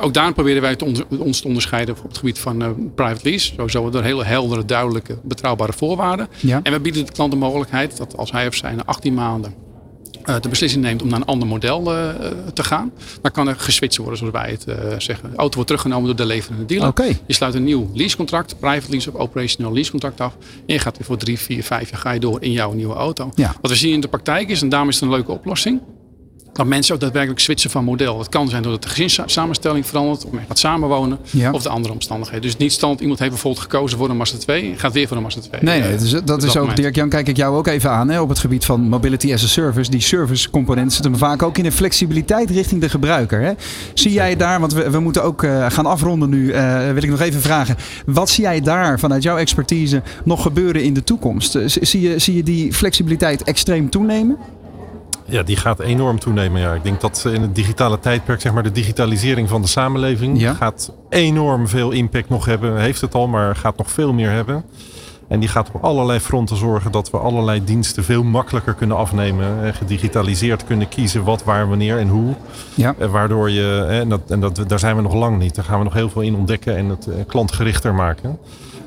Ook 0.00 0.14
daar 0.14 0.32
proberen 0.32 0.62
wij 0.62 0.76
ons 1.18 1.40
te 1.40 1.46
onderscheiden 1.46 1.96
op 1.98 2.08
het 2.08 2.18
gebied 2.18 2.38
van 2.38 2.90
private 2.94 3.28
lease. 3.28 3.52
Sowieso 3.54 3.90
door 3.90 4.02
hele 4.02 4.24
heldere, 4.24 4.64
duidelijke, 4.64 5.18
betrouwbare 5.22 5.72
voorwaarden. 5.72 6.28
Ja. 6.36 6.60
En 6.62 6.72
we 6.72 6.80
bieden 6.80 7.06
de 7.06 7.12
klant 7.12 7.30
de 7.30 7.38
mogelijkheid 7.38 7.96
dat 7.96 8.16
als 8.16 8.32
hij 8.32 8.46
of 8.46 8.54
zij 8.54 8.74
na 8.74 8.82
18 8.84 9.14
maanden 9.14 9.66
de 10.40 10.48
beslissing 10.48 10.82
neemt 10.82 11.02
om 11.02 11.08
naar 11.08 11.20
een 11.20 11.26
ander 11.26 11.48
model 11.48 11.92
uh, 11.94 12.08
te 12.52 12.64
gaan, 12.64 12.92
dan 13.22 13.30
kan 13.30 13.48
er 13.48 13.56
geswitcht 13.58 13.96
worden, 13.96 14.18
zoals 14.18 14.32
wij 14.32 14.50
het 14.50 14.64
zeggen. 15.02 15.30
De 15.30 15.36
auto 15.36 15.54
wordt 15.54 15.66
teruggenomen 15.66 16.06
door 16.06 16.16
de 16.16 16.26
leverende 16.26 16.64
dealer. 16.64 16.88
Okay. 16.88 17.18
Je 17.26 17.34
sluit 17.34 17.54
een 17.54 17.64
nieuw 17.64 17.90
leasecontract, 17.94 18.58
private 18.60 18.90
lease 18.90 19.12
of 19.12 19.20
operational 19.20 19.72
leasecontract 19.72 20.20
af. 20.20 20.36
En 20.66 20.74
je 20.74 20.78
gaat 20.78 20.96
weer 20.96 21.06
voor 21.06 21.16
drie, 21.16 21.38
vier, 21.38 21.64
vijf 21.64 21.90
jaar 21.90 22.00
ga 22.00 22.10
je 22.10 22.20
door 22.20 22.42
in 22.42 22.52
jouw 22.52 22.72
nieuwe 22.72 22.94
auto. 22.94 23.30
Ja. 23.34 23.54
Wat 23.60 23.70
we 23.70 23.76
zien 23.76 23.92
in 23.92 24.00
de 24.00 24.08
praktijk 24.08 24.48
is, 24.48 24.62
en 24.62 24.68
daarom 24.68 24.88
is 24.88 24.94
het 24.94 25.04
een 25.04 25.10
leuke 25.10 25.32
oplossing 25.32 25.80
dat 26.58 26.66
mensen 26.66 26.94
ook 26.94 27.00
daadwerkelijk 27.00 27.40
switchen 27.40 27.70
van 27.70 27.84
model. 27.84 28.18
Het 28.18 28.28
kan 28.28 28.48
zijn 28.48 28.62
doordat 28.62 28.82
de 28.82 28.88
gezinssamenstelling 28.88 29.86
verandert, 29.86 30.24
of 30.24 30.30
men 30.30 30.44
gaat 30.48 30.58
samenwonen, 30.58 31.18
ja. 31.30 31.50
of 31.50 31.62
de 31.62 31.68
andere 31.68 31.94
omstandigheden. 31.94 32.42
Dus 32.42 32.56
niet 32.56 32.72
stand, 32.72 33.00
iemand 33.00 33.18
heeft 33.18 33.30
bijvoorbeeld 33.30 33.62
gekozen 33.62 33.98
voor 33.98 34.10
een 34.10 34.16
Mazda 34.16 34.38
2, 34.38 34.74
gaat 34.76 34.92
weer 34.92 35.08
voor 35.08 35.16
een 35.16 35.22
Mazda 35.22 35.40
2. 35.40 35.60
Nee, 35.62 35.80
nee 35.80 35.96
dus 35.96 36.10
dat 36.24 36.42
is 36.42 36.56
ook, 36.56 36.76
Dirk 36.76 36.94
Jan, 36.94 37.08
kijk 37.08 37.28
ik 37.28 37.36
jou 37.36 37.56
ook 37.56 37.66
even 37.66 37.90
aan 37.90 38.08
hè, 38.08 38.20
op 38.20 38.28
het 38.28 38.38
gebied 38.38 38.64
van 38.64 38.80
mobility 38.80 39.32
as 39.32 39.44
a 39.44 39.46
service. 39.46 39.90
Die 39.90 40.00
service 40.00 40.50
component 40.50 40.92
zit 40.92 41.04
hem 41.04 41.16
vaak 41.16 41.42
ook 41.42 41.58
in 41.58 41.64
de 41.64 41.72
flexibiliteit 41.72 42.50
richting 42.50 42.80
de 42.80 42.88
gebruiker. 42.88 43.40
Hè. 43.40 43.52
Zie 43.94 44.12
jij 44.12 44.36
daar, 44.36 44.60
want 44.60 44.72
we, 44.72 44.90
we 44.90 45.00
moeten 45.00 45.22
ook 45.22 45.42
uh, 45.42 45.66
gaan 45.70 45.86
afronden 45.86 46.30
nu, 46.30 46.52
uh, 46.52 46.92
wil 46.92 47.02
ik 47.02 47.10
nog 47.10 47.20
even 47.20 47.40
vragen. 47.40 47.76
Wat 48.06 48.30
zie 48.30 48.44
jij 48.44 48.60
daar 48.60 48.98
vanuit 48.98 49.22
jouw 49.22 49.36
expertise 49.36 50.02
nog 50.24 50.42
gebeuren 50.42 50.82
in 50.82 50.94
de 50.94 51.04
toekomst? 51.04 51.58
Zie 51.64 52.00
je, 52.00 52.18
zie 52.18 52.36
je 52.36 52.42
die 52.42 52.72
flexibiliteit 52.72 53.42
extreem 53.42 53.90
toenemen? 53.90 54.36
Ja, 55.28 55.42
die 55.42 55.56
gaat 55.56 55.80
enorm 55.80 56.18
toenemen. 56.18 56.60
Ja. 56.60 56.74
Ik 56.74 56.82
denk 56.82 57.00
dat 57.00 57.24
in 57.32 57.42
het 57.42 57.54
digitale 57.54 58.00
tijdperk, 58.00 58.40
zeg 58.40 58.52
maar, 58.52 58.62
de 58.62 58.72
digitalisering 58.72 59.48
van 59.48 59.62
de 59.62 59.68
samenleving 59.68 60.40
ja. 60.40 60.54
gaat 60.54 60.92
enorm 61.08 61.68
veel 61.68 61.90
impact 61.90 62.28
nog 62.28 62.44
hebben. 62.44 62.80
Heeft 62.80 63.00
het 63.00 63.14
al, 63.14 63.28
maar 63.28 63.56
gaat 63.56 63.76
nog 63.76 63.90
veel 63.90 64.12
meer 64.12 64.30
hebben. 64.30 64.64
En 65.28 65.40
die 65.40 65.48
gaat 65.48 65.70
op 65.72 65.84
allerlei 65.84 66.20
fronten 66.20 66.56
zorgen 66.56 66.92
dat 66.92 67.10
we 67.10 67.18
allerlei 67.18 67.64
diensten 67.64 68.04
veel 68.04 68.22
makkelijker 68.22 68.74
kunnen 68.74 68.96
afnemen. 68.96 69.64
En 69.64 69.74
gedigitaliseerd 69.74 70.64
kunnen 70.64 70.88
kiezen 70.88 71.24
wat, 71.24 71.44
waar, 71.44 71.68
wanneer 71.68 71.98
en 71.98 72.08
hoe. 72.08 72.34
Ja. 72.74 72.94
Waardoor 73.10 73.50
je, 73.50 73.86
en, 73.88 74.08
dat, 74.08 74.20
en 74.28 74.40
dat, 74.40 74.64
daar 74.66 74.78
zijn 74.78 74.96
we 74.96 75.02
nog 75.02 75.14
lang 75.14 75.38
niet. 75.38 75.54
Daar 75.54 75.64
gaan 75.64 75.78
we 75.78 75.84
nog 75.84 75.94
heel 75.94 76.10
veel 76.10 76.22
in 76.22 76.34
ontdekken 76.34 76.76
en 76.76 76.88
het 76.88 77.08
klantgerichter 77.26 77.94
maken. 77.94 78.38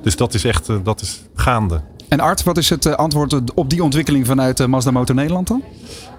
Dus 0.01 0.15
dat 0.15 0.33
is 0.33 0.43
echt 0.43 0.69
dat 0.83 1.01
is 1.01 1.21
gaande. 1.35 1.81
En 2.11 2.19
Art, 2.19 2.43
wat 2.43 2.57
is 2.57 2.69
het 2.69 2.97
antwoord 2.97 3.53
op 3.53 3.69
die 3.69 3.83
ontwikkeling 3.83 4.25
vanuit 4.25 4.67
Mazda 4.67 4.91
Motor 4.91 5.15
Nederland 5.15 5.47
dan? 5.47 5.63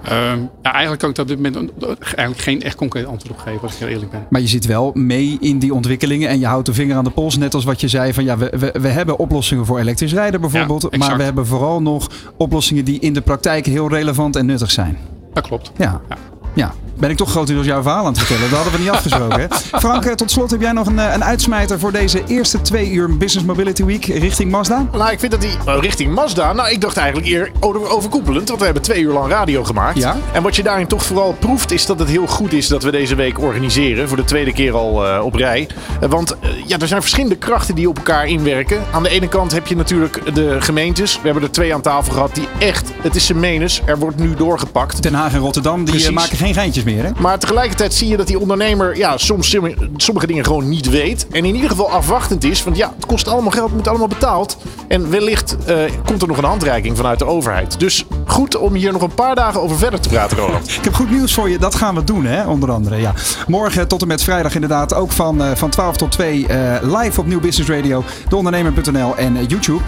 Ja, 0.05 0.49
eigenlijk 0.63 0.99
kan 0.99 1.11
ik 1.11 1.19
op 1.19 1.29
dit 1.29 1.37
moment 1.37 1.71
eigenlijk 1.99 2.39
geen 2.39 2.63
echt 2.63 2.77
concreet 2.77 3.07
antwoord 3.07 3.35
op 3.35 3.39
geven, 3.39 3.63
als 3.63 3.73
ik 3.73 3.79
heel 3.79 3.89
eerlijk 3.89 4.11
ben. 4.11 4.27
Maar 4.31 4.41
je 4.41 4.47
zit 4.47 4.67
wel 4.67 4.91
mee 4.95 5.37
in 5.41 5.59
die 5.59 5.75
ontwikkelingen 5.75 6.29
en 6.29 6.39
je 6.39 6.47
houdt 6.47 6.67
de 6.67 6.75
vinger 6.75 6.97
aan 6.97 7.05
de 7.05 7.11
pols. 7.11 7.37
Net 7.37 7.55
als 7.55 7.65
wat 7.65 7.81
je 7.81 7.89
zei 7.89 8.15
van 8.15 8.25
ja, 8.25 8.39
we, 8.39 8.53
we, 8.59 8.75
we 8.81 8.89
hebben 8.89 9.19
oplossingen 9.19 9.67
voor 9.67 9.79
elektrisch 9.79 10.13
rijden 10.13 10.41
bijvoorbeeld. 10.41 10.97
maar 10.97 11.17
we 11.17 11.23
hebben 11.23 11.47
vooral 11.47 11.83
nog 11.83 12.11
oplossingen 12.37 12.85
die 12.85 13.01
in 13.01 13.13
de 13.13 13.21
praktijk 13.21 13.67
heel 13.67 13.89
relevant 13.89 14.37
en 14.37 14.47
nuttig 14.47 14.71
zijn. 14.71 14.99
Dat 15.33 15.47
klopt. 15.47 15.73
ja. 15.77 16.01
ja. 16.09 16.17
Ja, 16.55 16.73
ben 17.03 17.11
ik 17.11 17.17
toch 17.17 17.31
grotendeels 17.31 17.67
jouw 17.67 17.83
verhaal 17.83 18.07
aan 18.07 18.13
het 18.13 18.19
vertellen. 18.19 18.51
Dat 18.51 18.59
hadden 18.59 18.73
we 18.73 18.79
niet 18.79 18.91
afgesproken. 18.99 19.41
Hè? 19.41 19.47
Frank, 19.79 20.05
eh, 20.05 20.13
tot 20.13 20.31
slot 20.31 20.51
heb 20.51 20.61
jij 20.61 20.73
nog 20.73 20.87
een, 20.87 20.99
eh, 20.99 21.13
een 21.13 21.25
uitsmijter 21.25 21.79
voor 21.79 21.93
deze 21.93 22.23
eerste 22.27 22.61
twee 22.61 22.91
uur 22.91 23.17
Business 23.17 23.47
Mobility 23.47 23.85
Week 23.85 24.05
richting 24.05 24.51
Mazda? 24.51 24.87
Nou, 24.93 25.11
ik 25.11 25.19
vind 25.19 25.33
dat 25.33 25.41
die 25.41 25.51
oh, 25.67 25.81
richting 25.81 26.15
Mazda. 26.15 26.53
Nou, 26.53 26.71
ik 26.71 26.81
dacht 26.81 26.97
eigenlijk 26.97 27.29
eer 27.29 27.51
overkoepelend, 27.61 28.49
want 28.49 28.59
we 28.59 28.65
hebben 28.65 28.83
twee 28.83 29.03
uur 29.03 29.13
lang 29.13 29.31
radio 29.31 29.65
gemaakt. 29.65 29.99
Ja? 29.99 30.17
En 30.33 30.43
wat 30.43 30.57
je 30.57 30.63
daarin 30.63 30.87
toch 30.87 31.03
vooral 31.03 31.37
proeft, 31.39 31.73
is 31.73 31.87
dat 31.87 31.99
het 31.99 32.09
heel 32.09 32.27
goed 32.27 32.53
is 32.53 32.69
dat 32.69 32.83
we 32.83 32.91
deze 32.91 33.15
week 33.15 33.41
organiseren. 33.41 34.09
Voor 34.09 34.17
de 34.17 34.25
tweede 34.25 34.53
keer 34.53 34.75
al 34.75 35.07
uh, 35.07 35.25
op 35.25 35.35
rij. 35.35 35.69
want 36.01 36.37
ja, 36.67 36.79
er 36.79 36.89
zijn 36.89 37.01
verschillende 37.01 37.37
krachten 37.37 37.75
die 37.75 37.89
op 37.89 37.97
elkaar 37.97 38.27
inwerken. 38.27 38.83
Aan 38.93 39.03
de 39.03 39.09
ene 39.09 39.29
kant 39.29 39.53
heb 39.53 39.67
je 39.67 39.77
natuurlijk 39.77 40.35
de 40.35 40.61
gemeentes. 40.61 41.17
We 41.17 41.25
hebben 41.25 41.43
er 41.43 41.51
twee 41.51 41.75
aan 41.75 41.81
tafel 41.81 42.13
gehad 42.13 42.35
die 42.35 42.49
echt, 42.59 42.91
het 43.03 43.15
is 43.15 43.27
zijn 43.27 43.41
menens. 43.41 43.81
Er 43.85 43.99
wordt 43.99 44.19
nu 44.19 44.35
doorgepakt. 44.35 45.03
Den 45.03 45.15
Haag 45.15 45.33
en 45.33 45.39
Rotterdam, 45.39 45.85
die 45.85 46.11
maken 46.11 46.37
geen 46.37 46.55
geintjes 46.55 46.85
meer. 46.85 46.92
Maar 47.19 47.39
tegelijkertijd 47.39 47.95
zie 47.95 48.09
je 48.09 48.17
dat 48.17 48.27
die 48.27 48.39
ondernemer 48.39 48.97
ja, 48.97 49.19
soms 49.19 49.57
sommige 49.97 50.27
dingen 50.27 50.45
gewoon 50.45 50.69
niet 50.69 50.91
weet. 50.91 51.27
En 51.31 51.45
in 51.45 51.55
ieder 51.55 51.71
geval 51.71 51.91
afwachtend 51.91 52.45
is. 52.45 52.65
Want 52.65 52.77
ja, 52.77 52.93
het 52.97 53.07
kost 53.07 53.29
allemaal 53.29 53.51
geld, 53.51 53.67
het 53.67 53.77
moet 53.77 53.89
allemaal 53.89 54.09
betaald. 54.09 54.57
En 54.89 55.11
wellicht 55.11 55.57
eh, 55.67 55.77
komt 56.05 56.23
er 56.23 56.29
nog 56.29 56.37
een 56.37 56.45
handreiking 56.45 56.97
vanuit 56.97 57.19
de 57.19 57.25
overheid. 57.25 57.81
Dus 57.81 58.07
goed 58.27 58.57
om 58.57 58.75
hier 58.75 58.93
nog 58.93 59.03
een 59.03 59.15
paar 59.15 59.35
dagen 59.35 59.61
over 59.61 59.79
verder 59.79 60.01
te 60.01 60.09
praten, 60.09 60.37
Roland. 60.37 60.69
Ik 60.79 60.85
heb 60.85 60.95
goed 60.95 61.11
nieuws 61.11 61.35
voor 61.35 61.51
je. 61.51 61.59
Dat 61.59 61.75
gaan 61.75 61.95
we 61.95 62.05
doen, 62.05 62.25
hè? 62.25 62.47
onder 62.47 62.71
andere. 62.71 62.97
Ja. 62.97 63.15
Morgen 63.47 63.89
tot 63.89 64.03
en 64.03 64.09
met 64.09 64.23
vrijdag 64.23 64.55
inderdaad. 64.55 64.95
Ook 64.95 65.13
van, 65.13 65.43
eh, 65.43 65.51
van 65.55 65.71
12 65.71 65.97
tot 65.97 66.11
2 66.11 66.47
eh, 66.47 66.59
live 66.83 67.21
op 67.21 67.27
Nieuw 67.27 67.41
Business 67.41 67.71
Radio. 67.71 68.05
Deondernemer.nl 68.29 69.17
en 69.17 69.47
YouTube. 69.47 69.81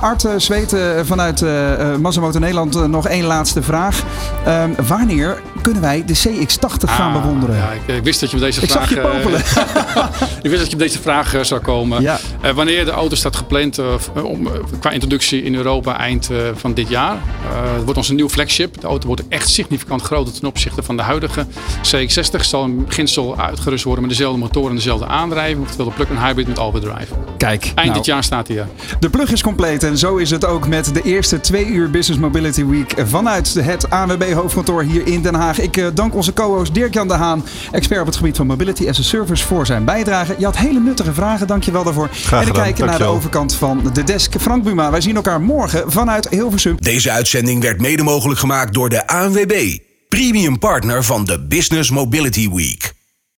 Art 0.00 0.26
Zweet 0.36 0.76
vanuit 1.04 1.44
Masamoto 2.00 2.38
Nederland 2.38 2.88
nog 2.88 3.08
één 3.08 3.24
laatste 3.24 3.62
vraag. 3.62 4.02
Ehm, 4.44 4.70
wanneer 4.86 5.42
kunnen 5.62 5.82
wij 5.82 6.04
de 6.06 6.14
CE 6.14 6.39
X80 6.48 6.88
gaan 6.88 7.14
ah, 7.14 7.22
bewonderen? 7.22 7.56
Ik, 7.86 8.04
wist 8.04 8.20
dat 8.20 8.30
je 8.30 8.36
met 8.36 8.44
deze 8.44 8.62
ik 8.62 8.70
vraag. 8.70 8.88
Zag 8.88 8.94
je 8.94 9.00
eh, 9.00 9.10
popelen. 9.10 9.40
ik 10.42 10.50
wist 10.50 10.58
dat 10.58 10.70
je 10.70 10.76
met 10.76 10.86
deze 10.86 11.00
vraag 11.00 11.34
eh, 11.34 11.42
zou 11.42 11.60
komen. 11.60 12.04
Eh, 12.06 12.18
wanneer 12.54 12.84
de 12.84 12.90
auto 12.90 13.14
staat 13.16 13.36
gepland 13.36 13.78
uh, 13.78 14.24
om, 14.24 14.48
qua 14.80 14.90
introductie 14.90 15.42
in 15.42 15.54
Europa 15.54 15.98
eind 15.98 16.30
van 16.54 16.74
dit 16.74 16.88
jaar. 16.88 17.16
het 17.74 17.84
wordt 17.84 17.96
onze 17.96 18.14
nieuw 18.14 18.28
flagship. 18.28 18.80
De 18.80 18.86
auto 18.86 19.06
wordt 19.06 19.22
echt 19.28 19.48
significant 19.48 20.02
groter 20.02 20.32
ten 20.32 20.48
opzichte 20.48 20.82
van 20.82 20.96
de 20.96 21.02
huidige 21.02 21.46
CX60. 21.82 22.40
Zal 22.40 22.64
in 22.64 22.84
beginsel 22.84 23.38
uitgerust 23.38 23.84
worden 23.84 24.04
met 24.04 24.12
dezelfde 24.12 24.38
motor 24.38 24.70
en 24.70 24.76
dezelfde 24.76 25.06
aandrijving. 25.06 25.62
Oftewel 25.62 25.86
de 25.86 25.92
plug-in 25.92 26.16
hybrid 26.16 26.48
met 26.48 26.58
all-wheel 26.58 26.82
drive. 26.82 27.14
Kijk. 27.36 27.72
Eind 27.74 27.76
dit 27.76 27.86
nou. 27.86 28.02
jaar 28.02 28.24
staat 28.24 28.48
hij. 28.48 28.66
De 29.00 29.10
plug 29.10 29.32
is 29.32 29.42
compleet 29.42 29.82
en 29.82 29.98
zo 29.98 30.16
is 30.16 30.30
het 30.30 30.44
ook 30.44 30.68
met 30.68 30.94
de 30.94 31.02
eerste 31.02 31.40
twee 31.40 31.66
uur 31.66 31.90
Business 31.90 32.20
Mobility 32.20 32.64
Week 32.64 32.94
vanuit 33.04 33.54
het 33.54 33.90
AWB 33.90 34.32
hoofdkantoor 34.32 34.82
hier 34.82 35.06
in 35.06 35.22
Den 35.22 35.34
Haag. 35.34 35.60
Ik 35.60 35.90
dank 35.94 36.14
onze 36.14 36.29
co-host 36.32 36.74
Dirk-Jan 36.74 37.08
de 37.08 37.14
Haan, 37.14 37.44
expert 37.72 38.00
op 38.00 38.06
het 38.06 38.16
gebied 38.16 38.36
van 38.36 38.46
Mobility 38.46 38.88
as 38.88 38.98
a 38.98 39.02
Service, 39.02 39.46
voor 39.46 39.66
zijn 39.66 39.84
bijdrage. 39.84 40.34
Je 40.38 40.44
had 40.44 40.56
hele 40.56 40.80
nuttige 40.80 41.12
vragen, 41.12 41.46
dankjewel 41.46 41.84
daarvoor. 41.84 42.08
Graag 42.12 42.40
en 42.40 42.52
dan 42.52 42.62
kijken 42.62 42.86
naar 42.86 42.98
de 42.98 43.04
overkant 43.04 43.54
van 43.54 43.90
de 43.92 44.04
desk. 44.04 44.34
Frank 44.40 44.64
Buma, 44.64 44.90
wij 44.90 45.00
zien 45.00 45.16
elkaar 45.16 45.40
morgen 45.40 45.92
vanuit 45.92 46.28
Hilversum. 46.28 46.76
Deze 46.78 47.10
uitzending 47.10 47.62
werd 47.62 47.80
mede 47.80 48.02
mogelijk 48.02 48.40
gemaakt 48.40 48.74
door 48.74 48.88
de 48.88 49.06
ANWB, 49.06 49.78
premium 50.08 50.58
partner 50.58 51.04
van 51.04 51.24
de 51.24 51.46
Business 51.46 51.90
Mobility 51.90 52.50
Week. 52.50 52.98